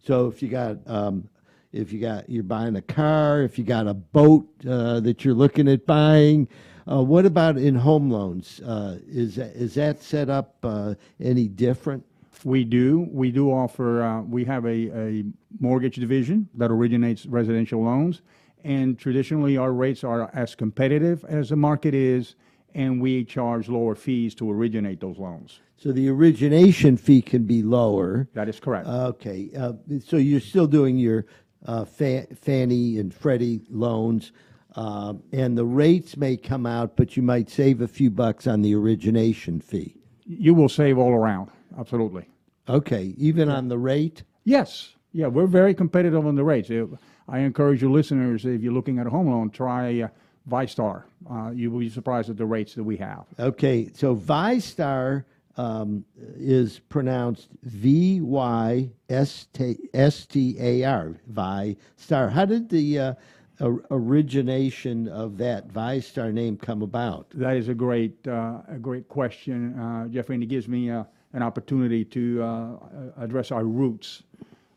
So 0.03 0.27
if 0.27 0.41
you 0.41 0.49
got 0.49 0.77
um, 0.87 1.29
if 1.73 1.91
you 1.91 1.99
got 1.99 2.29
you're 2.29 2.43
buying 2.43 2.75
a 2.75 2.81
car, 2.81 3.41
if 3.41 3.57
you 3.57 3.65
got 3.65 3.87
a 3.87 3.93
boat 3.93 4.47
uh, 4.67 4.99
that 5.01 5.25
you're 5.25 5.33
looking 5.33 5.67
at 5.67 5.85
buying, 5.85 6.47
uh, 6.89 7.03
what 7.03 7.25
about 7.25 7.57
in 7.57 7.75
home 7.75 8.09
loans? 8.09 8.61
Uh, 8.61 8.99
is 9.07 9.35
that, 9.35 9.55
is 9.55 9.73
that 9.73 10.01
set 10.01 10.29
up 10.29 10.55
uh, 10.63 10.93
any 11.19 11.47
different? 11.47 12.05
We 12.43 12.63
do. 12.63 13.07
We 13.11 13.31
do 13.31 13.51
offer, 13.51 14.01
uh, 14.01 14.21
we 14.21 14.43
have 14.45 14.65
a, 14.65 14.89
a 14.97 15.23
mortgage 15.59 15.95
division 15.95 16.49
that 16.55 16.71
originates 16.71 17.25
residential 17.25 17.83
loans. 17.83 18.21
And 18.63 18.97
traditionally, 18.97 19.57
our 19.57 19.71
rates 19.71 20.03
are 20.03 20.31
as 20.33 20.55
competitive 20.55 21.23
as 21.25 21.49
the 21.49 21.55
market 21.55 21.93
is, 21.93 22.35
and 22.73 22.99
we 22.99 23.23
charge 23.23 23.69
lower 23.69 23.93
fees 23.95 24.33
to 24.35 24.51
originate 24.51 24.99
those 24.99 25.19
loans. 25.19 25.59
So 25.77 25.91
the 25.91 26.09
origination 26.09 26.97
fee 26.97 27.21
can 27.21 27.43
be 27.43 27.61
lower. 27.61 28.27
That 28.33 28.49
is 28.49 28.59
correct. 28.59 28.87
Okay, 28.87 29.51
uh, 29.57 29.73
so 30.03 30.17
you're 30.17 30.39
still 30.39 30.67
doing 30.67 30.97
your 30.97 31.25
uh, 31.65 31.85
Fa- 31.85 32.27
Fannie 32.35 32.97
and 32.97 33.13
Freddie 33.13 33.61
loans, 33.69 34.31
um, 34.75 35.21
and 35.31 35.57
the 35.57 35.65
rates 35.65 36.17
may 36.17 36.35
come 36.35 36.65
out, 36.65 36.95
but 36.97 37.15
you 37.15 37.23
might 37.23 37.49
save 37.49 37.81
a 37.81 37.87
few 37.87 38.09
bucks 38.09 38.47
on 38.47 38.61
the 38.61 38.73
origination 38.73 39.61
fee. 39.61 39.95
you 40.25 40.53
will 40.53 40.69
save 40.69 40.97
all 40.97 41.13
around. 41.13 41.51
Absolutely. 41.77 42.25
Okay, 42.67 43.13
even 43.17 43.49
on 43.49 43.67
the 43.67 43.77
rate? 43.77 44.23
Yes. 44.43 44.95
Yeah, 45.11 45.27
we're 45.27 45.47
very 45.47 45.73
competitive 45.73 46.25
on 46.25 46.35
the 46.35 46.43
rates. 46.43 46.69
Uh, 46.69 46.87
I 47.27 47.39
encourage 47.39 47.81
your 47.81 47.91
listeners, 47.91 48.45
if 48.45 48.61
you're 48.61 48.73
looking 48.73 48.99
at 48.99 49.07
a 49.07 49.09
home 49.09 49.27
loan, 49.27 49.49
try 49.49 50.01
uh, 50.01 50.07
VyStar. 50.49 51.03
Uh, 51.29 51.51
you 51.51 51.71
will 51.71 51.79
be 51.79 51.89
surprised 51.89 52.29
at 52.29 52.37
the 52.37 52.45
rates 52.45 52.75
that 52.75 52.83
we 52.83 52.97
have. 52.97 53.25
Okay, 53.39 53.89
so 53.93 54.15
VyStar 54.15 55.23
um, 55.57 56.03
is 56.35 56.79
pronounced 56.89 57.47
V 57.63 58.19
Y 58.21 58.91
S 59.09 59.47
T 59.53 59.77
S 59.93 60.25
T 60.25 60.57
A 60.59 60.83
R, 60.83 61.15
VyStar. 61.31 62.31
How 62.31 62.45
did 62.45 62.69
the 62.69 62.99
uh, 62.99 63.13
or- 63.61 63.83
origination 63.91 65.07
of 65.07 65.37
that 65.37 65.69
VyStar 65.69 66.33
name 66.33 66.57
come 66.57 66.81
about? 66.81 67.27
That 67.33 67.55
is 67.55 67.69
a 67.69 67.73
great, 67.73 68.27
uh, 68.27 68.61
a 68.67 68.77
great 68.79 69.07
question, 69.07 69.79
uh, 69.79 70.07
Jeffrey, 70.09 70.35
and 70.35 70.43
it 70.43 70.47
gives 70.47 70.67
me 70.67 70.89
uh, 70.89 71.05
an 71.35 71.43
opportunity 71.43 72.05
to 72.05 72.41
uh, 72.41 72.69
address 73.17 73.51
our 73.51 73.65
roots. 73.65 74.23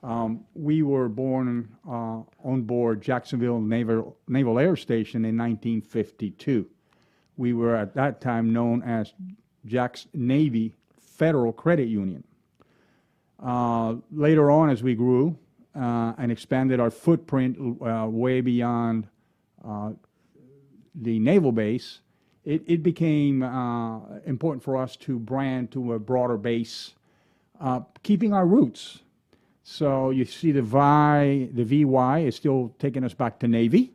Um, 0.02 0.44
we 0.54 0.82
were 0.82 1.08
born 1.08 1.68
uh, 1.88 2.22
on 2.44 2.62
board 2.62 3.00
Jacksonville 3.00 3.60
Naval, 3.60 4.16
Naval 4.26 4.58
Air 4.58 4.74
Station 4.74 5.24
in 5.24 5.38
1952. 5.38 6.66
We 7.36 7.52
were 7.52 7.76
at 7.76 7.94
that 7.94 8.20
time 8.20 8.52
known 8.52 8.82
as 8.82 9.14
Jax 9.66 10.08
Navy 10.12 10.74
Federal 11.00 11.52
Credit 11.52 11.88
Union. 11.88 12.24
Uh, 13.40 13.96
later 14.10 14.50
on, 14.50 14.68
as 14.68 14.82
we 14.82 14.96
grew 14.96 15.38
uh, 15.76 16.12
and 16.18 16.32
expanded 16.32 16.80
our 16.80 16.90
footprint 16.90 17.56
uh, 17.80 18.06
way 18.08 18.40
beyond 18.40 19.06
uh, 19.64 19.92
the 20.96 21.20
naval 21.20 21.52
base, 21.52 22.00
it, 22.48 22.62
it 22.66 22.82
became 22.82 23.42
uh, 23.42 23.98
important 24.24 24.62
for 24.62 24.78
us 24.78 24.96
to 24.96 25.18
brand 25.18 25.70
to 25.72 25.92
a 25.92 25.98
broader 25.98 26.38
base, 26.38 26.94
uh, 27.60 27.80
keeping 28.02 28.32
our 28.32 28.46
roots. 28.46 29.00
So 29.64 30.08
you 30.08 30.24
see 30.24 30.52
the 30.52 30.62
Vi, 30.62 31.50
the 31.52 31.64
VY 31.64 32.20
is 32.20 32.36
still 32.36 32.74
taking 32.78 33.04
us 33.04 33.12
back 33.12 33.38
to 33.40 33.48
Navy, 33.48 33.92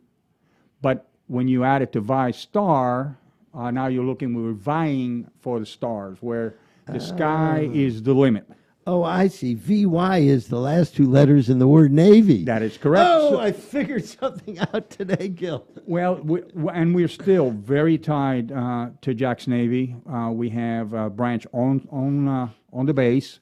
but 0.83 1.09
when 1.25 1.47
you 1.47 1.63
add 1.63 1.81
it 1.81 1.91
to 1.93 1.99
Vi 1.99 2.29
Star, 2.29 3.17
uh, 3.55 3.71
now 3.71 3.87
you're 3.87 4.05
looking, 4.05 4.35
we're 4.35 4.51
vying 4.51 5.31
for 5.41 5.59
the 5.59 5.65
stars, 5.65 6.19
where 6.21 6.53
the 6.85 6.99
sky 6.99 7.67
is 7.73 8.03
the 8.03 8.13
limit. 8.13 8.47
Oh, 8.85 9.03
I 9.03 9.27
see. 9.29 9.53
VY 9.53 10.19
is 10.19 10.47
the 10.49 10.59
last 10.59 10.95
two 10.95 11.09
letters 11.09 11.49
in 11.49 11.57
the 11.59 11.67
word 11.67 11.93
Navy. 11.93 12.43
That 12.43 12.61
is 12.61 12.77
correct. 12.77 13.09
Oh, 13.09 13.31
So- 13.31 13.39
I 13.39 13.51
figured 13.53 14.03
something 14.05 14.59
out 14.59 14.89
today, 14.89 15.29
Gil. 15.29 15.65
Well, 15.85 16.15
we, 16.17 16.41
and 16.73 16.93
we're 16.93 17.07
still 17.07 17.51
very 17.51 17.97
tied 17.97 18.51
uh, 18.51 18.89
to 19.01 19.13
Jax 19.13 19.47
Navy. 19.47 19.95
Uh, 20.11 20.31
we 20.33 20.49
have 20.49 20.93
a 20.93 21.09
branch 21.09 21.47
on 21.53 21.87
on 21.91 22.27
uh, 22.27 22.49
on 22.73 22.85
the 22.85 22.93
base, 22.93 23.39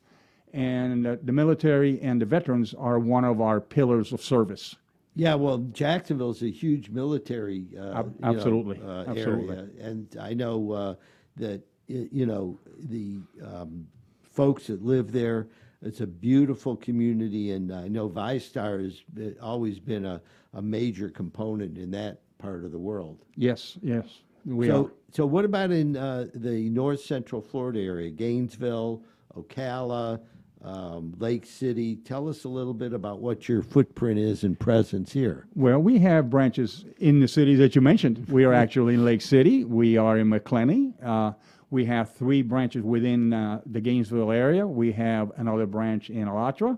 and 0.53 1.07
uh, 1.07 1.17
the 1.23 1.31
military 1.31 1.99
and 2.01 2.21
the 2.21 2.25
veterans 2.25 2.73
are 2.75 2.99
one 2.99 3.25
of 3.25 3.41
our 3.41 3.59
pillars 3.59 4.13
of 4.13 4.21
service. 4.21 4.75
Yeah, 5.15 5.35
well, 5.35 5.57
Jacksonville 5.57 6.31
is 6.31 6.41
a 6.41 6.49
huge 6.51 6.89
military 6.89 7.65
uh, 7.77 7.99
Ab- 7.99 8.13
you 8.15 8.21
know, 8.21 8.35
absolutely, 8.37 8.81
uh, 8.85 9.03
absolutely. 9.07 9.55
area, 9.57 9.69
and 9.81 10.15
I 10.21 10.33
know 10.33 10.71
uh, 10.71 10.95
that 11.37 11.61
you 11.87 12.25
know 12.25 12.59
the 12.79 13.19
um, 13.43 13.87
folks 14.31 14.67
that 14.67 14.83
live 14.83 15.11
there. 15.11 15.47
It's 15.81 16.01
a 16.01 16.07
beautiful 16.07 16.75
community, 16.75 17.51
and 17.51 17.73
I 17.73 17.87
know 17.87 18.09
VyStar 18.09 18.83
has 18.83 19.33
always 19.41 19.79
been 19.79 20.05
a, 20.05 20.21
a 20.53 20.61
major 20.61 21.09
component 21.09 21.77
in 21.77 21.91
that 21.91 22.21
part 22.37 22.63
of 22.63 22.71
the 22.71 22.79
world. 22.79 23.25
Yes, 23.35 23.77
yes, 23.81 24.05
we 24.45 24.67
so, 24.67 24.85
are. 24.85 24.91
so 25.11 25.25
what 25.25 25.43
about 25.43 25.71
in 25.71 25.97
uh, 25.97 26.27
the 26.35 26.69
North 26.69 27.01
Central 27.01 27.41
Florida 27.41 27.79
area, 27.79 28.11
Gainesville, 28.11 29.03
Ocala, 29.35 30.19
um, 30.63 31.15
Lake 31.17 31.47
City? 31.47 31.95
Tell 31.95 32.29
us 32.29 32.43
a 32.43 32.49
little 32.49 32.75
bit 32.75 32.93
about 32.93 33.19
what 33.19 33.49
your 33.49 33.63
footprint 33.63 34.19
is 34.19 34.43
and 34.43 34.59
presence 34.59 35.11
here. 35.11 35.47
Well, 35.55 35.79
we 35.79 35.97
have 35.99 36.29
branches 36.29 36.85
in 36.99 37.21
the 37.21 37.27
cities 37.27 37.57
that 37.57 37.75
you 37.75 37.81
mentioned. 37.81 38.27
We 38.29 38.43
are 38.43 38.53
actually 38.63 38.93
in 38.95 39.05
Lake 39.05 39.21
City. 39.21 39.63
We 39.63 39.97
are 39.97 40.19
in 40.19 40.29
Macclenny. 40.29 40.93
Uh, 41.03 41.31
we 41.71 41.85
have 41.85 42.13
three 42.13 42.41
branches 42.41 42.83
within 42.83 43.33
uh, 43.33 43.61
the 43.65 43.79
Gainesville 43.79 44.31
area. 44.31 44.67
We 44.67 44.91
have 44.91 45.31
another 45.37 45.65
branch 45.65 46.09
in 46.09 46.27
Alachua. 46.27 46.77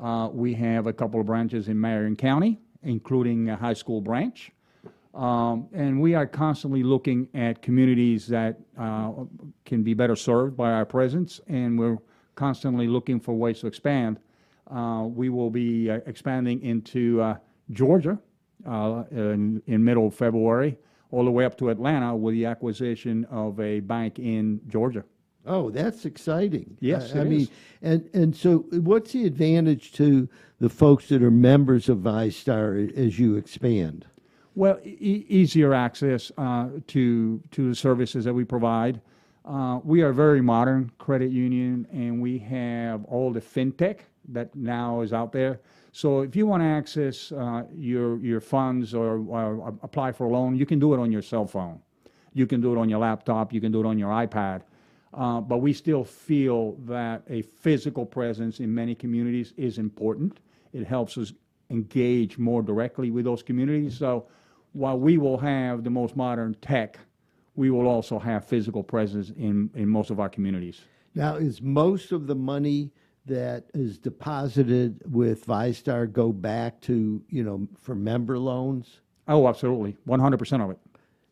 Uh, 0.00 0.28
we 0.32 0.54
have 0.54 0.86
a 0.86 0.92
couple 0.92 1.20
of 1.20 1.26
branches 1.26 1.68
in 1.68 1.78
Marion 1.78 2.16
County, 2.16 2.58
including 2.84 3.50
a 3.50 3.56
high 3.56 3.72
school 3.74 4.00
branch. 4.00 4.52
Um, 5.12 5.68
and 5.74 6.00
we 6.00 6.14
are 6.14 6.26
constantly 6.26 6.82
looking 6.82 7.28
at 7.34 7.60
communities 7.60 8.26
that 8.28 8.58
uh, 8.78 9.12
can 9.66 9.82
be 9.82 9.92
better 9.92 10.16
served 10.16 10.56
by 10.56 10.70
our 10.70 10.86
presence, 10.86 11.40
and 11.48 11.78
we're 11.78 11.98
constantly 12.36 12.86
looking 12.86 13.20
for 13.20 13.34
ways 13.34 13.60
to 13.60 13.66
expand. 13.66 14.18
Uh, 14.70 15.04
we 15.06 15.28
will 15.28 15.50
be 15.50 15.90
uh, 15.90 15.98
expanding 16.06 16.62
into 16.62 17.20
uh, 17.20 17.36
Georgia 17.72 18.18
uh, 18.66 19.02
in, 19.10 19.60
in 19.66 19.84
middle 19.84 20.06
of 20.06 20.14
February, 20.14 20.78
all 21.12 21.24
the 21.24 21.30
way 21.30 21.44
up 21.44 21.56
to 21.58 21.68
Atlanta 21.68 22.16
with 22.16 22.34
the 22.34 22.46
acquisition 22.46 23.24
of 23.26 23.60
a 23.60 23.78
bank 23.80 24.18
in 24.18 24.60
Georgia. 24.66 25.04
Oh, 25.46 25.70
that's 25.70 26.04
exciting. 26.04 26.76
Yes, 26.80 27.14
I, 27.14 27.20
I 27.20 27.24
mean, 27.24 27.48
and 27.82 28.08
and 28.14 28.34
so 28.34 28.58
what's 28.70 29.12
the 29.12 29.26
advantage 29.26 29.92
to 29.92 30.28
the 30.60 30.68
folks 30.68 31.08
that 31.08 31.22
are 31.22 31.30
members 31.30 31.88
of 31.88 31.98
VyStar 31.98 32.96
as 32.96 33.18
you 33.18 33.36
expand? 33.36 34.06
Well, 34.54 34.78
e- 34.84 35.26
easier 35.28 35.74
access 35.74 36.30
uh, 36.38 36.68
to 36.88 37.42
to 37.50 37.68
the 37.68 37.74
services 37.74 38.24
that 38.24 38.34
we 38.34 38.44
provide. 38.44 39.00
Uh, 39.44 39.80
we 39.82 40.02
are 40.02 40.10
a 40.10 40.14
very 40.14 40.40
modern 40.40 40.92
credit 40.98 41.32
union, 41.32 41.88
and 41.90 42.22
we 42.22 42.38
have 42.38 43.04
all 43.06 43.32
the 43.32 43.40
fintech 43.40 43.98
that 44.28 44.54
now 44.54 45.00
is 45.00 45.12
out 45.12 45.32
there. 45.32 45.60
So 45.92 46.22
if 46.22 46.34
you 46.34 46.46
want 46.46 46.62
to 46.62 46.66
access 46.66 47.30
uh, 47.32 47.64
your 47.74 48.18
your 48.18 48.40
funds 48.40 48.94
or, 48.94 49.18
or 49.28 49.74
apply 49.82 50.12
for 50.12 50.26
a 50.26 50.30
loan, 50.30 50.56
you 50.56 50.66
can 50.66 50.78
do 50.78 50.94
it 50.94 50.98
on 50.98 51.12
your 51.12 51.22
cell 51.22 51.46
phone. 51.46 51.80
You 52.32 52.46
can 52.46 52.60
do 52.62 52.74
it 52.74 52.78
on 52.78 52.88
your 52.88 53.00
laptop. 53.00 53.52
You 53.52 53.60
can 53.60 53.70
do 53.70 53.80
it 53.80 53.86
on 53.86 53.98
your 53.98 54.10
iPad. 54.10 54.62
Uh, 55.12 55.40
but 55.42 55.58
we 55.58 55.74
still 55.74 56.02
feel 56.02 56.72
that 56.86 57.22
a 57.28 57.42
physical 57.42 58.06
presence 58.06 58.60
in 58.60 58.74
many 58.74 58.94
communities 58.94 59.52
is 59.58 59.76
important. 59.76 60.40
It 60.72 60.86
helps 60.86 61.18
us 61.18 61.34
engage 61.68 62.38
more 62.38 62.62
directly 62.62 63.10
with 63.10 63.26
those 63.26 63.42
communities. 63.42 63.98
So 63.98 64.26
while 64.72 64.98
we 64.98 65.18
will 65.18 65.36
have 65.36 65.84
the 65.84 65.90
most 65.90 66.16
modern 66.16 66.54
tech, 66.62 66.98
we 67.54 67.70
will 67.70 67.86
also 67.86 68.18
have 68.18 68.46
physical 68.46 68.82
presence 68.82 69.30
in, 69.36 69.68
in 69.74 69.88
most 69.88 70.10
of 70.10 70.18
our 70.18 70.30
communities. 70.30 70.80
Now, 71.14 71.36
is 71.36 71.60
most 71.60 72.12
of 72.12 72.26
the 72.26 72.34
money 72.34 72.90
that 73.26 73.64
is 73.74 73.98
deposited 73.98 75.00
with 75.10 75.46
VyStar 75.46 76.10
go 76.12 76.32
back 76.32 76.80
to 76.82 77.22
you 77.28 77.44
know 77.44 77.68
for 77.80 77.94
member 77.94 78.38
loans? 78.38 79.00
Oh, 79.28 79.46
absolutely, 79.48 79.96
100% 80.08 80.64
of 80.64 80.70
it. 80.70 80.78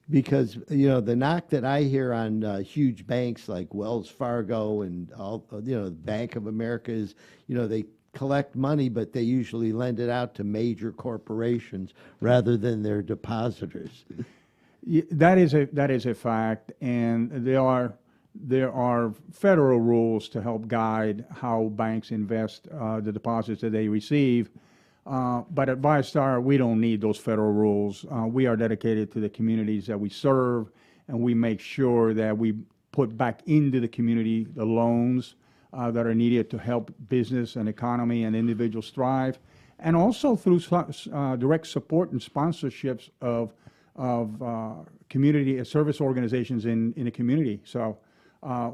because 0.08 0.56
you 0.68 0.88
know 0.88 1.00
the 1.00 1.16
knock 1.16 1.48
that 1.50 1.64
I 1.64 1.82
hear 1.82 2.12
on 2.12 2.44
uh, 2.44 2.58
huge 2.58 3.06
banks 3.06 3.48
like 3.48 3.72
Wells 3.74 4.08
Fargo 4.08 4.82
and 4.82 5.10
all 5.12 5.44
you 5.64 5.76
know 5.78 5.90
Bank 5.90 6.36
of 6.36 6.46
America 6.46 6.92
is 6.92 7.14
you 7.48 7.54
know 7.56 7.66
they 7.66 7.84
collect 8.12 8.56
money 8.56 8.88
but 8.88 9.12
they 9.12 9.22
usually 9.22 9.72
lend 9.72 10.00
it 10.00 10.10
out 10.10 10.34
to 10.34 10.42
major 10.44 10.90
corporations 10.92 11.94
rather 12.20 12.56
than 12.56 12.82
their 12.82 13.02
depositors. 13.02 14.04
That 15.10 15.38
is 15.38 15.52
a, 15.54 15.66
that 15.74 15.90
is 15.90 16.06
a 16.06 16.14
fact, 16.14 16.72
and 16.80 17.30
there 17.30 17.60
are, 17.60 17.92
there 18.34 18.72
are 18.72 19.12
federal 19.32 19.80
rules 19.80 20.28
to 20.28 20.40
help 20.40 20.68
guide 20.68 21.24
how 21.30 21.64
banks 21.74 22.10
invest 22.10 22.68
uh, 22.68 23.00
the 23.00 23.12
deposits 23.12 23.60
that 23.60 23.70
they 23.70 23.88
receive. 23.88 24.50
Uh, 25.06 25.42
But 25.50 25.68
at 25.68 25.80
VyStar, 25.80 26.42
we 26.42 26.56
don't 26.56 26.80
need 26.80 27.00
those 27.00 27.18
federal 27.18 27.52
rules. 27.52 28.04
Uh, 28.04 28.26
We 28.26 28.46
are 28.46 28.56
dedicated 28.56 29.10
to 29.12 29.20
the 29.20 29.28
communities 29.28 29.86
that 29.86 29.98
we 29.98 30.08
serve, 30.08 30.70
and 31.08 31.20
we 31.20 31.34
make 31.34 31.60
sure 31.60 32.14
that 32.14 32.36
we 32.36 32.54
put 32.92 33.16
back 33.16 33.42
into 33.46 33.80
the 33.80 33.88
community 33.88 34.46
the 34.54 34.64
loans 34.64 35.36
uh, 35.72 35.90
that 35.90 36.06
are 36.06 36.14
needed 36.14 36.50
to 36.50 36.58
help 36.58 36.92
business 37.08 37.56
and 37.56 37.68
economy 37.68 38.24
and 38.24 38.36
individuals 38.36 38.90
thrive, 38.90 39.38
and 39.78 39.96
also 39.96 40.36
through 40.36 40.60
uh, 40.70 41.36
direct 41.36 41.66
support 41.66 42.12
and 42.12 42.20
sponsorships 42.20 43.10
of 43.20 43.52
of 43.96 44.40
uh, 44.42 44.74
community 45.08 45.62
service 45.64 46.00
organizations 46.00 46.64
in, 46.64 46.94
in 46.96 47.04
the 47.04 47.10
community. 47.10 47.60
So 47.64 47.98
uh, 48.42 48.70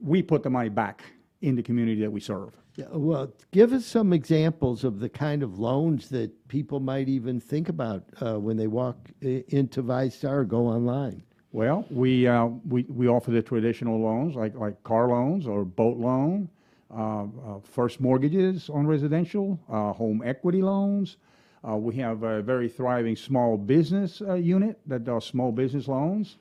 we 0.00 0.22
put 0.22 0.42
the 0.42 0.50
money 0.50 0.68
back 0.68 1.02
in 1.42 1.54
the 1.56 1.62
community 1.62 2.00
that 2.00 2.10
we 2.10 2.20
serve. 2.20 2.56
Yeah, 2.76 2.86
well, 2.90 3.32
give 3.52 3.72
us 3.72 3.86
some 3.86 4.12
examples 4.12 4.84
of 4.84 5.00
the 5.00 5.08
kind 5.08 5.42
of 5.42 5.58
loans 5.58 6.10
that 6.10 6.48
people 6.48 6.78
might 6.78 7.08
even 7.08 7.40
think 7.40 7.70
about 7.70 8.04
uh, 8.20 8.38
when 8.38 8.58
they 8.58 8.66
walk 8.66 8.96
into 9.22 9.82
VyStar 9.82 10.40
or 10.40 10.44
go 10.44 10.66
online. 10.66 11.22
Well, 11.52 11.86
we, 11.88 12.26
uh, 12.26 12.46
we, 12.68 12.82
we 12.82 13.08
offer 13.08 13.30
the 13.30 13.40
traditional 13.40 13.98
loans 13.98 14.36
like, 14.36 14.54
like 14.54 14.82
car 14.82 15.08
loans 15.08 15.46
or 15.46 15.64
boat 15.64 15.96
loan, 15.96 16.50
uh, 16.94 17.22
uh, 17.22 17.26
first 17.62 17.98
mortgages 17.98 18.68
on 18.68 18.86
residential, 18.86 19.58
uh, 19.70 19.94
home 19.94 20.22
equity 20.22 20.60
loans. 20.60 21.16
Uh, 21.66 21.76
we 21.76 21.96
have 21.96 22.22
a 22.24 22.42
very 22.42 22.68
thriving 22.68 23.16
small 23.16 23.56
business 23.56 24.20
uh, 24.20 24.34
unit 24.34 24.78
that 24.86 25.04
does 25.04 25.24
small 25.24 25.50
business 25.50 25.88
loans. 25.88 26.36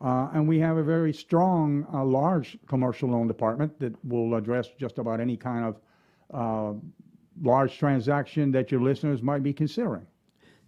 Uh, 0.00 0.30
and 0.32 0.48
we 0.48 0.58
have 0.58 0.78
a 0.78 0.82
very 0.82 1.12
strong, 1.12 1.86
uh, 1.92 2.02
large 2.02 2.58
commercial 2.66 3.10
loan 3.10 3.28
department 3.28 3.78
that 3.78 3.94
will 4.04 4.34
address 4.34 4.68
just 4.78 4.98
about 4.98 5.20
any 5.20 5.36
kind 5.36 5.64
of 5.64 5.80
uh, 6.32 6.78
large 7.42 7.76
transaction 7.78 8.50
that 8.50 8.70
your 8.70 8.80
listeners 8.80 9.22
might 9.22 9.42
be 9.42 9.52
considering. 9.52 10.06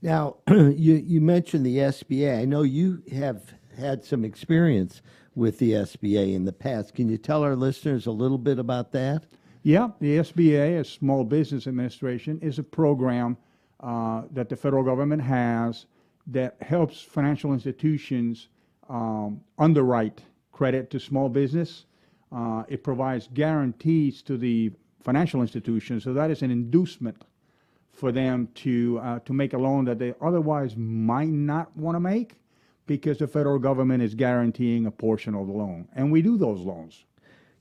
Now, 0.03 0.37
you, 0.51 0.95
you 0.95 1.21
mentioned 1.21 1.65
the 1.65 1.79
SBA. 1.79 2.41
I 2.41 2.45
know 2.45 2.63
you 2.63 3.03
have 3.13 3.55
had 3.79 4.05
some 4.05 4.25
experience 4.25 5.01
with 5.35 5.59
the 5.59 5.73
SBA 5.73 6.35
in 6.35 6.45
the 6.45 6.53
past. 6.53 6.95
Can 6.95 7.09
you 7.09 7.17
tell 7.17 7.43
our 7.43 7.57
listeners 7.57 8.07
a 8.07 8.11
little 8.11 8.39
bit 8.39 8.59
about 8.59 8.93
that? 8.93 9.25
Yeah, 9.63 9.91
the 10.01 10.19
SBA, 10.19 10.81
a 10.81 10.85
Small 10.85 11.25
Business 11.25 11.67
Administration, 11.67 12.39
is 12.43 12.59
a 12.59 12.63
program 12.65 13.37
uh, 13.81 14.23
that 14.33 14.49
the 14.49 14.57
federal 14.57 14.83
government 14.83 15.23
has 15.23 15.87
that 16.27 16.57
helps 16.61 17.01
financial 17.01 17.53
institutions 17.53 18.49
um, 18.93 19.41
underwrite 19.59 20.21
credit 20.53 20.91
to 20.91 21.01
small 21.01 21.29
business. 21.29 21.87
Uh, 22.31 22.63
it 22.69 22.85
provides 22.85 23.29
guarantees 23.33 24.23
to 24.23 24.37
the 24.37 24.71
financial 25.01 25.41
institutions, 25.41 26.05
so 26.05 26.13
that 26.13 26.31
is 26.31 26.43
an 26.43 26.51
inducement 26.51 27.25
for 27.91 28.13
them 28.13 28.49
to 28.55 29.01
uh, 29.03 29.19
to 29.21 29.33
make 29.33 29.55
a 29.55 29.59
loan 29.59 29.85
that 29.87 29.99
they 29.99 30.15
otherwise 30.21 30.77
might 30.77 31.29
not 31.29 31.75
want 31.77 31.97
to 31.97 32.01
make 32.01 32.35
because 32.87 33.19
the 33.19 33.27
federal 33.27 33.59
government 33.59 34.03
is 34.03 34.15
guaranteeing 34.15 34.87
a 34.87 34.91
portion 34.91 35.35
of 35.35 35.47
the 35.47 35.53
loan, 35.53 35.89
and 35.97 36.13
we 36.13 36.23
do 36.23 36.37
those 36.37 36.61
loans. 36.61 37.05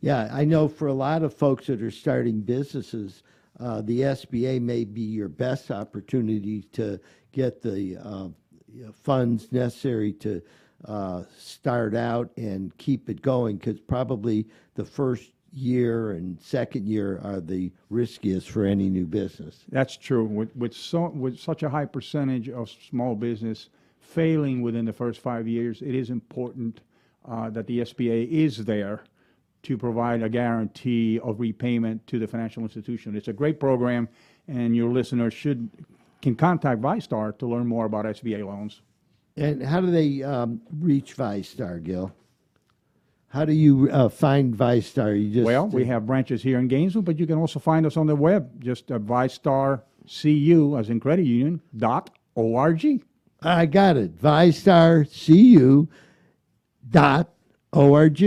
Yeah, 0.02 0.30
I 0.32 0.46
know 0.46 0.68
for 0.68 0.88
a 0.88 0.94
lot 0.94 1.22
of 1.24 1.34
folks 1.34 1.68
that 1.68 1.82
are 1.82 1.92
starting 1.92 2.42
businesses, 2.42 3.24
uh, 3.60 3.82
the 3.82 4.00
SBA 4.02 4.60
may 4.62 4.84
be 4.84 5.02
your 5.02 5.30
best 5.30 5.70
opportunity 5.70 6.64
to 6.74 7.00
get 7.32 7.62
the 7.62 7.98
uh, 7.98 8.30
funds 8.94 9.52
necessary 9.52 10.14
to 10.14 10.42
uh, 10.86 11.24
start 11.38 11.96
out 11.96 12.30
and 12.38 12.76
keep 12.78 13.10
it 13.10 13.22
going 13.22 13.58
because 13.58 13.80
probably 13.80 14.48
the 14.76 14.86
first 14.86 15.32
year 15.54 16.12
and 16.12 16.40
second 16.42 16.88
year 16.88 17.20
are 17.24 17.42
the 17.42 17.72
riskiest 17.90 18.50
for 18.50 18.66
any 18.66 18.90
new 18.90 19.06
business. 19.06 19.64
That's 19.70 19.98
true. 19.98 20.24
With, 20.24 20.56
with, 20.56 20.74
so, 20.74 21.10
with 21.10 21.40
such 21.40 21.64
a 21.64 21.70
high 21.70 21.86
percentage 21.86 22.50
of 22.50 22.70
small 22.70 23.16
business 23.16 23.70
failing 24.00 24.62
within 24.62 24.86
the 24.86 24.94
first 24.94 25.20
five 25.20 25.48
years, 25.48 25.82
it 25.82 25.94
is 25.94 26.10
important 26.10 26.82
uh, 27.28 27.50
that 27.50 27.68
the 27.68 27.80
SBA 27.80 28.30
is 28.30 28.66
there 28.66 29.04
to 29.64 29.78
provide 29.78 30.24
a 30.24 30.30
guarantee 30.30 31.20
of 31.20 31.40
repayment 31.40 32.06
to 32.08 32.18
the 32.18 32.28
financial 32.28 32.64
institution. 32.64 33.16
It's 33.16 33.28
a 33.28 33.34
great 33.34 33.60
program, 33.60 34.10
and 34.48 34.76
your 34.76 34.92
listeners 34.92 35.34
should, 35.34 35.70
can 36.22 36.36
contact 36.36 36.82
VyStar 36.82 37.38
to 37.38 37.46
learn 37.46 37.68
more 37.68 37.86
about 37.86 38.06
SBA 38.06 38.46
loans. 38.46 38.82
And 39.38 39.64
how 39.64 39.82
do 39.82 39.92
they 39.92 40.24
um, 40.24 40.62
reach 40.80 41.16
VyStar, 41.16 41.82
Gil? 41.84 42.14
How 43.30 43.46
do 43.46 43.54
you 43.54 43.90
uh, 43.90 44.10
find 44.10 44.54
VyStar? 44.54 45.22
You 45.22 45.34
just 45.34 45.46
Well, 45.46 45.68
we 45.68 45.86
have 45.86 46.06
branches 46.06 46.44
here 46.44 46.60
in 46.60 46.68
Gainesville, 46.68 47.02
but 47.02 47.18
you 47.18 47.26
can 47.26 47.38
also 47.38 47.60
find 47.60 47.86
us 47.86 47.96
on 47.96 48.08
the 48.08 48.16
web, 48.16 48.62
just 48.62 48.92
uh, 48.92 49.00
VyStar 49.00 49.84
CU, 50.22 50.78
as 50.78 50.90
in 50.90 51.00
credit 51.00 51.26
union, 51.26 51.62
dot 51.78 52.10
org. 52.36 53.04
I 53.42 53.66
got 53.66 53.98
it. 53.98 54.18
VyStarCU 54.18 55.88
dot 56.90 57.34
org. 57.72 58.22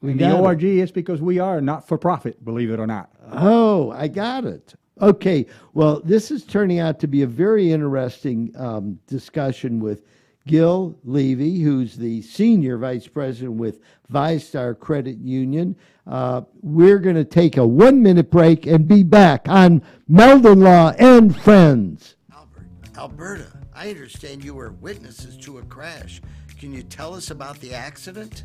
We 0.00 0.14
the 0.14 0.36
org 0.36 0.64
is 0.64 0.90
because 0.90 1.20
we 1.20 1.38
are 1.38 1.60
not 1.60 1.86
for 1.86 1.98
profit, 1.98 2.42
believe 2.44 2.70
it 2.70 2.80
or 2.80 2.86
not. 2.86 3.10
Oh, 3.32 3.90
I 3.92 4.08
got 4.08 4.44
it. 4.44 4.74
Okay. 5.00 5.46
Well, 5.74 6.00
this 6.04 6.30
is 6.30 6.44
turning 6.44 6.78
out 6.78 6.98
to 7.00 7.06
be 7.06 7.22
a 7.22 7.26
very 7.26 7.70
interesting 7.70 8.52
um, 8.56 8.98
discussion 9.06 9.78
with 9.78 10.04
Gil 10.46 10.98
Levy, 11.04 11.60
who's 11.60 11.96
the 11.96 12.22
senior 12.22 12.78
vice 12.78 13.06
president 13.06 13.54
with 13.54 13.80
VyStar 14.12 14.78
Credit 14.78 15.18
Union. 15.18 15.76
Uh, 16.06 16.42
we're 16.62 16.98
going 16.98 17.16
to 17.16 17.24
take 17.24 17.56
a 17.56 17.66
one 17.66 18.02
minute 18.02 18.30
break 18.30 18.66
and 18.66 18.88
be 18.88 19.02
back 19.02 19.48
on 19.48 19.82
Meldon 20.08 20.60
Law 20.60 20.92
and 20.98 21.36
Friends. 21.36 22.16
Albert, 22.34 22.66
Alberta, 22.96 23.46
I 23.74 23.90
understand 23.90 24.42
you 24.44 24.54
were 24.54 24.72
witnesses 24.72 25.36
to 25.44 25.58
a 25.58 25.62
crash. 25.62 26.20
Can 26.58 26.72
you 26.72 26.82
tell 26.82 27.14
us 27.14 27.30
about 27.30 27.60
the 27.60 27.74
accident? 27.74 28.44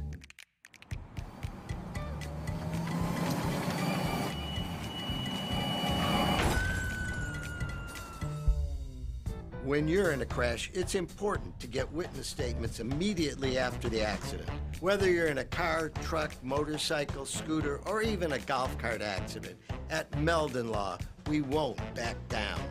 When 9.68 9.90
you're 9.90 10.14
in 10.14 10.22
a 10.22 10.26
crash, 10.26 10.72
it's 10.74 10.96
important 10.96 11.60
to 11.60 11.68
get 11.68 11.92
witness 11.92 12.28
statements 12.28 12.80
immediately 12.80 13.58
after 13.58 13.90
the 13.90 14.02
accident. 14.02 14.50
Whether 14.80 15.12
you're 15.12 15.28
in 15.28 15.40
a 15.40 15.44
car, 15.44 15.90
truck, 16.04 16.34
motorcycle, 16.42 17.26
scooter, 17.26 17.82
or 17.86 18.02
even 18.02 18.32
a 18.32 18.40
golf 18.40 18.78
cart 18.78 19.02
accident, 19.02 19.58
at 19.90 20.18
Meldon 20.22 20.72
Law, 20.72 20.98
we 21.28 21.42
won't 21.42 21.80
back 21.96 22.16
down. 22.30 22.62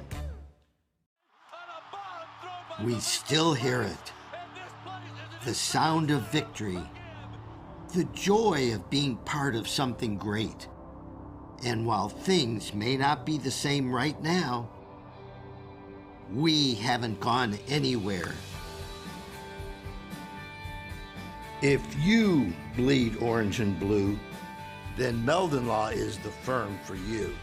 We 2.83 2.99
still 3.01 3.53
hear 3.53 3.83
it. 3.83 4.13
The 5.45 5.53
sound 5.53 6.11
of 6.11 6.23
victory. 6.33 6.81
The 7.95 8.05
joy 8.15 8.73
of 8.75 8.89
being 8.89 9.17
part 9.19 9.55
of 9.55 9.69
something 9.69 10.17
great. 10.17 10.67
And 11.63 11.85
while 11.85 12.09
things 12.09 12.73
may 12.73 12.97
not 12.97 13.27
be 13.27 13.37
the 13.37 13.51
same 13.51 13.95
right 13.95 14.19
now, 14.23 14.71
we 16.33 16.75
haven't 16.75 17.21
gone 17.21 17.59
anywhere. 17.69 18.33
If 21.63 21.83
you 21.99 22.53
bleed 22.77 23.17
orange 23.17 23.61
and 23.61 23.79
blue, 23.79 24.19
then 24.97 25.25
Meldon 25.25 25.67
Law 25.67 25.89
is 25.89 26.19
the 26.19 26.31
firm 26.31 26.79
for 26.85 26.97
you. 26.97 27.35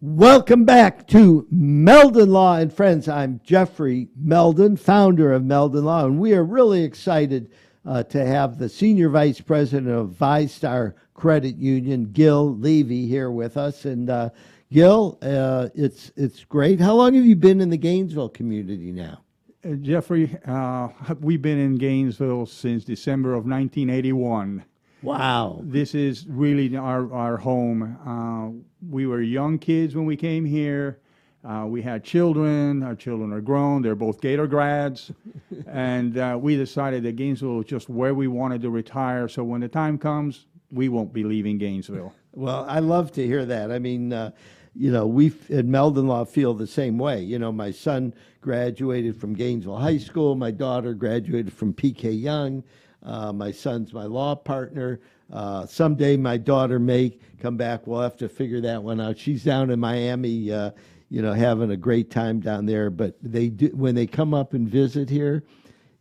Welcome 0.00 0.64
back 0.64 1.06
to 1.08 1.46
Meldon 1.50 2.30
Law 2.30 2.56
and 2.56 2.72
Friends. 2.72 3.08
I'm 3.08 3.40
Jeffrey 3.42 4.08
Meldon, 4.14 4.76
founder 4.76 5.32
of 5.32 5.44
Meldon 5.44 5.84
Law, 5.84 6.04
and 6.04 6.18
we 6.18 6.34
are 6.34 6.44
really 6.44 6.84
excited 6.84 7.50
uh, 7.86 8.02
to 8.04 8.24
have 8.24 8.58
the 8.58 8.68
senior 8.68 9.08
vice 9.08 9.40
president 9.40 9.88
of 9.88 10.10
VyStar 10.10 10.94
Credit 11.14 11.56
Union, 11.56 12.10
Gil 12.12 12.56
Levy, 12.56 13.06
here 13.06 13.30
with 13.30 13.56
us. 13.56 13.84
And 13.84 14.10
uh, 14.10 14.30
Gil, 14.70 15.18
uh, 15.22 15.68
it's 15.74 16.12
it's 16.16 16.44
great. 16.44 16.80
How 16.80 16.94
long 16.94 17.14
have 17.14 17.24
you 17.24 17.36
been 17.36 17.60
in 17.60 17.70
the 17.70 17.76
Gainesville 17.76 18.28
community 18.28 18.92
now? 18.92 19.22
Uh, 19.64 19.74
Jeffrey, 19.74 20.36
uh, 20.46 20.88
we've 21.20 21.42
been 21.42 21.58
in 21.58 21.76
Gainesville 21.76 22.46
since 22.46 22.84
December 22.84 23.30
of 23.30 23.46
1981. 23.46 24.64
Wow. 25.02 25.60
This 25.62 25.94
is 25.94 26.26
really 26.26 26.74
our, 26.76 27.12
our 27.12 27.36
home. 27.36 27.98
Uh, 28.06 28.64
we 28.90 29.06
were 29.06 29.20
young 29.20 29.58
kids 29.58 29.94
when 29.94 30.06
we 30.06 30.16
came 30.16 30.44
here. 30.44 30.98
Uh, 31.44 31.66
we 31.68 31.82
had 31.82 32.02
children. 32.02 32.82
Our 32.82 32.94
children 32.94 33.30
are 33.30 33.42
grown. 33.42 33.82
They're 33.82 33.94
both 33.94 34.22
Gator 34.22 34.46
grads. 34.46 35.12
and 35.66 36.16
uh, 36.16 36.38
we 36.40 36.56
decided 36.56 37.02
that 37.02 37.16
Gainesville 37.16 37.56
was 37.56 37.66
just 37.66 37.90
where 37.90 38.14
we 38.14 38.28
wanted 38.28 38.62
to 38.62 38.70
retire. 38.70 39.28
So 39.28 39.44
when 39.44 39.60
the 39.60 39.68
time 39.68 39.98
comes, 39.98 40.46
we 40.74 40.88
won't 40.88 41.12
be 41.12 41.24
leaving 41.24 41.58
Gainesville. 41.58 42.12
Well, 42.36 42.66
I 42.68 42.80
love 42.80 43.12
to 43.12 43.24
hear 43.24 43.44
that. 43.44 43.70
I 43.70 43.78
mean, 43.78 44.12
uh, 44.12 44.32
you 44.74 44.90
know, 44.90 45.06
we 45.06 45.32
at 45.50 45.66
Meldon 45.66 46.08
Law 46.08 46.24
feel 46.24 46.52
the 46.52 46.66
same 46.66 46.98
way. 46.98 47.22
You 47.22 47.38
know, 47.38 47.52
my 47.52 47.70
son 47.70 48.12
graduated 48.40 49.16
from 49.16 49.34
Gainesville 49.34 49.76
High 49.76 49.98
School. 49.98 50.34
My 50.34 50.50
daughter 50.50 50.94
graduated 50.94 51.52
from 51.52 51.72
PK 51.72 52.20
Yonge. 52.20 52.64
Uh, 53.04 53.32
my 53.32 53.52
son's 53.52 53.92
my 53.92 54.04
law 54.04 54.34
partner. 54.34 54.98
Uh, 55.32 55.64
someday 55.66 56.16
my 56.16 56.36
daughter 56.36 56.80
may 56.80 57.16
come 57.38 57.56
back. 57.56 57.86
We'll 57.86 58.00
have 58.00 58.16
to 58.16 58.28
figure 58.28 58.60
that 58.62 58.82
one 58.82 59.00
out. 59.00 59.16
She's 59.16 59.44
down 59.44 59.70
in 59.70 59.78
Miami, 59.78 60.50
uh, 60.50 60.72
you 61.10 61.22
know, 61.22 61.34
having 61.34 61.70
a 61.70 61.76
great 61.76 62.10
time 62.10 62.40
down 62.40 62.66
there. 62.66 62.90
But 62.90 63.16
they 63.22 63.48
do 63.48 63.68
when 63.68 63.94
they 63.94 64.06
come 64.06 64.34
up 64.34 64.54
and 64.54 64.68
visit 64.68 65.08
here, 65.08 65.44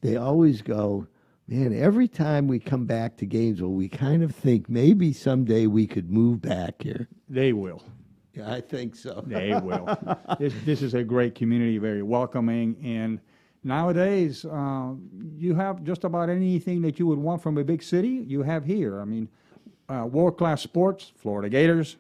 they 0.02 0.16
always 0.16 0.62
go, 0.62 1.08
man. 1.48 1.74
Every 1.74 2.08
time 2.08 2.48
we 2.48 2.60
come 2.60 2.86
back 2.86 3.18
to 3.18 3.26
Gainesville, 3.26 3.74
we 3.74 3.90
kind 3.90 4.24
of 4.24 4.36
think 4.36 4.70
maybe 4.70 5.14
someday 5.14 5.68
we 5.68 5.88
could 5.88 6.10
move 6.10 6.42
back 6.42 6.82
here. 6.82 7.08
They 7.30 7.54
will. 7.54 7.84
Yeah, 8.34 8.52
I 8.52 8.62
think 8.62 8.96
so. 8.96 9.24
They 9.28 9.54
will. 9.62 9.88
this, 10.40 10.54
this 10.66 10.82
is 10.82 10.94
a 10.94 11.04
great 11.04 11.36
community, 11.36 11.78
very 11.78 12.02
welcoming. 12.02 12.76
And 12.84 13.20
nowadays, 13.64 14.44
uh, 14.46 14.94
you 15.38 15.54
have 15.56 15.84
just 15.84 16.04
about 16.04 16.30
anything 16.30 16.82
that 16.82 16.98
you 16.98 17.06
would 17.08 17.20
want 17.20 17.44
from 17.44 17.58
a 17.58 17.64
big 17.64 17.84
city, 17.84 18.26
you 18.28 18.42
have 18.42 18.66
here. 18.66 19.00
I 19.00 19.06
mean, 19.06 19.30
uh, 19.90 20.06
world 20.06 20.38
class 20.38 20.62
sports, 20.62 21.12
Florida 21.16 21.50
Gators, 21.50 21.98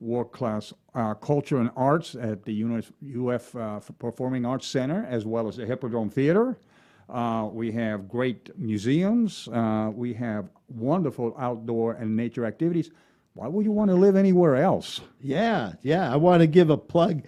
world 0.00 0.32
class 0.32 0.72
uh, 0.94 1.14
culture 1.14 1.58
and 1.58 1.70
arts 1.76 2.16
at 2.16 2.44
the 2.44 2.62
UNF, 2.62 2.90
UF 3.16 3.54
uh, 3.54 3.78
Performing 4.00 4.44
Arts 4.44 4.66
Center, 4.66 5.06
as 5.08 5.24
well 5.24 5.46
as 5.46 5.56
the 5.56 5.66
Hippodrome 5.66 6.10
Theater. 6.10 6.58
Uh, 7.08 7.48
we 7.52 7.72
have 7.72 8.08
great 8.08 8.50
museums. 8.58 9.48
Uh, 9.48 9.90
we 9.94 10.14
have 10.14 10.48
wonderful 10.68 11.34
outdoor 11.38 11.92
and 11.94 12.16
nature 12.16 12.44
activities. 12.44 12.90
Why 13.34 13.48
would 13.48 13.64
you 13.64 13.72
want 13.72 13.90
to 13.90 13.94
live 13.94 14.16
anywhere 14.16 14.56
else? 14.56 15.00
Yeah, 15.20 15.72
yeah. 15.82 16.12
I 16.12 16.16
want 16.16 16.40
to 16.40 16.46
give 16.46 16.70
a 16.70 16.76
plug, 16.76 17.22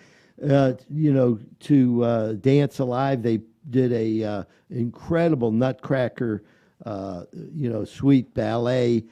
uh, 0.47 0.75
you 0.91 1.13
know, 1.13 1.39
to 1.61 2.05
uh, 2.05 2.33
Dance 2.35 2.79
Alive. 2.79 3.23
They 3.23 3.41
did 3.71 3.93
a 3.93 4.23
uh, 4.23 4.45
incredible 4.71 5.51
Nutcracker, 5.51 6.45
you 6.87 7.71
know, 7.71 7.85
suite 7.85 8.35
ballet 8.35 9.05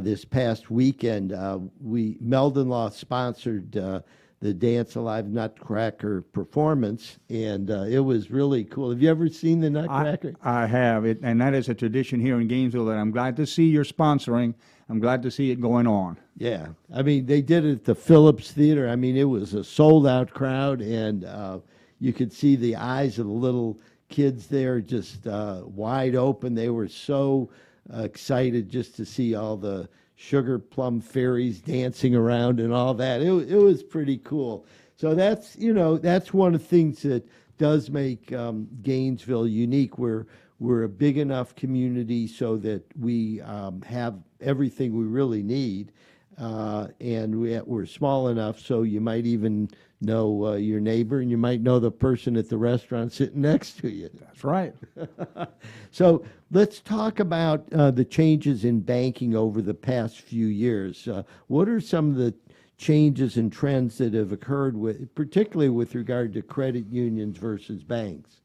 this 0.00 0.24
past 0.24 0.70
weekend. 0.70 1.34
We 1.80 2.18
Meldon 2.20 2.68
Law 2.68 2.90
sponsored 2.90 4.04
the 4.40 4.54
Dance 4.54 4.94
Alive 4.94 5.26
Nutcracker 5.26 6.22
performance, 6.22 7.18
and 7.28 7.70
uh, 7.70 7.82
it 7.82 7.98
was 7.98 8.30
really 8.30 8.64
cool. 8.64 8.90
Have 8.90 9.02
you 9.02 9.10
ever 9.10 9.28
seen 9.28 9.60
the 9.60 9.70
Nutcracker? 9.70 10.34
I 10.42 10.66
have 10.66 11.04
it, 11.04 11.18
and 11.22 11.40
that 11.40 11.54
is 11.54 11.68
a 11.68 11.74
tradition 11.74 12.20
here 12.20 12.40
in 12.40 12.46
Gainesville 12.46 12.84
that 12.86 12.98
I'm 12.98 13.10
glad 13.10 13.36
to 13.36 13.46
see 13.46 13.64
you're 13.64 13.84
sponsoring. 13.84 14.54
I'm 14.88 15.00
glad 15.00 15.22
to 15.22 15.30
see 15.30 15.50
it 15.50 15.60
going 15.60 15.86
on. 15.86 16.18
Yeah, 16.36 16.68
I 16.94 17.02
mean 17.02 17.26
they 17.26 17.42
did 17.42 17.64
it 17.64 17.72
at 17.72 17.84
the 17.84 17.94
Phillips 17.94 18.52
Theater. 18.52 18.88
I 18.88 18.96
mean 18.96 19.16
it 19.16 19.24
was 19.24 19.54
a 19.54 19.64
sold 19.64 20.06
out 20.06 20.30
crowd, 20.30 20.80
and 20.80 21.24
uh, 21.24 21.58
you 21.98 22.12
could 22.12 22.32
see 22.32 22.54
the 22.54 22.76
eyes 22.76 23.18
of 23.18 23.26
the 23.26 23.32
little 23.32 23.78
kids 24.08 24.46
there 24.46 24.80
just 24.80 25.26
uh, 25.26 25.62
wide 25.64 26.14
open. 26.14 26.54
They 26.54 26.70
were 26.70 26.88
so 26.88 27.50
uh, 27.92 28.02
excited 28.02 28.68
just 28.68 28.96
to 28.96 29.04
see 29.04 29.34
all 29.34 29.56
the 29.56 29.88
sugar 30.20 30.58
plum 30.58 31.00
fairies 31.00 31.60
dancing 31.60 32.12
around 32.12 32.58
and 32.58 32.72
all 32.72 32.92
that. 32.92 33.22
It 33.22 33.30
it 33.48 33.56
was 33.56 33.84
pretty 33.84 34.18
cool. 34.18 34.66
So 34.96 35.14
that's 35.14 35.56
you 35.56 35.72
know 35.72 35.96
that's 35.96 36.34
one 36.34 36.54
of 36.54 36.60
the 36.60 36.66
things 36.66 37.02
that 37.02 37.26
does 37.56 37.88
make 37.88 38.32
um, 38.32 38.68
Gainesville 38.82 39.46
unique. 39.46 39.96
We're 39.96 40.26
we're 40.58 40.82
a 40.82 40.88
big 40.88 41.18
enough 41.18 41.54
community 41.54 42.26
so 42.26 42.56
that 42.58 42.82
we 42.98 43.40
um, 43.42 43.80
have 43.82 44.18
everything 44.40 44.98
we 44.98 45.04
really 45.04 45.44
need, 45.44 45.92
uh, 46.36 46.88
and 47.00 47.40
we, 47.40 47.56
we're 47.60 47.86
small 47.86 48.26
enough 48.26 48.58
so 48.58 48.82
you 48.82 49.00
might 49.00 49.24
even 49.24 49.70
know 50.00 50.46
uh, 50.46 50.52
your 50.54 50.80
neighbor 50.80 51.20
and 51.20 51.30
you 51.30 51.36
might 51.36 51.60
know 51.60 51.78
the 51.78 51.90
person 51.90 52.36
at 52.36 52.48
the 52.48 52.56
restaurant 52.56 53.12
sitting 53.12 53.40
next 53.40 53.78
to 53.80 53.88
you. 53.88 54.10
That's 54.20 54.44
right. 54.44 54.74
So 55.90 56.22
let's 56.50 56.80
talk 56.80 57.18
about 57.18 57.64
uh, 57.72 57.90
the 57.90 58.04
changes 58.04 58.64
in 58.64 58.80
banking 58.80 59.34
over 59.34 59.62
the 59.62 59.74
past 59.74 60.20
few 60.20 60.46
years. 60.46 61.08
Uh, 61.08 61.22
what 61.46 61.68
are 61.68 61.80
some 61.80 62.10
of 62.10 62.16
the 62.16 62.34
changes 62.76 63.36
and 63.36 63.52
trends 63.52 63.98
that 63.98 64.14
have 64.14 64.30
occurred 64.30 64.76
with, 64.76 65.12
particularly 65.14 65.70
with 65.70 65.94
regard 65.94 66.32
to 66.34 66.42
credit 66.42 66.86
unions 66.90 67.38
versus 67.38 67.82
banks? 67.82 68.42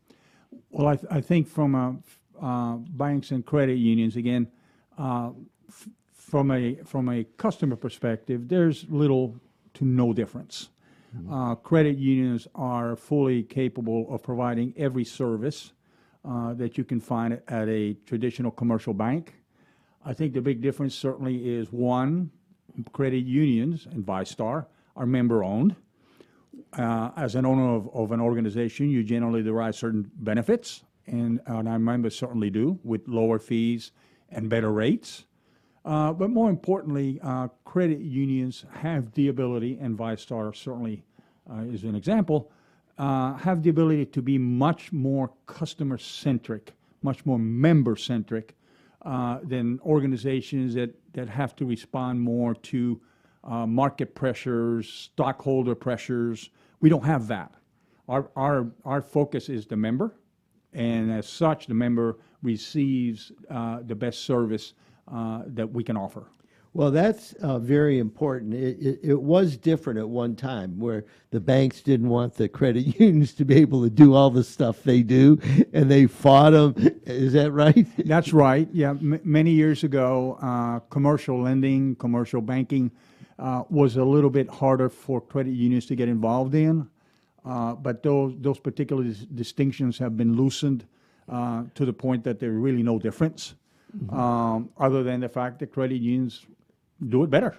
Well, 0.71 0.87
I, 0.87 0.95
th- 0.95 1.07
I 1.11 1.21
think 1.21 1.47
from 1.47 2.01
uh, 2.41 2.75
banks 2.77 3.31
and 3.31 3.45
credit 3.45 3.77
unions, 3.77 4.15
again, 4.15 4.47
uh, 4.97 5.31
f- 5.69 5.89
from 6.13 6.49
a 6.49 6.75
from 6.85 7.09
a 7.09 7.25
customer 7.37 7.75
perspective, 7.75 8.47
there's 8.47 8.85
little 8.89 9.35
to 9.75 9.85
no 9.85 10.13
difference. 10.13 10.69
Uh, 11.31 11.55
credit 11.55 11.97
unions 11.97 12.47
are 12.55 12.95
fully 12.95 13.43
capable 13.43 14.07
of 14.13 14.23
providing 14.23 14.73
every 14.77 15.03
service 15.03 15.73
uh, 16.25 16.53
that 16.53 16.77
you 16.77 16.83
can 16.83 16.99
find 16.99 17.39
at 17.47 17.69
a 17.69 17.93
traditional 18.05 18.51
commercial 18.51 18.93
bank. 18.93 19.35
I 20.05 20.13
think 20.13 20.33
the 20.33 20.41
big 20.41 20.61
difference 20.61 20.95
certainly 20.95 21.49
is 21.49 21.71
one, 21.71 22.31
credit 22.91 23.25
unions 23.25 23.85
and 23.85 24.03
VyStar 24.05 24.65
are 24.95 25.05
member 25.05 25.43
owned. 25.43 25.75
Uh, 26.73 27.11
as 27.15 27.35
an 27.35 27.45
owner 27.45 27.75
of, 27.75 27.89
of 27.93 28.11
an 28.11 28.19
organization, 28.19 28.89
you 28.89 29.03
generally 29.03 29.43
derive 29.43 29.75
certain 29.75 30.09
benefits, 30.15 30.83
and, 31.07 31.39
and 31.45 31.67
our 31.67 31.79
members 31.79 32.17
certainly 32.17 32.49
do, 32.49 32.79
with 32.83 33.07
lower 33.07 33.39
fees 33.39 33.91
and 34.29 34.49
better 34.49 34.71
rates. 34.71 35.25
Uh, 35.85 36.13
but 36.13 36.29
more 36.29 36.49
importantly, 36.49 37.19
uh, 37.23 37.47
credit 37.65 37.99
unions 37.99 38.65
have 38.71 39.11
the 39.13 39.27
ability, 39.27 39.77
and 39.81 39.97
VyStar 39.97 40.55
certainly 40.55 41.03
uh, 41.51 41.57
is 41.63 41.83
an 41.83 41.95
example, 41.95 42.51
uh, 42.97 43.33
have 43.33 43.63
the 43.63 43.69
ability 43.69 44.05
to 44.05 44.21
be 44.21 44.37
much 44.37 44.93
more 44.93 45.31
customer 45.45 45.97
centric, 45.97 46.73
much 47.01 47.25
more 47.25 47.37
member 47.37 47.97
centric 47.97 48.55
uh, 49.01 49.39
than 49.43 49.77
organizations 49.83 50.73
that, 50.73 50.95
that 51.11 51.27
have 51.27 51.53
to 51.53 51.65
respond 51.65 52.21
more 52.21 52.55
to 52.55 53.01
uh, 53.43 53.65
market 53.67 54.15
pressures, 54.15 54.87
stockholder 54.89 55.75
pressures. 55.75 56.49
We 56.79 56.87
don't 56.87 57.03
have 57.03 57.27
that. 57.27 57.51
Our, 58.07 58.29
our, 58.37 58.67
our 58.85 59.01
focus 59.01 59.49
is 59.49 59.65
the 59.65 59.75
member, 59.75 60.15
and 60.71 61.11
as 61.11 61.27
such, 61.27 61.67
the 61.67 61.73
member 61.73 62.19
receives 62.41 63.33
the 63.49 63.95
best 63.95 64.23
service 64.23 64.73
uh, 65.11 65.43
that 65.47 65.71
we 65.71 65.83
can 65.83 65.97
offer. 65.97 66.27
Well, 66.75 66.89
that's 66.89 67.33
uh, 67.33 67.59
very 67.59 67.99
important. 67.99 68.55
It, 68.55 68.79
it, 68.79 68.99
it 69.03 69.21
was 69.21 69.57
different 69.57 69.99
at 69.99 70.09
one 70.09 70.35
time 70.35 70.79
where 70.79 71.05
the 71.29 71.39
banks 71.39 71.81
didn't 71.81 72.09
want 72.09 72.33
the 72.33 72.49
credit 72.49 72.99
unions 72.99 73.33
to 73.35 73.45
be 73.45 73.55
able 73.57 73.83
to 73.83 73.91
do 73.91 74.15
all 74.15 74.31
the 74.31 74.43
stuff 74.43 74.81
they 74.81 75.03
do, 75.03 75.39
and 75.71 75.89
they 75.89 76.07
fought 76.07 76.51
them. 76.51 76.73
Is 77.05 77.33
that 77.33 77.51
right? 77.51 77.85
That's 78.07 78.33
right. 78.33 78.67
Yeah, 78.73 78.89
m- 78.91 79.21
many 79.23 79.51
years 79.51 79.83
ago, 79.83 80.39
uh, 80.41 80.79
commercial 80.89 81.39
lending, 81.43 81.95
commercial 81.97 82.41
banking 82.41 82.89
uh, 83.37 83.63
was 83.69 83.97
a 83.97 84.03
little 84.03 84.31
bit 84.31 84.49
harder 84.49 84.89
for 84.89 85.21
credit 85.21 85.51
unions 85.51 85.85
to 85.87 85.95
get 85.95 86.09
involved 86.09 86.55
in. 86.55 86.89
Uh, 87.45 87.73
but 87.75 88.01
those 88.01 88.33
those 88.39 88.57
particular 88.59 89.03
dis- 89.03 89.25
distinctions 89.25 89.97
have 89.99 90.15
been 90.17 90.35
loosened 90.35 90.87
uh, 91.29 91.63
to 91.75 91.85
the 91.85 91.93
point 91.93 92.23
that 92.23 92.39
there's 92.39 92.55
really 92.55 92.81
no 92.83 92.97
difference, 92.97 93.53
um, 94.09 94.69
other 94.77 95.03
than 95.03 95.19
the 95.19 95.29
fact 95.29 95.59
that 95.59 95.71
credit 95.71 96.01
unions 96.01 96.45
do 97.09 97.23
it 97.23 97.29
better. 97.29 97.55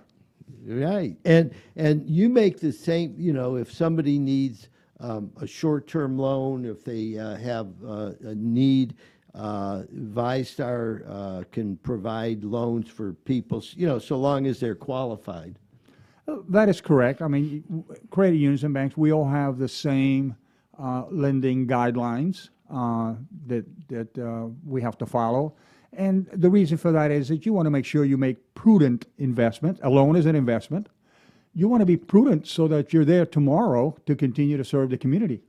Right, 0.67 1.17
and 1.25 1.53
and 1.77 2.09
you 2.09 2.29
make 2.29 2.61
the 2.61 2.73
same. 2.73 3.15
You 3.19 3.33
know, 3.33 3.57
if 3.57 3.73
somebody 3.73 4.19
needs 4.19 4.69
um, 5.01 5.31
a 5.41 5.47
short-term 5.47 6.19
loan, 6.19 6.65
if 6.65 6.85
they 6.85 7.19
uh, 7.19 7.37
have 7.37 7.69
uh, 7.87 8.13
a 8.25 8.35
need, 8.35 8.95
uh, 9.35 9.83
VyStar 9.93 11.03
uh, 11.09 11.45
can 11.51 11.77
provide 11.79 12.45
loans 12.45 12.89
for 12.89 13.13
people. 13.13 13.63
You 13.75 13.87
know, 13.87 13.99
so 13.99 14.17
long 14.17 14.47
as 14.47 14.61
they're 14.61 14.75
qualified. 14.75 15.59
Uh, 16.29 16.39
That 16.49 16.69
is 16.69 16.81
correct. 16.81 17.21
I 17.23 17.29
mean, 17.29 17.85
credit 18.11 18.37
unions 18.37 18.65
and 18.65 18.73
banks, 18.73 18.97
we 18.97 19.13
all 19.13 19.29
have 19.29 19.59
the 19.59 19.69
same 19.69 20.37
uh, 20.79 21.05
lending 21.11 21.67
guidelines 21.67 22.51
uh, 22.71 23.15
that 23.47 23.65
that 23.89 24.19
uh, 24.19 24.49
we 24.67 24.83
have 24.83 24.97
to 24.99 25.07
follow. 25.07 25.55
And 25.97 26.27
the 26.33 26.51
reason 26.51 26.77
for 26.77 26.93
that 26.93 27.11
is 27.11 27.29
that 27.29 27.47
you 27.47 27.53
want 27.53 27.67
to 27.67 27.71
make 27.71 27.85
sure 27.85 28.05
you 28.05 28.17
make 28.17 28.55
prudent 28.55 29.07
investment. 29.19 29.79
A 29.83 29.91
loan 29.91 30.17
is 30.17 30.27
an 30.27 30.35
investment. 30.35 30.89
You 31.55 31.69
want 31.69 31.81
to 31.81 31.87
be 31.87 31.97
prudent 31.97 32.47
so 32.47 32.67
that 32.69 32.93
you're 32.93 33.05
there 33.05 33.27
tomorrow 33.27 33.97
to 34.07 34.17
continue 34.17 34.57
to 34.57 34.65
serve 34.65 34.91
the 34.91 34.99
community. 34.99 35.43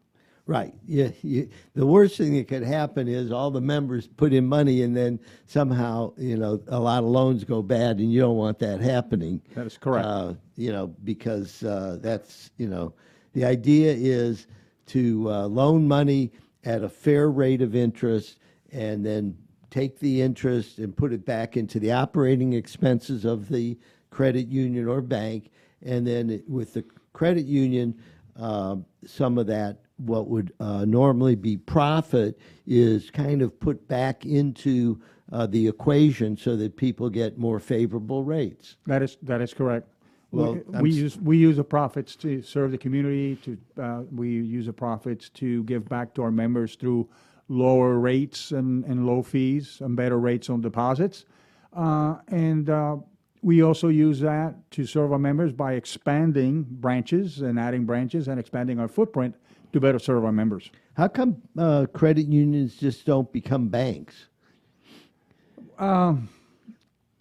Right. 0.48 0.76
Yeah. 0.86 1.10
You, 1.24 1.50
the 1.74 1.88
worst 1.88 2.18
thing 2.18 2.36
that 2.36 2.48
could 2.48 2.62
happen 2.62 3.08
is 3.08 3.32
all 3.32 3.50
the 3.50 3.62
members 3.62 4.06
put 4.06 4.32
in 4.32 4.46
money, 4.46 4.84
and 4.84 4.96
then 4.96 5.20
somehow, 5.48 6.14
you 6.18 6.38
know, 6.38 6.62
a 6.68 6.80
lot 6.80 7.00
of 7.00 7.10
loans 7.10 7.44
go 7.44 7.64
bad, 7.64 7.98
and 7.98 8.14
you 8.14 8.22
don't 8.22 8.38
want 8.38 8.60
that 8.60 8.80
happening. 8.80 9.42
That 9.56 9.66
is 9.66 9.78
correct. 9.78 10.06
Uh, 10.06 10.34
you 10.56 10.72
know, 10.72 10.88
because 11.04 11.64
uh, 11.64 11.98
that's 12.00 12.52
you 12.58 12.68
know, 12.68 12.94
the 13.34 13.44
idea 13.44 13.92
is 13.98 14.46
to 14.88 15.32
uh, 15.32 15.48
loan 15.48 15.88
money 15.88 16.32
at 16.64 16.84
a 16.84 16.90
fair 16.90 17.32
rate 17.32 17.64
of 17.64 17.76
interest, 17.76 18.38
and 18.72 19.04
then 19.04 19.36
take 19.76 20.00
the 20.00 20.22
interest 20.22 20.80
and 20.80 20.96
put 20.96 21.12
it 21.12 21.26
back 21.26 21.58
into 21.58 21.82
the 21.82 21.92
operating 21.92 22.54
expenses 22.54 23.26
of 23.26 23.50
the 23.50 23.78
credit 24.10 24.48
union 24.48 24.88
or 24.88 25.02
bank, 25.02 25.52
and 25.82 26.08
then 26.08 26.30
it- 26.30 26.50
with 26.50 26.74
the 26.74 26.84
credit 27.12 27.46
union, 27.46 27.94
um, 28.38 28.86
some 29.06 29.38
of 29.38 29.48
that 29.48 29.82
what 29.98 30.28
would 30.30 30.54
uh, 30.62 30.84
normally 30.86 31.36
be 31.36 31.56
profit 31.58 32.38
is 32.68 33.10
kind 33.10 33.42
of 33.42 33.58
put 33.60 33.86
back 33.88 34.26
into 34.26 35.00
uh, 35.32 35.46
the 35.48 35.68
equation 35.68 36.36
so 36.38 36.56
that 36.56 36.76
people 36.78 37.10
get 37.10 37.38
more 37.38 37.60
favorable 37.60 38.24
rates. 38.24 38.76
That 38.86 39.02
is 39.02 39.18
that 39.24 39.42
is 39.42 39.54
correct. 39.54 39.88
Well, 40.32 40.54
we, 40.56 40.62
I'm 40.74 40.82
we 40.84 40.90
s- 40.92 40.96
use 40.96 41.18
we 41.18 41.38
use 41.38 41.56
the 41.58 41.64
profits 41.64 42.16
to 42.18 42.42
serve 42.42 42.72
the 42.72 42.78
community. 42.78 43.36
To 43.46 43.58
uh, 43.82 44.02
we 44.12 44.30
use 44.30 44.66
the 44.68 44.74
profits 44.74 45.30
to 45.42 45.64
give 45.64 45.88
back 45.90 46.14
to 46.16 46.22
our 46.24 46.32
members 46.32 46.76
through 46.76 47.08
lower 47.48 48.00
rates 48.00 48.52
and, 48.52 48.84
and 48.86 49.06
low 49.06 49.22
fees 49.22 49.82
and 49.82 49.96
better 49.96 50.20
rates 50.20 50.50
on 50.50 50.62
deposits, 50.62 51.26
uh, 51.74 52.16
and 52.30 52.70
uh, 52.70 52.96
we 53.42 53.62
also 53.62 53.90
use 53.90 54.20
that 54.20 54.56
to 54.72 54.86
serve 54.86 55.12
our 55.12 55.20
members 55.20 55.54
by 55.54 55.74
expanding 55.74 56.64
branches 56.64 57.42
and 57.42 57.60
adding 57.60 57.86
branches 57.86 58.28
and 58.28 58.40
expanding 58.40 58.80
our 58.80 58.88
footprint 58.88 59.36
to 59.74 59.80
better 59.80 60.00
serve 60.00 60.26
our 60.26 60.32
members. 60.32 60.72
How 60.96 61.08
come 61.08 61.42
uh, 61.58 61.86
credit 61.94 62.28
unions 62.28 62.78
just 62.78 63.06
don't 63.06 63.32
become 63.32 63.68
banks? 63.68 64.28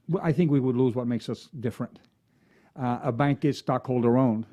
Well, 0.09 0.23
I 0.23 0.33
think 0.33 0.51
we 0.51 0.61
would 0.61 0.77
lose 0.77 0.95
what 0.95 1.07
makes 1.07 1.29
us 1.29 1.49
different. 1.61 1.99
Uh, 2.77 3.01
a 3.03 3.13
bank 3.13 3.45
is 3.45 3.59
stockholder 3.59 4.19
owned. 4.19 4.47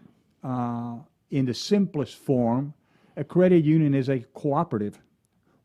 Uh, 0.43 0.95
in 1.31 1.45
the 1.45 1.53
simplest 1.53 2.15
form, 2.15 2.73
a 3.17 3.23
credit 3.23 3.63
union 3.63 3.93
is 3.93 4.09
a 4.09 4.19
cooperative 4.33 4.99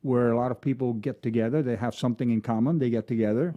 where 0.06 0.30
a 0.30 0.36
lot 0.36 0.50
of 0.50 0.60
people 0.60 0.92
get 0.92 1.16
together, 1.22 1.62
they 1.62 1.76
have 1.76 1.94
something 1.94 2.30
in 2.30 2.40
common, 2.40 2.78
they 2.78 2.90
get 2.90 3.06
together, 3.06 3.54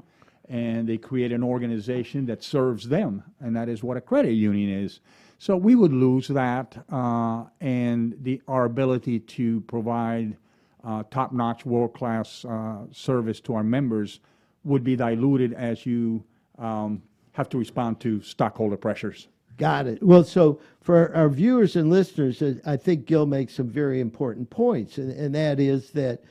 and 0.49 0.89
they 0.89 0.97
create 0.97 1.31
an 1.31 1.43
organization 1.43 2.25
that 2.25 2.43
serves 2.43 2.89
them, 2.89 3.23
and 3.39 3.55
that 3.55 3.69
is 3.69 3.83
what 3.83 3.97
a 3.97 4.01
credit 4.01 4.33
union 4.33 4.83
is. 4.83 4.99
So 5.37 5.55
we 5.55 5.75
would 5.75 5.93
lose 5.93 6.27
that, 6.27 6.75
uh, 6.91 7.43
and 7.61 8.15
the, 8.23 8.41
our 8.47 8.65
ability 8.65 9.19
to 9.37 9.61
provide 9.61 10.35
uh, 10.83 11.03
top-notch, 11.11 11.65
world-class 11.65 12.45
uh, 12.45 12.77
service 12.91 13.39
to 13.41 13.53
our 13.53 13.63
members 13.63 14.19
would 14.63 14.83
be 14.83 14.95
diluted 14.95 15.53
as 15.53 15.85
you 15.85 16.23
um, 16.57 17.01
have 17.33 17.47
to 17.49 17.57
respond 17.57 17.99
to 17.99 18.21
stockholder 18.21 18.77
pressures. 18.77 19.27
Got 19.57 19.87
it. 19.87 20.01
Well, 20.01 20.23
so 20.23 20.59
for 20.81 21.13
our 21.15 21.29
viewers 21.29 21.75
and 21.75 21.89
listeners, 21.89 22.41
I 22.65 22.77
think 22.77 23.05
Gil 23.05 23.25
makes 23.25 23.53
some 23.53 23.67
very 23.67 23.99
important 23.99 24.49
points, 24.49 24.97
and, 24.97 25.11
and 25.11 25.35
that 25.35 25.59
is 25.59 25.91
that 25.91 26.23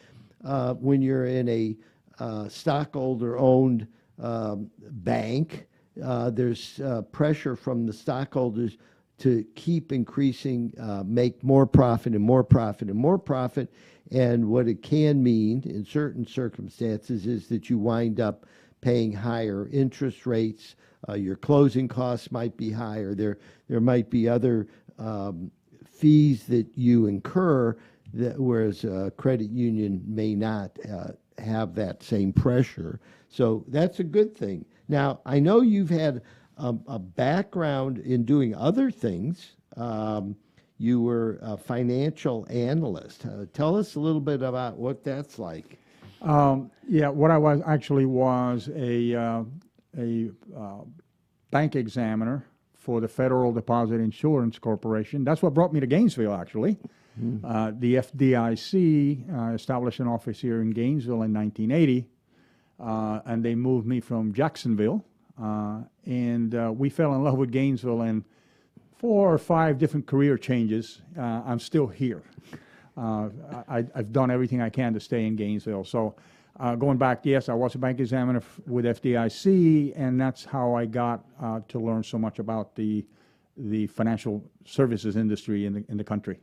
uh, 0.45 0.75
when 0.75 1.03
you're 1.03 1.27
in 1.27 1.49
a 1.49 1.77
uh, 2.19 2.49
stockholder-owned 2.49 3.87
um, 4.21 4.71
bank, 4.79 5.67
uh, 6.03 6.31
there's 6.31 6.81
uh, 6.81 7.03
pressure 7.13 7.57
from 7.57 7.87
the 7.87 7.93
stockholders 7.93 8.77
to 9.19 9.45
keep 9.55 9.93
increasing, 9.93 10.73
uh, 10.81 11.03
make 11.05 11.43
more 11.43 11.67
profit 11.67 12.15
and 12.15 12.23
more 12.23 12.45
profit 12.45 12.89
and 12.89 12.99
more 12.99 13.19
profit. 13.19 13.73
And 14.11 14.49
what 14.49 14.69
it 14.69 14.83
can 14.83 15.23
mean 15.23 15.63
in 15.67 15.85
certain 15.85 16.27
circumstances 16.27 17.27
is 17.27 17.49
that 17.49 17.69
you 17.69 17.79
wind 17.79 18.21
up 18.21 18.47
paying 18.81 19.13
higher 19.13 19.69
interest 19.73 20.25
rates. 20.25 20.77
Uh, 21.09 21.15
your 21.15 21.37
closing 21.37 21.89
costs 21.89 22.31
might 22.31 22.57
be 22.57 22.71
higher. 22.71 23.15
There, 23.15 23.39
there 23.69 23.81
might 23.81 24.09
be 24.09 24.29
other 24.29 24.69
um, 24.99 25.51
fees 25.85 26.45
that 26.47 26.67
you 26.77 27.07
incur, 27.07 27.77
that, 28.15 28.39
whereas 28.39 28.85
a 28.85 29.13
credit 29.17 29.51
union 29.51 30.03
may 30.07 30.35
not 30.35 30.77
uh, 30.91 31.09
have 31.39 31.75
that 31.75 32.03
same 32.03 32.33
pressure. 32.33 33.01
So 33.29 33.65
that's 33.69 34.01
a 34.01 34.05
good 34.05 34.37
thing. 34.37 34.65
Now, 34.89 35.21
I 35.27 35.39
know 35.39 35.61
you've 35.61 35.91
had 35.91 36.23
um, 36.57 36.83
a 36.87 36.99
background 36.99 37.99
in 37.99 38.25
doing 38.25 38.55
other 38.55 38.91
things. 38.91 39.57
Um, 39.77 40.37
you 40.79 41.01
were 41.01 41.39
a 41.43 41.57
financial 41.57 42.47
analyst. 42.49 43.27
Uh, 43.27 43.47
tell 43.53 43.77
us 43.77 43.97
a 43.97 44.01
little 44.01 44.21
bit 44.21 44.43
about 44.43 44.77
what 44.77 45.05
that's 45.05 45.39
like. 45.39 45.79
Um, 46.23 46.71
yeah, 46.89 47.09
what 47.09 47.31
I 47.31 47.39
was 47.39 47.61
actually 47.67 48.07
was 48.07 48.71
a 48.75 49.15
uh, 49.15 49.45
a 49.97 50.31
uh, 50.57 50.81
bank 51.51 51.77
examiner 51.77 52.47
for 52.75 53.01
the 53.01 53.09
Federal 53.09 53.53
Deposit 53.53 53.97
Insurance 53.97 54.59
Corporation. 54.59 55.25
That's 55.25 55.43
what 55.43 55.55
brought 55.55 55.73
me 55.73 55.81
to 55.81 55.87
Gainesville, 55.87 56.35
actually. 56.35 56.79
Uh, 57.45 57.73
the 57.79 57.97
FDIC 57.97 59.35
uh, 59.35 59.55
established 59.55 60.01
an 60.01 60.07
office 60.07 60.41
here 60.41 60.61
in 60.61 60.71
Gainesville 60.71 61.23
in 61.23 61.33
1980, 61.33 62.07
uh, 62.81 63.21
and 63.27 63.45
they 63.45 63.55
moved 63.55 63.87
me 63.87 64.01
from 64.01 64.33
Jacksonville. 64.33 65.05
Uh, 65.41 65.81
and 66.05 66.55
uh, 66.55 66.73
we 66.75 66.89
fell 66.89 67.15
in 67.15 67.23
love 67.23 67.39
with 67.39 67.51
Gainesville, 67.51 68.03
and 68.03 68.25
four 68.97 69.33
or 69.33 69.39
five 69.39 69.79
different 69.79 70.07
career 70.07 70.37
changes. 70.37 71.01
I'm 71.17 71.61
still 71.61 71.87
here. 71.87 72.23
I, 72.97 73.85
I've 73.95 74.13
done 74.13 74.31
everything 74.31 74.61
I 74.61 74.71
can 74.71 74.93
to 74.95 75.01
stay 75.01 75.27
in 75.27 75.37
Gainesville. 75.37 75.85
So, 75.85 76.17
going 76.79 76.99
back, 76.99 77.21
yes, 77.25 77.49
I 77.49 77.55
was 77.55 77.77
a 77.77 77.79
bank 77.79 78.01
examiner 78.01 78.41
f- 78.41 78.61
with 78.67 78.85
FDIC, 78.85 79.93
and 79.95 80.21
that's 80.21 80.45
how 80.45 80.75
I 80.75 80.87
got 80.87 81.25
to 81.69 81.79
learn 81.79 82.03
so 82.03 82.19
much 82.19 82.39
about 82.39 82.75
the 82.75 83.05
the 83.57 83.89
financial 83.89 84.45
services 84.65 85.17
industry 85.17 85.67
in 85.67 85.73
the 85.75 85.85
in 85.89 85.97
the 85.97 86.05
country. 86.05 86.39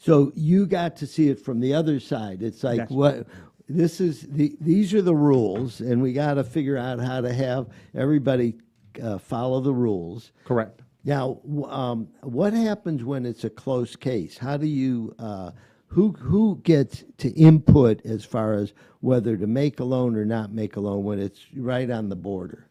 So 0.00 0.32
you 0.34 0.66
got 0.66 0.96
to 0.96 1.06
see 1.06 1.28
it 1.28 1.38
from 1.44 1.60
the 1.60 1.74
other 1.74 2.00
side. 2.00 2.42
It's 2.42 2.64
like 2.64 2.78
Yes. 2.78 2.90
what 2.90 3.26
this 3.68 4.00
is. 4.00 4.22
The, 4.22 4.56
these 4.58 4.94
are 4.94 5.02
the 5.02 5.14
rules, 5.14 5.80
and 5.82 6.00
we 6.00 6.14
got 6.14 6.34
to 6.34 6.44
figure 6.44 6.78
out 6.78 7.00
how 7.00 7.20
to 7.20 7.30
have 7.32 7.68
everybody 7.94 8.54
uh, 9.02 9.18
follow 9.18 9.60
the 9.60 9.74
rules. 9.74 10.32
Correct. 10.44 10.80
Now, 11.04 11.40
um, 11.68 12.08
what 12.22 12.54
happens 12.54 13.04
when 13.04 13.26
it's 13.26 13.44
a 13.44 13.50
close 13.50 13.94
case? 13.94 14.38
How 14.38 14.56
do 14.56 14.66
you, 14.66 15.14
uh, 15.18 15.50
who, 15.88 16.12
who 16.12 16.60
gets 16.64 17.04
to 17.18 17.28
input 17.32 18.04
as 18.06 18.24
far 18.24 18.54
as 18.54 18.72
whether 19.00 19.36
to 19.36 19.46
make 19.46 19.80
a 19.80 19.84
loan 19.84 20.16
or 20.16 20.24
not 20.24 20.50
make 20.52 20.76
a 20.76 20.80
loan 20.80 21.04
when 21.04 21.18
it's 21.18 21.40
right 21.56 21.90
on 21.90 22.08
the 22.08 22.16
border? 22.16 22.66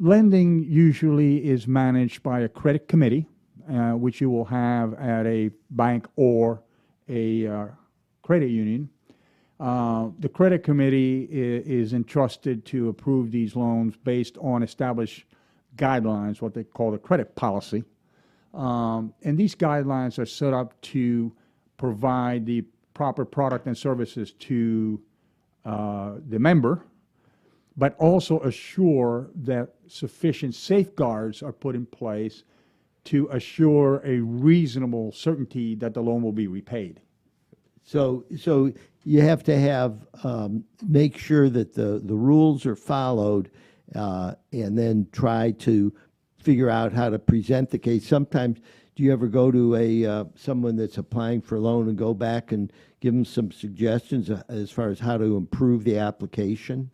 Lending 0.00 0.64
usually 0.64 1.44
is 1.48 1.66
managed 1.68 2.22
by 2.22 2.40
a 2.40 2.48
credit 2.48 2.88
committee, 2.88 3.28
which 3.68 4.20
you 4.20 4.30
will 4.30 4.44
have 4.44 4.94
at 4.94 5.26
a 5.26 5.50
bank 5.70 6.06
or 6.16 6.62
a 7.08 7.46
uh, 7.46 7.66
credit 8.22 8.50
union. 8.50 8.88
Uh, 9.60 10.08
the 10.18 10.28
credit 10.28 10.62
committee 10.62 11.28
i- 11.30 11.62
is 11.68 11.92
entrusted 11.92 12.64
to 12.64 12.88
approve 12.88 13.30
these 13.30 13.54
loans 13.54 13.96
based 13.96 14.36
on 14.38 14.62
established 14.62 15.26
guidelines, 15.76 16.40
what 16.40 16.54
they 16.54 16.64
call 16.64 16.90
the 16.90 16.98
credit 16.98 17.34
policy. 17.36 17.84
Um, 18.52 19.14
and 19.22 19.38
these 19.38 19.54
guidelines 19.54 20.18
are 20.18 20.26
set 20.26 20.52
up 20.52 20.80
to 20.82 21.32
provide 21.76 22.46
the 22.46 22.64
proper 22.94 23.24
product 23.24 23.66
and 23.66 23.76
services 23.76 24.32
to 24.32 25.00
uh, 25.64 26.14
the 26.28 26.38
member, 26.38 26.84
but 27.76 27.96
also 27.98 28.40
assure 28.40 29.30
that 29.34 29.74
sufficient 29.88 30.54
safeguards 30.54 31.42
are 31.42 31.52
put 31.52 31.74
in 31.74 31.86
place 31.86 32.44
to 33.04 33.28
assure 33.32 34.00
a 34.04 34.20
reasonable 34.20 35.12
certainty 35.12 35.74
that 35.76 35.94
the 35.94 36.00
loan 36.00 36.22
will 36.22 36.32
be 36.32 36.46
repaid. 36.46 37.00
So, 37.82 38.24
so 38.38 38.72
you 39.04 39.20
have 39.20 39.42
to 39.44 39.58
have, 39.58 40.06
um, 40.22 40.64
make 40.82 41.18
sure 41.18 41.50
that 41.50 41.74
the, 41.74 42.00
the 42.02 42.14
rules 42.14 42.64
are 42.64 42.76
followed, 42.76 43.50
uh, 43.94 44.34
and 44.52 44.76
then 44.76 45.06
try 45.12 45.50
to 45.50 45.92
figure 46.38 46.70
out 46.70 46.92
how 46.92 47.10
to 47.10 47.18
present 47.18 47.70
the 47.70 47.78
case. 47.78 48.06
Sometimes, 48.06 48.60
do 48.96 49.02
you 49.02 49.12
ever 49.12 49.26
go 49.26 49.50
to 49.50 49.76
a, 49.76 50.06
uh, 50.06 50.24
someone 50.34 50.76
that's 50.76 50.96
applying 50.98 51.42
for 51.42 51.56
a 51.56 51.60
loan 51.60 51.88
and 51.88 51.98
go 51.98 52.14
back 52.14 52.52
and 52.52 52.72
give 53.00 53.12
them 53.12 53.24
some 53.24 53.52
suggestions 53.52 54.30
uh, 54.30 54.42
as 54.48 54.70
far 54.70 54.88
as 54.88 54.98
how 54.98 55.18
to 55.18 55.36
improve 55.36 55.84
the 55.84 55.98
application? 55.98 56.90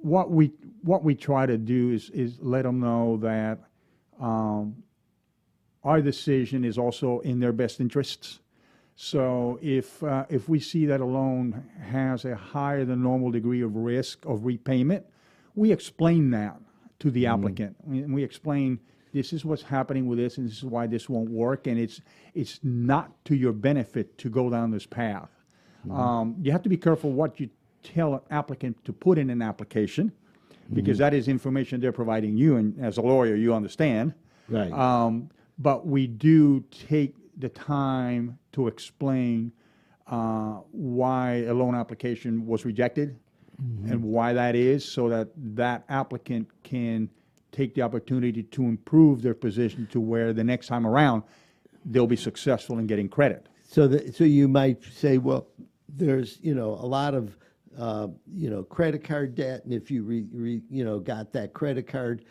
What 0.00 0.30
we 0.30 0.52
what 0.82 1.02
we 1.02 1.14
try 1.16 1.46
to 1.46 1.58
do 1.58 1.90
is 1.90 2.10
is 2.10 2.38
let 2.40 2.62
them 2.62 2.78
know 2.78 3.16
that 3.16 3.58
um, 4.20 4.82
our 5.84 6.00
decision 6.02 6.64
is 6.64 6.76
also 6.78 7.20
in 7.20 7.38
their 7.40 7.52
best 7.52 7.80
interests. 7.80 8.40
So 8.96 9.58
if 9.62 10.02
uh, 10.02 10.26
if 10.28 10.48
we 10.48 10.58
see 10.58 10.86
that 10.86 11.00
a 11.00 11.04
loan 11.04 11.64
has 11.80 12.24
a 12.24 12.34
higher 12.34 12.84
than 12.84 13.02
normal 13.02 13.30
degree 13.30 13.62
of 13.62 13.76
risk 13.76 14.24
of 14.26 14.44
repayment, 14.44 15.06
we 15.54 15.70
explain 15.72 16.30
that 16.30 16.60
to 16.98 17.10
the 17.12 17.26
applicant. 17.26 17.76
We- 17.84 18.02
we 18.02 18.22
explain 18.24 18.80
this 19.12 19.32
is 19.32 19.44
what's 19.44 19.62
happening 19.62 20.06
with 20.08 20.18
this, 20.18 20.36
and 20.36 20.46
this 20.48 20.58
is 20.58 20.64
why 20.64 20.86
this 20.88 21.08
won't 21.08 21.30
work, 21.30 21.66
and 21.68 21.78
it's 21.78 22.00
it's 22.34 22.58
not 22.64 23.24
to 23.26 23.36
your 23.36 23.52
benefit 23.52 24.18
to 24.18 24.28
go 24.28 24.50
down 24.50 24.72
this 24.72 24.84
path. 24.86 25.30
Um, 25.88 26.34
you 26.42 26.50
have 26.50 26.62
to 26.62 26.68
be 26.68 26.76
careful 26.76 27.12
what 27.12 27.38
you 27.38 27.48
tell 27.84 28.14
an 28.14 28.20
applicant 28.30 28.84
to 28.84 28.92
put 28.92 29.16
in 29.16 29.30
an 29.30 29.40
application, 29.42 30.10
because 30.72 30.98
that 30.98 31.14
is 31.14 31.28
information 31.28 31.80
they're 31.80 31.92
providing 31.92 32.36
you, 32.36 32.56
and 32.56 32.78
as 32.84 32.98
a 32.98 33.02
lawyer, 33.02 33.34
you 33.34 33.54
understand. 33.54 34.14
Right. 34.48 34.72
Um, 34.72 35.30
but 35.58 35.86
we 35.86 36.06
do 36.06 36.64
take 36.70 37.14
the 37.38 37.48
time 37.48 38.38
to 38.52 38.68
explain 38.68 39.52
uh, 40.06 40.60
why 40.72 41.44
a 41.48 41.54
loan 41.54 41.74
application 41.74 42.46
was 42.46 42.64
rejected 42.64 43.18
and 43.90 44.04
why 44.04 44.32
that 44.32 44.54
is, 44.54 44.84
so 44.84 45.08
that 45.08 45.30
that 45.36 45.84
applicant 45.88 46.48
can 46.62 47.10
take 47.50 47.74
the 47.74 47.82
opportunity 47.82 48.44
to 48.44 48.62
improve 48.62 49.20
their 49.20 49.34
position 49.34 49.88
to 49.90 50.00
where 50.00 50.32
the 50.32 50.44
next 50.44 50.68
time 50.68 50.86
around 50.86 51.24
they'll 51.84 52.06
be 52.06 52.14
successful 52.16 52.78
in 52.78 52.86
getting 52.86 53.08
credit. 53.08 53.48
So 53.68 53.88
that, 53.88 54.14
so 54.14 54.22
you 54.22 54.46
might 54.46 54.84
say, 54.84 55.18
well, 55.18 55.48
there's, 55.88 56.38
you 56.40 56.54
know, 56.54 56.70
a 56.74 56.86
lot 56.86 57.14
of, 57.14 57.36
uh, 57.78 58.08
you 58.34 58.50
know, 58.50 58.62
credit 58.62 59.04
card 59.04 59.34
debt, 59.34 59.64
and 59.64 59.72
if 59.72 59.90
you 59.90 60.02
re, 60.02 60.24
re, 60.32 60.60
you 60.68 60.84
know, 60.84 60.98
got 60.98 61.32
that 61.32 61.52
credit 61.52 61.86
card 61.86 62.24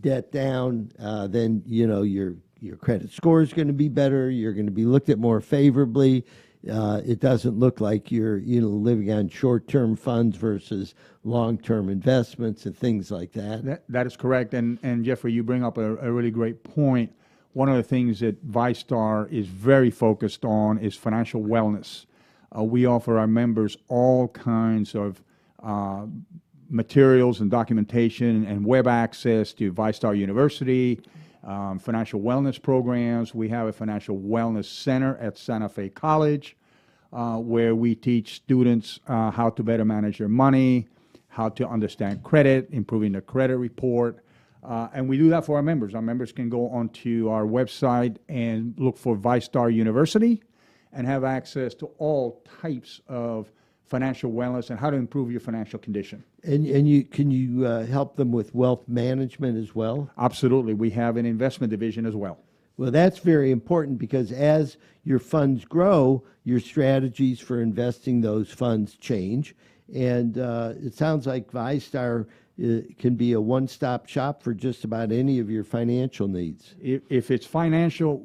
debt 0.00 0.32
down, 0.32 0.90
uh, 0.98 1.26
then, 1.26 1.62
you 1.66 1.86
know, 1.86 2.02
your, 2.02 2.34
your 2.60 2.76
credit 2.76 3.12
score 3.12 3.42
is 3.42 3.52
going 3.52 3.68
to 3.68 3.74
be 3.74 3.88
better, 3.88 4.30
you're 4.30 4.54
going 4.54 4.66
to 4.66 4.72
be 4.72 4.86
looked 4.86 5.10
at 5.10 5.18
more 5.18 5.40
favorably. 5.40 6.24
Uh, 6.72 7.02
it 7.04 7.20
doesn't 7.20 7.58
look 7.58 7.82
like 7.82 8.10
you're, 8.10 8.38
you 8.38 8.58
know, 8.58 8.68
living 8.68 9.12
on 9.12 9.28
short-term 9.28 9.94
funds 9.94 10.38
versus 10.38 10.94
long-term 11.22 11.90
investments 11.90 12.64
and 12.64 12.74
things 12.74 13.10
like 13.10 13.32
that. 13.32 13.62
That, 13.66 13.84
that 13.90 14.06
is 14.06 14.16
correct. 14.16 14.54
And, 14.54 14.78
and 14.82 15.04
Jeffrey, 15.04 15.32
you 15.32 15.42
bring 15.42 15.62
up 15.62 15.76
a, 15.76 15.96
a 15.98 16.10
really 16.10 16.30
great 16.30 16.64
point. 16.64 17.12
One 17.52 17.68
of 17.68 17.76
the 17.76 17.82
things 17.82 18.20
that 18.20 18.50
VyStar 18.50 19.30
is 19.30 19.46
very 19.46 19.90
focused 19.90 20.46
on 20.46 20.78
is 20.78 20.96
financial 20.96 21.42
wellness. 21.42 22.06
Uh, 22.56 22.62
we 22.62 22.86
offer 22.86 23.18
our 23.18 23.26
members 23.26 23.76
all 23.88 24.28
kinds 24.28 24.94
of 24.94 25.22
uh, 25.62 26.06
materials 26.68 27.40
and 27.40 27.50
documentation 27.50 28.46
and 28.46 28.64
web 28.64 28.86
access 28.86 29.52
to 29.52 29.72
VyStar 29.72 30.16
University, 30.16 31.00
um, 31.42 31.78
financial 31.78 32.20
wellness 32.20 32.60
programs. 32.60 33.34
We 33.34 33.48
have 33.48 33.66
a 33.66 33.72
financial 33.72 34.18
wellness 34.18 34.66
center 34.66 35.16
at 35.18 35.36
Santa 35.36 35.68
Fe 35.68 35.88
College 35.88 36.56
uh, 37.12 37.36
where 37.38 37.74
we 37.74 37.94
teach 37.94 38.34
students 38.34 39.00
uh, 39.08 39.30
how 39.30 39.50
to 39.50 39.62
better 39.62 39.84
manage 39.84 40.18
their 40.18 40.28
money, 40.28 40.88
how 41.28 41.48
to 41.50 41.68
understand 41.68 42.22
credit, 42.22 42.68
improving 42.72 43.12
their 43.12 43.20
credit 43.20 43.56
report. 43.56 44.20
Uh, 44.62 44.88
and 44.94 45.08
we 45.08 45.18
do 45.18 45.28
that 45.28 45.44
for 45.44 45.56
our 45.56 45.62
members. 45.62 45.94
Our 45.94 46.02
members 46.02 46.32
can 46.32 46.48
go 46.48 46.68
onto 46.70 47.28
our 47.28 47.44
website 47.44 48.16
and 48.28 48.74
look 48.78 48.96
for 48.96 49.16
VyStar 49.16 49.72
University 49.72 50.42
and 50.94 51.06
have 51.06 51.24
access 51.24 51.74
to 51.74 51.86
all 51.98 52.42
types 52.62 53.00
of 53.08 53.50
financial 53.86 54.32
wellness 54.32 54.70
and 54.70 54.78
how 54.78 54.90
to 54.90 54.96
improve 54.96 55.30
your 55.30 55.40
financial 55.40 55.78
condition. 55.78 56.24
And, 56.42 56.66
and 56.66 56.88
you, 56.88 57.04
can 57.04 57.30
you 57.30 57.66
uh, 57.66 57.86
help 57.86 58.16
them 58.16 58.32
with 58.32 58.54
wealth 58.54 58.88
management 58.88 59.58
as 59.58 59.74
well? 59.74 60.10
Absolutely. 60.18 60.74
We 60.74 60.90
have 60.90 61.16
an 61.16 61.26
investment 61.26 61.70
division 61.70 62.06
as 62.06 62.14
well. 62.14 62.38
Well, 62.76 62.90
that's 62.90 63.18
very 63.18 63.50
important 63.50 63.98
because 63.98 64.32
as 64.32 64.78
your 65.04 65.18
funds 65.18 65.64
grow, 65.64 66.24
your 66.44 66.60
strategies 66.60 67.40
for 67.40 67.60
investing 67.60 68.20
those 68.20 68.50
funds 68.50 68.96
change. 68.96 69.54
And 69.94 70.38
uh, 70.38 70.72
it 70.82 70.94
sounds 70.94 71.26
like 71.26 71.52
VyStar 71.52 72.26
uh, 72.62 72.80
can 72.98 73.14
be 73.14 73.32
a 73.32 73.40
one 73.40 73.68
stop 73.68 74.08
shop 74.08 74.42
for 74.42 74.54
just 74.54 74.84
about 74.84 75.12
any 75.12 75.38
of 75.38 75.50
your 75.50 75.62
financial 75.64 76.26
needs. 76.26 76.74
If, 76.80 77.02
if 77.10 77.30
it's 77.30 77.46
financial, 77.46 78.22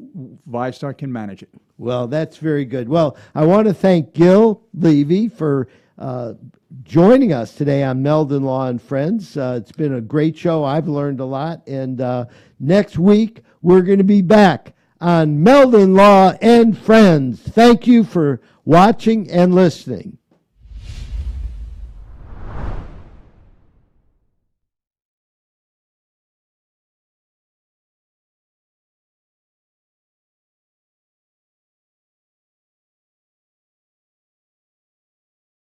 VyStar 0.50 0.98
can 0.98 1.12
manage 1.12 1.44
it. 1.44 1.50
Well, 1.80 2.08
that's 2.08 2.36
very 2.36 2.66
good. 2.66 2.90
Well, 2.90 3.16
I 3.34 3.46
want 3.46 3.68
to 3.70 3.74
thank 3.74 4.14
Gil 4.14 4.62
Levy 4.74 5.30
for 5.30 5.70
uh, 5.98 6.34
joining 6.84 7.32
us 7.32 7.56
today 7.56 7.84
on 7.84 8.04
Meldon 8.04 8.44
Law 8.44 8.68
and 8.68 8.82
Friends. 8.82 9.38
Uh, 9.38 9.58
it's 9.62 9.72
been 9.72 9.94
a 9.94 10.02
great 10.02 10.38
show. 10.38 10.66
I've 10.66 10.90
learned 10.90 11.22
a 11.22 11.26
lot. 11.26 11.66
And 11.68 12.02
uh, 12.02 12.26
next 12.60 13.00
week, 13.00 13.44
we're 13.62 13.82
going 13.82 13.98
to 13.98 14.04
be 14.04 14.22
back 14.22 14.74
on 15.00 15.42
Meldon 15.42 15.94
Law 15.94 16.34
and 16.42 16.78
Friends. 16.78 17.42
Thank 17.42 17.88
you 17.88 18.04
for 18.04 18.42
watching 18.66 19.32
and 19.32 19.56
listening. 19.56 20.19